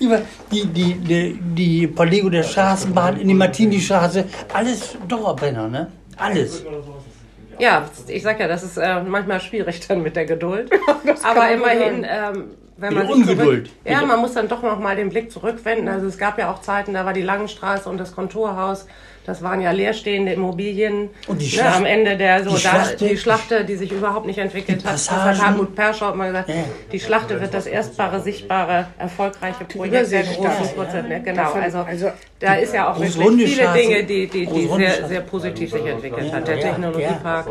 Über 0.00 0.22
die, 0.52 0.66
die, 0.66 0.94
die, 0.94 1.38
die 1.40 1.88
Verlegung 1.88 2.30
der 2.30 2.42
Straßenbahn 2.42 3.20
in 3.20 3.28
die 3.28 3.34
Martini-Straße, 3.34 4.24
alles 4.52 4.96
Dauerbrenner, 5.08 5.68
ne? 5.68 5.90
Alles. 6.16 6.64
Ja, 7.58 7.88
ich 8.08 8.22
sag 8.22 8.40
ja, 8.40 8.48
das 8.48 8.62
ist 8.62 8.76
äh, 8.76 9.02
manchmal 9.02 9.40
schwierig 9.40 9.86
dann 9.86 10.02
mit 10.02 10.16
der 10.16 10.26
Geduld. 10.26 10.70
Aber 11.22 11.50
immerhin, 11.50 12.06
ähm, 12.08 12.50
wenn 12.76 12.94
man 12.94 13.06
Ungeduld. 13.06 13.66
Zurück, 13.66 13.76
ja, 13.84 14.04
man 14.04 14.20
muss 14.20 14.34
dann 14.34 14.48
doch 14.48 14.62
noch 14.62 14.80
mal 14.80 14.96
den 14.96 15.10
Blick 15.10 15.30
zurückwenden. 15.30 15.88
Also 15.88 16.06
es 16.06 16.18
gab 16.18 16.38
ja 16.38 16.52
auch 16.52 16.60
Zeiten, 16.60 16.94
da 16.94 17.04
war 17.04 17.12
die 17.12 17.22
Langenstraße 17.22 17.88
und 17.88 17.98
das 17.98 18.14
Kontorhaus. 18.14 18.86
Das 19.26 19.42
waren 19.42 19.62
ja 19.62 19.70
leerstehende 19.70 20.32
Immobilien. 20.34 21.08
Und 21.28 21.40
die 21.40 21.46
ne, 21.46 21.50
Schlacht- 21.50 21.76
am 21.78 21.86
Ende 21.86 22.16
der 22.18 22.44
so 22.44 22.50
die 22.56 22.62
da, 22.62 22.68
Schlachte- 22.68 23.08
die 23.08 23.16
Schlachte, 23.16 23.64
die 23.64 23.76
sich 23.76 23.90
überhaupt 23.90 24.26
nicht 24.26 24.38
entwickelt 24.38 24.82
Die 24.82 24.86
hat. 24.86 24.94
Das 24.94 25.10
hat 25.10 25.40
Hartmut 25.42 25.74
Perschaut 25.74 26.14
mal 26.14 26.26
gesagt. 26.26 26.50
Ja. 26.50 26.54
Die 26.92 27.00
Schlachte 27.00 27.40
wird 27.40 27.54
das 27.54 27.66
erstbare, 27.66 28.20
sichtbare, 28.20 28.88
erfolgreiche 28.98 29.64
Projekt 29.64 30.12
der 30.12 30.22
großen 30.24 30.74
Prozent. 30.76 31.08
Ja, 31.10 31.18
genau. 31.20 31.42
Davon- 31.42 31.62
Also, 31.62 31.78
also 31.78 32.10
da 32.38 32.54
ist 32.56 32.74
ja 32.74 32.92
auch 32.92 33.00
wirklich 33.00 33.14
viele. 33.54 33.72
Dinge, 33.72 34.04
die, 34.04 34.26
die, 34.26 34.46
die 34.46 34.68
sehr, 34.76 35.08
sehr 35.08 35.20
positiv 35.22 35.70
sich 35.72 35.86
entwickelt 35.86 36.26
Ja, 36.28 36.34
hat. 36.34 36.46
Der 36.48 36.58
ja, 36.58 36.68
Technologiepark. 36.68 37.46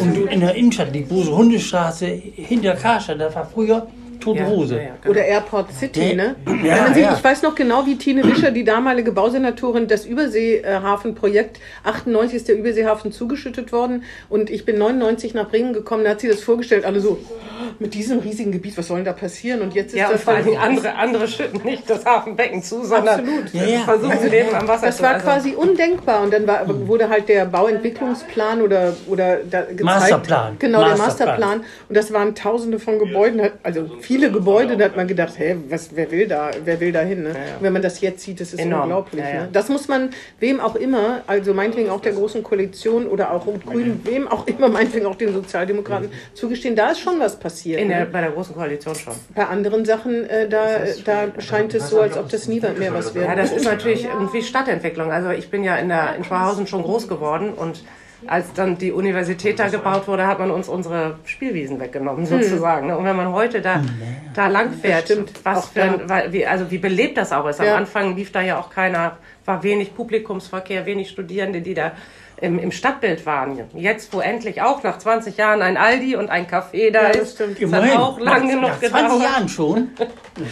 Und 0.00 0.16
in 0.32 0.40
der 0.40 0.54
Innenstadt, 0.56 0.92
die 0.92 1.06
große 1.06 1.34
Hundestraße 1.36 2.06
hinter 2.06 2.74
Karstadt, 2.74 3.20
das 3.20 3.34
war 3.36 3.46
früher 3.46 3.86
Tote 4.22 4.40
Ja, 4.40 4.46
Hose. 4.46 4.76
ja, 4.76 4.82
ja, 4.82 4.88
genau. 5.00 5.10
Oder 5.12 5.24
Airport 5.24 5.72
City, 5.72 6.10
Ja, 6.10 6.14
ne? 6.14 6.34
ja, 6.64 6.88
ja. 6.96 7.14
Ich 7.16 7.24
weiß 7.24 7.42
noch 7.42 7.54
genau, 7.54 7.84
wie 7.86 7.96
Tine 7.96 8.22
Wischer, 8.24 8.50
die 8.50 8.64
damalige 8.64 9.12
Bausenatorin, 9.12 9.88
das 9.88 10.06
Überseehafenprojekt 10.06 11.58
98 11.84 12.36
ist 12.36 12.48
der 12.48 12.56
Überseehafen 12.56 13.12
zugeschüttet 13.12 13.72
worden 13.72 14.04
und 14.28 14.50
ich 14.50 14.64
bin 14.64 14.78
99 14.78 15.34
nach 15.34 15.48
Bremen 15.48 15.72
gekommen, 15.72 16.04
da 16.04 16.10
hat 16.10 16.20
sie 16.20 16.28
das 16.28 16.40
vorgestellt, 16.42 16.84
alle 16.84 17.00
so, 17.00 17.18
mit 17.78 17.94
diesem 17.94 18.18
riesigen 18.20 18.52
Gebiet, 18.52 18.76
was 18.76 18.88
soll 18.88 18.96
denn 18.98 19.04
da 19.06 19.12
passieren? 19.12 19.62
Und 19.62 19.74
jetzt 19.74 19.92
ist 19.92 19.98
Ja, 19.98 20.06
und 20.06 20.14
das 20.14 20.22
vor 20.24 20.34
Dingen 20.36 20.58
andere, 20.58 20.94
andere 20.94 21.26
schütten 21.28 21.62
nicht 21.64 21.88
das 21.88 22.04
Hafenbecken 22.04 22.62
zu, 22.62 22.84
sondern 22.84 23.20
Absolut. 23.20 23.52
Ja, 23.52 23.64
ja. 23.64 23.80
versuchen 23.80 24.30
Leben 24.30 24.54
am 24.54 24.68
Wasser 24.68 24.86
Das 24.86 24.96
zu 24.98 25.02
war 25.02 25.14
also, 25.14 25.26
quasi 25.26 25.50
undenkbar 25.54 26.22
und 26.22 26.32
dann 26.32 26.46
war, 26.46 26.62
wurde 26.86 27.08
halt 27.08 27.28
der 27.28 27.44
Bauentwicklungsplan 27.46 28.62
oder, 28.62 28.94
oder 29.08 29.38
da 29.48 29.60
gezeigt. 29.62 29.82
Masterplan. 29.82 30.56
Genau, 30.58 30.78
der 30.80 30.96
Masterplan. 30.96 31.38
Masterplan. 31.38 31.60
Und 31.88 31.96
das 31.96 32.12
waren 32.12 32.34
tausende 32.34 32.78
von 32.78 32.98
Gebäuden, 32.98 33.40
hat- 33.42 33.52
also 33.62 33.88
viele 34.12 34.30
Gebäude, 34.30 34.76
da 34.76 34.84
hat 34.84 34.96
man 34.96 35.06
gedacht, 35.06 35.38
hä, 35.38 35.56
was, 35.68 35.90
wer 35.94 36.10
will 36.10 36.28
da, 36.28 36.50
wer 36.64 36.80
will 36.80 36.92
da 36.92 37.00
hin? 37.00 37.22
Ne? 37.22 37.30
Und 37.30 37.62
wenn 37.62 37.72
man 37.72 37.82
das 37.82 38.00
jetzt 38.00 38.22
sieht, 38.22 38.40
das 38.40 38.52
ist 38.52 38.60
Enorm. 38.60 38.82
unglaublich. 38.82 39.24
Ja, 39.24 39.30
ja. 39.30 39.40
Ne? 39.42 39.48
Das 39.52 39.68
muss 39.68 39.88
man 39.88 40.10
wem 40.38 40.60
auch 40.60 40.76
immer, 40.76 41.22
also 41.26 41.54
meinetwegen 41.54 41.88
auch 41.88 42.00
der 42.00 42.12
Großen 42.12 42.42
Koalition 42.42 43.06
oder 43.06 43.32
auch 43.32 43.46
Rot-Grün, 43.46 44.00
wem 44.04 44.28
auch 44.28 44.46
immer, 44.46 44.68
meinetwegen 44.78 45.06
auch 45.06 45.14
den 45.14 45.32
Sozialdemokraten 45.32 46.10
zugestehen, 46.34 46.76
da 46.76 46.90
ist 46.90 47.00
schon 47.00 47.18
was 47.20 47.38
passiert. 47.38 47.80
in 47.80 47.88
der, 47.88 48.00
ne? 48.00 48.06
bei 48.06 48.20
der 48.20 48.30
großen 48.32 48.54
Koalition 48.54 48.94
schon. 48.94 49.14
Bei 49.34 49.46
anderen 49.46 49.84
Sachen, 49.84 50.28
äh, 50.28 50.48
da, 50.48 50.80
da 51.04 51.40
scheint 51.40 51.74
es 51.74 51.88
so, 51.88 52.00
als 52.00 52.18
ob 52.18 52.28
das 52.28 52.48
nie 52.48 52.60
mehr 52.60 52.92
was 52.92 53.14
wäre. 53.14 53.26
Ja, 53.26 53.34
das 53.34 53.52
ist 53.52 53.64
natürlich 53.64 54.04
irgendwie 54.04 54.42
Stadtentwicklung. 54.42 55.10
Also 55.10 55.30
ich 55.30 55.50
bin 55.50 55.64
ja 55.64 55.76
in, 55.76 55.88
der, 55.88 56.16
in 56.16 56.24
Schwahausen 56.24 56.66
schon 56.66 56.82
groß 56.82 57.08
geworden 57.08 57.54
und 57.54 57.82
als 58.26 58.52
dann 58.52 58.78
die 58.78 58.92
Universität 58.92 59.58
da 59.58 59.68
gebaut 59.68 60.06
wurde, 60.08 60.26
hat 60.26 60.38
man 60.38 60.50
uns 60.50 60.68
unsere 60.68 61.16
Spielwiesen 61.24 61.80
weggenommen 61.80 62.26
sozusagen. 62.26 62.86
ne? 62.86 62.96
Und 62.96 63.04
wenn 63.04 63.16
man 63.16 63.32
heute 63.32 63.60
da, 63.60 63.82
da 64.34 64.46
lang 64.48 64.72
fährt, 64.72 65.08
Hm. 65.08 65.24
was 65.42 65.68
für 65.68 65.82
ein, 65.82 66.32
wie, 66.32 66.46
also 66.46 66.70
wie 66.70 66.78
belebt 66.78 67.16
das 67.18 67.32
auch 67.32 67.46
ist. 67.48 67.60
Am 67.60 67.66
Ja. 67.66 67.76
Anfang 67.76 68.14
lief 68.16 68.30
da 68.32 68.40
ja 68.40 68.58
auch 68.58 68.70
keiner, 68.70 69.16
war 69.44 69.62
wenig 69.62 69.94
Publikumsverkehr, 69.94 70.86
wenig 70.86 71.10
Studierende, 71.10 71.60
die 71.60 71.74
da 71.74 71.92
im, 72.42 72.58
im 72.58 72.72
Stadtbild 72.72 73.24
waren. 73.24 73.58
Jetzt, 73.74 74.12
wo 74.12 74.20
endlich 74.20 74.60
auch 74.62 74.82
nach 74.82 74.98
20 74.98 75.36
Jahren 75.36 75.62
ein 75.62 75.76
Aldi 75.76 76.16
und 76.16 76.28
ein 76.28 76.46
Café 76.48 76.90
da 76.90 77.04
Ja, 77.04 77.08
ist, 77.10 77.38
das 77.38 77.48
hat 77.48 77.96
auch 77.96 78.18
lang 78.18 78.46
nach, 78.46 78.50
genug 78.50 78.62
nach 78.62 78.78
20 78.80 78.92
gedauert. 78.92 79.22
Jahren 79.22 79.48
schon. 79.48 79.90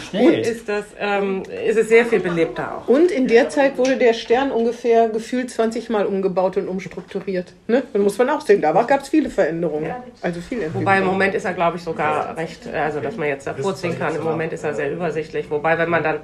Schnell. 0.09 0.39
Ist, 0.39 0.69
das, 0.69 0.85
ähm, 0.97 1.43
ist 1.67 1.77
es 1.77 1.89
sehr 1.89 2.05
viel 2.05 2.21
belebter 2.21 2.77
auch. 2.77 2.87
Und 2.87 3.11
in 3.11 3.27
der 3.27 3.49
Zeit 3.49 3.77
wurde 3.77 3.97
der 3.97 4.13
Stern 4.13 4.51
ungefähr 4.51 5.09
gefühlt 5.09 5.51
20 5.51 5.89
Mal 5.89 6.05
umgebaut 6.05 6.55
und 6.55 6.69
umstrukturiert. 6.69 7.53
Ne? 7.67 7.83
Dann 7.91 8.03
muss 8.03 8.17
man 8.17 8.29
auch 8.29 8.41
sehen, 8.41 8.61
da 8.61 8.71
gab 8.71 9.01
es 9.01 9.09
viele 9.09 9.29
Veränderungen. 9.29 9.93
Also 10.21 10.39
viele 10.39 10.61
Entwicklungen. 10.61 10.87
Wobei 10.87 10.99
im 10.99 11.05
Moment 11.05 11.35
ist 11.35 11.43
er, 11.43 11.53
glaube 11.53 11.75
ich, 11.75 11.83
sogar 11.83 12.37
recht, 12.37 12.67
also 12.73 13.01
dass 13.01 13.17
man 13.17 13.27
jetzt 13.27 13.45
davor 13.45 13.75
ziehen 13.75 13.99
kann. 13.99 14.15
Im 14.15 14.23
Moment 14.23 14.53
ist 14.53 14.63
er 14.63 14.73
sehr 14.73 14.93
übersichtlich. 14.93 15.51
Wobei, 15.51 15.77
wenn 15.77 15.89
man 15.89 16.03
dann 16.03 16.19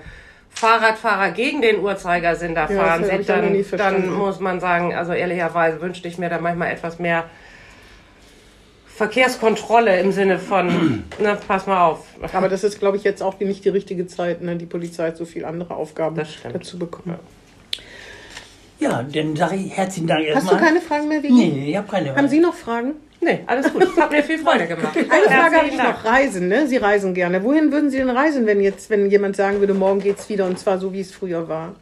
Fahrradfahrer 0.57 1.31
gegen 1.31 1.61
den 1.61 1.81
Uhrzeigersinn 1.81 2.55
da 2.55 2.67
Ja, 2.69 2.83
fahren 2.83 3.01
nie 3.51 3.63
dann, 3.63 3.77
dann 3.77 4.09
muss 4.13 4.39
man 4.39 4.59
sagen, 4.59 4.95
also 4.95 5.13
ehrlicherweise 5.13 5.79
wünschte 5.81 6.07
ich 6.07 6.17
mir 6.17 6.29
da 6.29 6.39
manchmal 6.39 6.71
etwas 6.71 6.97
mehr 6.97 7.25
Verkehrskontrolle 8.87 9.99
im 9.99 10.11
Sinne 10.11 10.39
von, 10.39 11.03
ne, 11.19 11.37
pass 11.47 11.67
mal 11.67 11.85
auf. 11.85 12.05
Aber 12.33 12.49
das 12.49 12.63
ist, 12.63 12.79
glaube 12.79 12.97
ich, 12.97 13.03
jetzt 13.03 13.21
auch 13.21 13.39
nicht 13.39 13.63
die 13.65 13.69
richtige 13.69 14.07
Zeit. 14.07 14.41
Ne? 14.41 14.55
Die 14.55 14.65
Polizei 14.65 15.07
hat 15.09 15.17
so 15.17 15.25
viele 15.25 15.45
andere 15.45 15.75
Aufgaben 15.75 16.19
dazu 16.51 16.79
bekommen. 16.79 17.19
Ja, 18.79 19.03
dann 19.03 19.35
sage 19.35 19.55
ich 19.55 19.77
herzlichen 19.77 20.07
Dank 20.07 20.21
Hast 20.21 20.35
erstmal. 20.35 20.55
du 20.55 20.61
keine 20.61 20.81
Fragen 20.81 21.07
mehr, 21.07 21.21
Vicky? 21.21 21.33
Nee, 21.33 21.69
ich 21.69 21.77
habe 21.77 21.87
keine. 21.87 22.15
Haben 22.15 22.27
Sie 22.27 22.39
noch 22.39 22.53
Fragen? 22.55 22.93
Nee, 23.19 23.39
alles 23.47 23.71
gut. 23.73 23.97
Hat 23.97 24.11
mir 24.11 24.23
viel 24.23 24.37
Freude 24.37 24.67
gemacht. 24.67 24.95
Eine 24.95 25.25
Frage 25.25 25.57
habe 25.57 25.67
ich 25.67 25.77
noch. 25.77 26.05
Reisen, 26.05 26.47
ne? 26.47 26.67
Sie 26.67 26.77
reisen 26.77 27.13
gerne. 27.13 27.43
Wohin 27.43 27.71
würden 27.71 27.89
Sie 27.89 27.97
denn 27.97 28.09
reisen, 28.09 28.45
wenn 28.45 28.61
jetzt, 28.61 28.89
wenn 28.89 29.09
jemand 29.09 29.35
sagen 29.35 29.59
würde, 29.59 29.73
morgen 29.73 29.99
geht's 29.99 30.29
wieder 30.29 30.45
und 30.45 30.59
zwar 30.59 30.77
so, 30.77 30.93
wie 30.93 31.01
es 31.01 31.11
früher 31.11 31.47
war? 31.49 31.75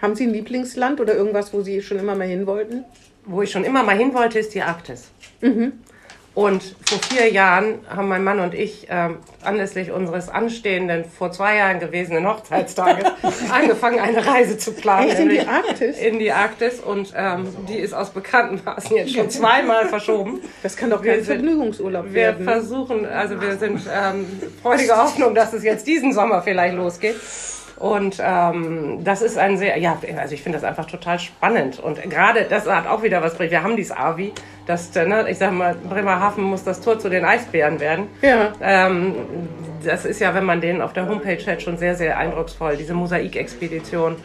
Haben 0.00 0.14
Sie 0.14 0.26
ein 0.26 0.32
Lieblingsland 0.32 1.00
oder 1.00 1.14
irgendwas, 1.14 1.52
wo 1.52 1.62
Sie 1.62 1.82
schon 1.82 1.98
immer 1.98 2.14
mal 2.14 2.26
hin 2.26 2.46
wollten? 2.46 2.84
Wo 3.24 3.42
ich 3.42 3.50
schon 3.50 3.64
immer 3.64 3.82
mal 3.82 3.96
hin 3.96 4.14
wollte, 4.14 4.38
ist 4.38 4.54
die 4.54 4.62
Arktis. 4.62 5.08
Mhm. 5.40 5.72
Und 6.36 6.76
vor 6.84 6.98
vier 6.98 7.30
Jahren 7.32 7.78
haben 7.88 8.08
mein 8.08 8.22
Mann 8.22 8.40
und 8.40 8.52
ich 8.52 8.86
ähm, 8.90 9.16
anlässlich 9.42 9.90
unseres 9.90 10.28
anstehenden, 10.28 11.06
vor 11.06 11.32
zwei 11.32 11.56
Jahren 11.56 11.80
gewesenen 11.80 12.28
Hochzeitstages 12.28 13.06
angefangen, 13.50 13.98
eine 14.00 14.24
Reise 14.26 14.58
zu 14.58 14.72
planen. 14.72 15.08
Echt 15.08 15.18
in 15.18 15.30
die 15.30 15.40
Arktis? 15.40 15.98
In 15.98 16.18
die 16.18 16.30
Arktis. 16.32 16.80
Und 16.80 17.14
ähm, 17.16 17.48
die 17.70 17.78
ist 17.78 17.94
aus 17.94 18.10
bekannten 18.10 18.60
Maßen 18.66 18.94
jetzt 18.98 19.14
schon 19.14 19.30
zweimal 19.30 19.86
verschoben. 19.88 20.40
Das 20.62 20.76
kann 20.76 20.90
doch 20.90 21.02
Wir 21.02 21.12
kein 21.14 21.24
sind- 21.24 21.36
Vergnügungsurlaub 21.36 22.04
Wir 22.08 22.12
werden. 22.12 22.44
versuchen, 22.44 23.06
also 23.06 23.40
wir 23.40 23.56
sind 23.56 23.80
ähm, 23.90 24.26
freudige 24.62 24.94
Hoffnung, 24.94 25.34
dass 25.34 25.54
es 25.54 25.64
jetzt 25.64 25.86
diesen 25.86 26.12
Sommer 26.12 26.42
vielleicht 26.42 26.76
losgeht. 26.76 27.16
Und 27.78 28.22
ähm, 28.24 29.04
das 29.04 29.20
ist 29.20 29.36
ein 29.36 29.58
sehr, 29.58 29.78
ja, 29.78 29.98
also 30.18 30.34
ich 30.34 30.42
finde 30.42 30.58
das 30.58 30.64
einfach 30.64 30.86
total 30.86 31.18
spannend. 31.18 31.78
Und 31.78 32.02
gerade, 32.08 32.46
das 32.48 32.66
hat 32.66 32.86
auch 32.86 33.02
wieder 33.02 33.22
was, 33.22 33.38
wir 33.38 33.62
haben 33.62 33.76
dieses 33.76 33.94
AVI, 33.94 34.32
das, 34.66 34.96
äh, 34.96 35.06
ne, 35.06 35.28
ich 35.28 35.38
sag 35.38 35.52
mal, 35.52 35.74
Bremerhaven 35.74 36.42
muss 36.44 36.64
das 36.64 36.80
Tor 36.80 36.98
zu 36.98 37.10
den 37.10 37.24
Eisbären 37.24 37.78
werden. 37.78 38.08
Ja. 38.22 38.52
Ähm, 38.62 39.14
das 39.84 40.06
ist 40.06 40.20
ja, 40.20 40.34
wenn 40.34 40.44
man 40.44 40.60
den 40.60 40.80
auf 40.80 40.94
der 40.94 41.06
Homepage 41.06 41.44
hat, 41.46 41.60
schon 41.60 41.76
sehr, 41.76 41.94
sehr 41.94 42.16
eindrucksvoll, 42.16 42.76
diese 42.76 42.94
Mosaikexpedition. 42.94 44.16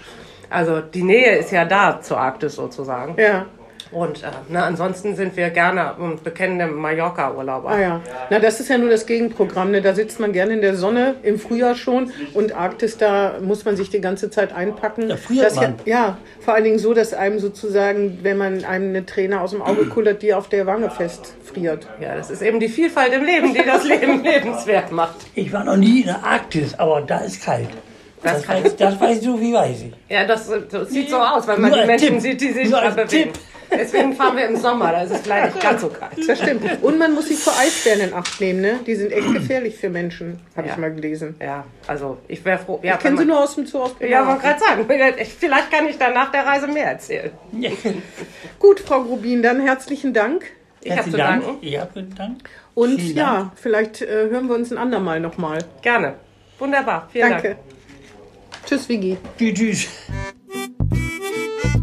Also 0.49 0.79
die 0.81 1.03
Nähe 1.03 1.35
ist 1.35 1.51
ja 1.51 1.65
da 1.65 2.01
zur 2.01 2.19
Arktis 2.19 2.55
sozusagen. 2.55 3.15
Ja. 3.21 3.45
Und 3.91 4.23
äh, 4.23 4.27
ne, 4.47 4.63
ansonsten 4.63 5.15
sind 5.17 5.35
wir 5.35 5.49
gerne 5.49 5.95
und 5.95 6.23
bekennende 6.23 6.67
Mallorca-Urlauber. 6.67 7.69
Ah 7.69 7.79
ja. 7.79 8.01
Na, 8.29 8.39
das 8.39 8.59
ist 8.61 8.69
ja 8.69 8.77
nur 8.77 8.89
das 8.89 9.05
Gegenprogramm. 9.05 9.71
Ne? 9.71 9.81
Da 9.81 9.93
sitzt 9.93 10.19
man 10.19 10.31
gerne 10.31 10.53
in 10.53 10.61
der 10.61 10.75
Sonne, 10.75 11.15
im 11.23 11.37
Frühjahr 11.37 11.75
schon. 11.75 12.11
Und 12.33 12.55
Arktis, 12.55 12.97
da 12.97 13.33
muss 13.41 13.65
man 13.65 13.75
sich 13.75 13.89
die 13.89 13.99
ganze 13.99 14.29
Zeit 14.29 14.53
einpacken. 14.55 15.09
Da 15.09 15.17
friert 15.17 15.45
das 15.45 15.55
man. 15.57 15.75
Ja, 15.85 15.91
ja, 15.95 16.17
vor 16.39 16.53
allen 16.53 16.63
Dingen 16.63 16.79
so, 16.79 16.93
dass 16.93 17.13
einem 17.13 17.39
sozusagen, 17.39 18.19
wenn 18.21 18.37
man 18.37 18.63
einem 18.63 18.89
eine 18.89 19.05
Träne 19.05 19.41
aus 19.41 19.51
dem 19.51 19.61
Auge 19.61 19.85
kullert, 19.87 20.21
die 20.21 20.33
auf 20.33 20.47
der 20.47 20.65
Wange 20.65 20.89
festfriert. 20.89 21.87
Ja, 21.99 22.15
das 22.15 22.31
ist 22.31 22.41
eben 22.41 22.59
die 22.61 22.69
Vielfalt 22.69 23.11
im 23.13 23.25
Leben, 23.25 23.53
die 23.53 23.63
das 23.65 23.83
Leben 23.83 24.23
lebenswert 24.23 24.91
macht. 24.93 25.15
Ich 25.35 25.51
war 25.51 25.65
noch 25.65 25.77
nie 25.77 25.99
in 26.01 26.05
der 26.07 26.23
Arktis, 26.23 26.73
aber 26.79 27.01
da 27.01 27.19
ist 27.19 27.43
kalt. 27.43 27.67
Das 28.23 28.41
Das, 28.43 28.47
weiß, 28.47 28.75
das 28.77 28.99
weiß 29.01 29.17
ich 29.17 29.23
so 29.23 29.41
wie 29.41 29.51
weiß 29.53 29.81
ich. 29.81 29.93
Ja, 30.07 30.25
das, 30.25 30.49
das 30.69 30.89
sieht 30.89 31.09
so 31.09 31.17
aus, 31.17 31.47
weil 31.47 31.57
man 31.57 31.73
die 31.73 31.85
Menschen 31.85 32.07
Tipp. 32.09 32.21
sieht, 32.21 32.41
die 32.41 32.51
sich 32.53 32.69
da 32.69 32.87
bewegen. 32.89 33.07
Tipp. 33.09 33.33
Deswegen 33.71 34.13
fahren 34.13 34.35
wir 34.37 34.45
im 34.47 34.57
Sommer, 34.57 34.91
da 34.91 35.03
ist 35.03 35.11
es 35.11 35.21
vielleicht 35.21 35.55
nicht 35.55 35.63
ganz 35.63 35.81
so 35.81 35.87
kalt. 35.89 36.11
Das 36.27 36.39
stimmt. 36.39 36.63
Und 36.83 36.97
man 36.99 37.13
muss 37.13 37.29
sich 37.29 37.39
vor 37.39 37.53
Eisbären 37.57 38.01
in 38.01 38.13
Acht 38.13 38.39
nehmen. 38.41 38.61
Ne? 38.61 38.79
Die 38.85 38.95
sind 38.95 39.11
echt 39.11 39.31
gefährlich 39.33 39.77
für 39.77 39.89
Menschen, 39.89 40.39
habe 40.57 40.67
Ja. 40.67 40.73
ich 40.73 40.79
mal 40.79 40.93
gelesen. 40.93 41.35
Ja, 41.41 41.63
also 41.87 42.17
ich 42.27 42.43
wäre 42.43 42.59
froh. 42.59 42.79
Ja, 42.83 42.95
Ich 42.95 42.99
kenne 42.99 43.17
wenn 43.17 43.23
sie 43.23 43.27
nur 43.31 43.39
aus 43.39 43.55
dem 43.55 43.65
Zoo 43.65 43.79
aus 43.83 43.95
Ja, 43.99 44.27
wollte 44.27 44.41
gerade 44.41 44.59
sagen, 44.59 44.85
ich- 45.17 45.33
vielleicht 45.33 45.71
kann 45.71 45.87
ich 45.87 45.97
dann 45.97 46.13
nach 46.13 46.31
der 46.31 46.45
Reise 46.45 46.67
mehr 46.67 46.85
erzählen. 46.87 47.31
Gut, 48.59 48.79
Frau 48.81 49.03
Grubin, 49.03 49.41
dann 49.41 49.61
herzlichen 49.61 50.13
Dank. 50.13 50.43
Ich 50.83 50.91
habe 50.91 50.95
Herzlichen 51.03 51.11
zu 51.11 51.17
Dank. 51.17 51.43
danken. 51.45 51.57
Ich 51.65 51.79
habe 51.79 51.93
zu 51.93 52.03
danken. 52.03 52.37
Und 52.73 52.99
Vielen 53.01 53.17
ja, 53.17 53.33
Dank. 53.35 53.51
vielleicht 53.55 54.01
äh, 54.01 54.29
hören 54.29 54.47
wir 54.47 54.55
uns 54.55 54.71
ein 54.71 54.77
andermal 54.77 55.19
nochmal. 55.19 55.59
Gerne. 55.81 56.15
Wunderbar. 56.59 57.07
Vielen 57.11 57.29
Danke. 57.29 57.47
Dank. 57.49 57.59
Tschüss, 58.65 58.89
Vigi. 58.89 59.17
Tschüss. 59.37 59.53
tschüss. 59.53 59.87